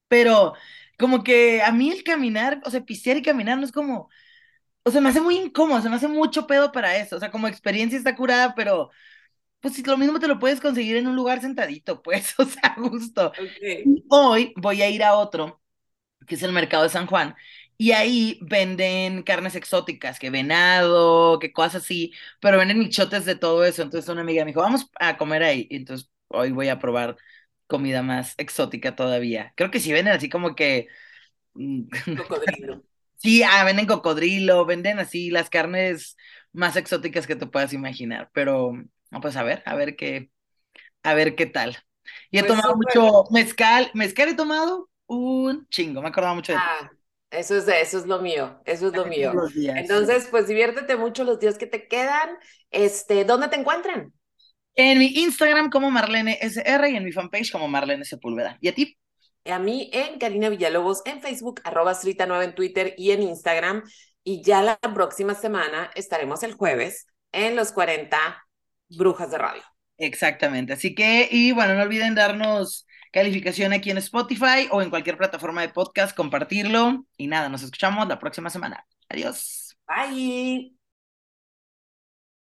pero 0.09 0.55
como 0.99 1.25
que 1.25 1.63
a 1.63 1.73
mí 1.73 1.91
el 1.91 2.05
caminar, 2.05 2.61
o 2.65 2.71
sea, 2.71 2.85
pistear 2.85 3.17
y 3.19 3.23
caminar 3.23 3.59
no 3.59 3.65
es 3.65 3.73
como, 3.73 4.11
o 4.85 4.91
sea, 4.91 5.01
me 5.01 5.11
hace 5.11 5.21
muy 5.23 5.37
incómodo, 5.39 5.83
se 5.83 5.91
me 5.91 5.97
hace 5.97 6.09
mucho 6.09 6.47
pedo 6.47 6.73
para 6.73 6.97
eso, 6.99 7.17
o 7.17 7.21
sea, 7.21 7.31
como 7.33 7.49
experiencia 7.49 7.99
está 7.99 8.17
curada, 8.17 8.55
pero 8.57 8.91
pues 9.61 9.75
si 9.75 9.83
lo 9.85 9.97
mismo 9.99 10.21
te 10.21 10.29
lo 10.29 10.39
puedes 10.41 10.61
conseguir 10.61 10.97
en 10.97 11.09
un 11.09 11.17
lugar 11.17 11.41
sentadito, 11.43 12.03
pues, 12.03 12.35
o 12.41 12.45
sea, 12.47 12.77
gusto. 12.79 13.33
Hoy 14.09 14.53
voy 14.57 14.83
a 14.83 14.91
ir 14.91 15.03
a 15.05 15.15
otro, 15.17 15.63
que 16.27 16.37
es 16.37 16.43
el 16.43 16.53
mercado 16.53 16.85
de 16.85 16.91
San 16.91 17.07
Juan, 17.07 17.37
y 17.79 17.93
ahí 17.93 18.39
venden 18.43 19.23
carnes 19.23 19.55
exóticas, 19.55 20.19
que 20.19 20.31
venado, 20.31 21.39
que 21.39 21.53
cosas 21.53 21.83
así, 21.85 22.13
pero 22.41 22.59
venden 22.59 22.79
michotes 22.79 23.25
de 23.25 23.37
todo 23.37 23.65
eso. 23.65 23.83
Entonces 23.83 24.09
una 24.09 24.23
amiga 24.23 24.45
me 24.45 24.51
dijo, 24.51 24.61
vamos 24.63 24.91
a 24.99 25.17
comer 25.19 25.43
ahí. 25.43 25.67
Entonces 25.71 26.11
hoy 26.29 26.53
voy 26.53 26.69
a 26.69 26.79
probar 26.79 27.17
comida 27.67 28.03
más 28.03 28.35
exótica 28.39 28.97
todavía. 28.97 29.53
Creo 29.57 29.71
que 29.71 29.81
sí 29.81 29.93
venden 29.93 30.15
así 30.15 30.29
como 30.29 30.55
que... 30.55 30.89
Mm, 31.55 31.83
cocodrilo. 32.17 32.83
sí, 33.17 33.43
ah, 33.43 33.65
venden 33.65 33.87
cocodrilo, 33.87 34.65
venden 34.65 34.99
así 34.99 35.31
las 35.31 35.51
carnes 35.51 36.17
más 36.53 36.77
exóticas 36.77 37.27
que 37.27 37.37
te 37.37 37.47
puedas 37.47 37.75
imaginar. 37.75 38.31
Pero, 38.33 38.73
pues 39.21 39.37
a 39.37 39.43
ver, 39.43 39.63
a 39.67 39.75
ver 39.75 39.97
qué, 39.97 40.31
a 41.03 41.13
ver 41.15 41.35
qué 41.35 41.45
tal. 41.47 41.77
Y 42.31 42.39
he 42.39 42.45
pues 42.45 42.55
tomado 42.55 42.77
mucho 42.77 43.25
mezcal, 43.33 43.91
mezcal 43.93 44.29
he 44.31 44.35
tomado 44.35 44.89
un 45.07 45.67
chingo, 45.69 46.01
me 46.01 46.09
acordaba 46.09 46.35
mucho 46.35 46.53
de 46.53 46.59
ah, 46.59 46.79
eso 46.81 46.97
es, 47.37 47.69
eso 47.69 47.99
es 47.99 48.07
lo 48.07 48.21
mío, 48.21 48.61
eso 48.65 48.89
es 48.89 48.95
lo 48.95 49.07
mío. 49.07 49.33
Entonces, 49.55 50.29
pues 50.31 50.47
diviértete 50.47 50.97
mucho 50.97 51.25
los 51.25 51.39
días 51.39 51.59
que 51.59 51.67
te 51.67 51.87
quedan. 51.87 52.31
Este, 52.71 53.25
¿dónde 53.25 53.49
te 53.49 53.57
encuentran? 53.57 54.13
En 54.75 54.99
mi 54.99 55.07
Instagram 55.07 55.71
como 55.71 55.91
Marlene 55.91 56.39
SR 56.41 56.91
y 56.91 56.97
en 56.97 57.05
mi 57.05 57.13
fanpage 57.13 57.53
como 57.53 57.69
Marlene 57.69 58.05
Sepúlveda. 58.05 58.59
¿Y 58.61 58.69
a 58.69 58.75
ti? 58.75 58.99
A 59.45 59.59
mí 59.59 59.91
en 59.93 60.19
Karina 60.19 60.49
Villalobos 60.49 61.03
en 61.07 61.21
Facebook, 61.21 61.61
arroba 61.65 61.95
Strita9 61.95 62.45
en 62.45 62.55
Twitter 62.55 62.95
y 62.97 63.13
en 63.13 63.23
Instagram. 63.23 63.83
Y 64.25 64.43
ya 64.43 64.63
la 64.63 64.77
próxima 64.79 65.35
semana 65.35 65.91
estaremos 65.95 66.43
el 66.43 66.55
jueves 66.55 67.07
en 67.33 67.55
los 67.55 67.73
40 67.73 68.19
Brujas 68.89 69.31
de 69.31 69.39
Radio. 69.39 69.63
Exactamente. 69.99 70.73
Así 70.73 70.95
que, 70.95 71.29
y 71.31 71.53
bueno, 71.53 71.75
no 71.75 71.83
olviden 71.83 72.15
darnos 72.15 72.86
calificación 73.13 73.73
aquí 73.73 73.91
en 73.91 73.99
Spotify 73.99 74.69
o 74.71 74.83
en 74.83 74.91
cualquier 74.91 75.17
plataforma 75.17 75.63
de 75.63 75.69
podcast, 75.71 76.17
compartirlo. 76.17 77.07
Y 77.17 77.27
nada, 77.27 77.49
nos 77.49 77.63
escuchamos 77.63 78.07
la 78.09 78.19
próxima 78.19 78.51
semana. 78.51 78.87
Adiós. 79.09 79.77
Bye. 79.87 80.86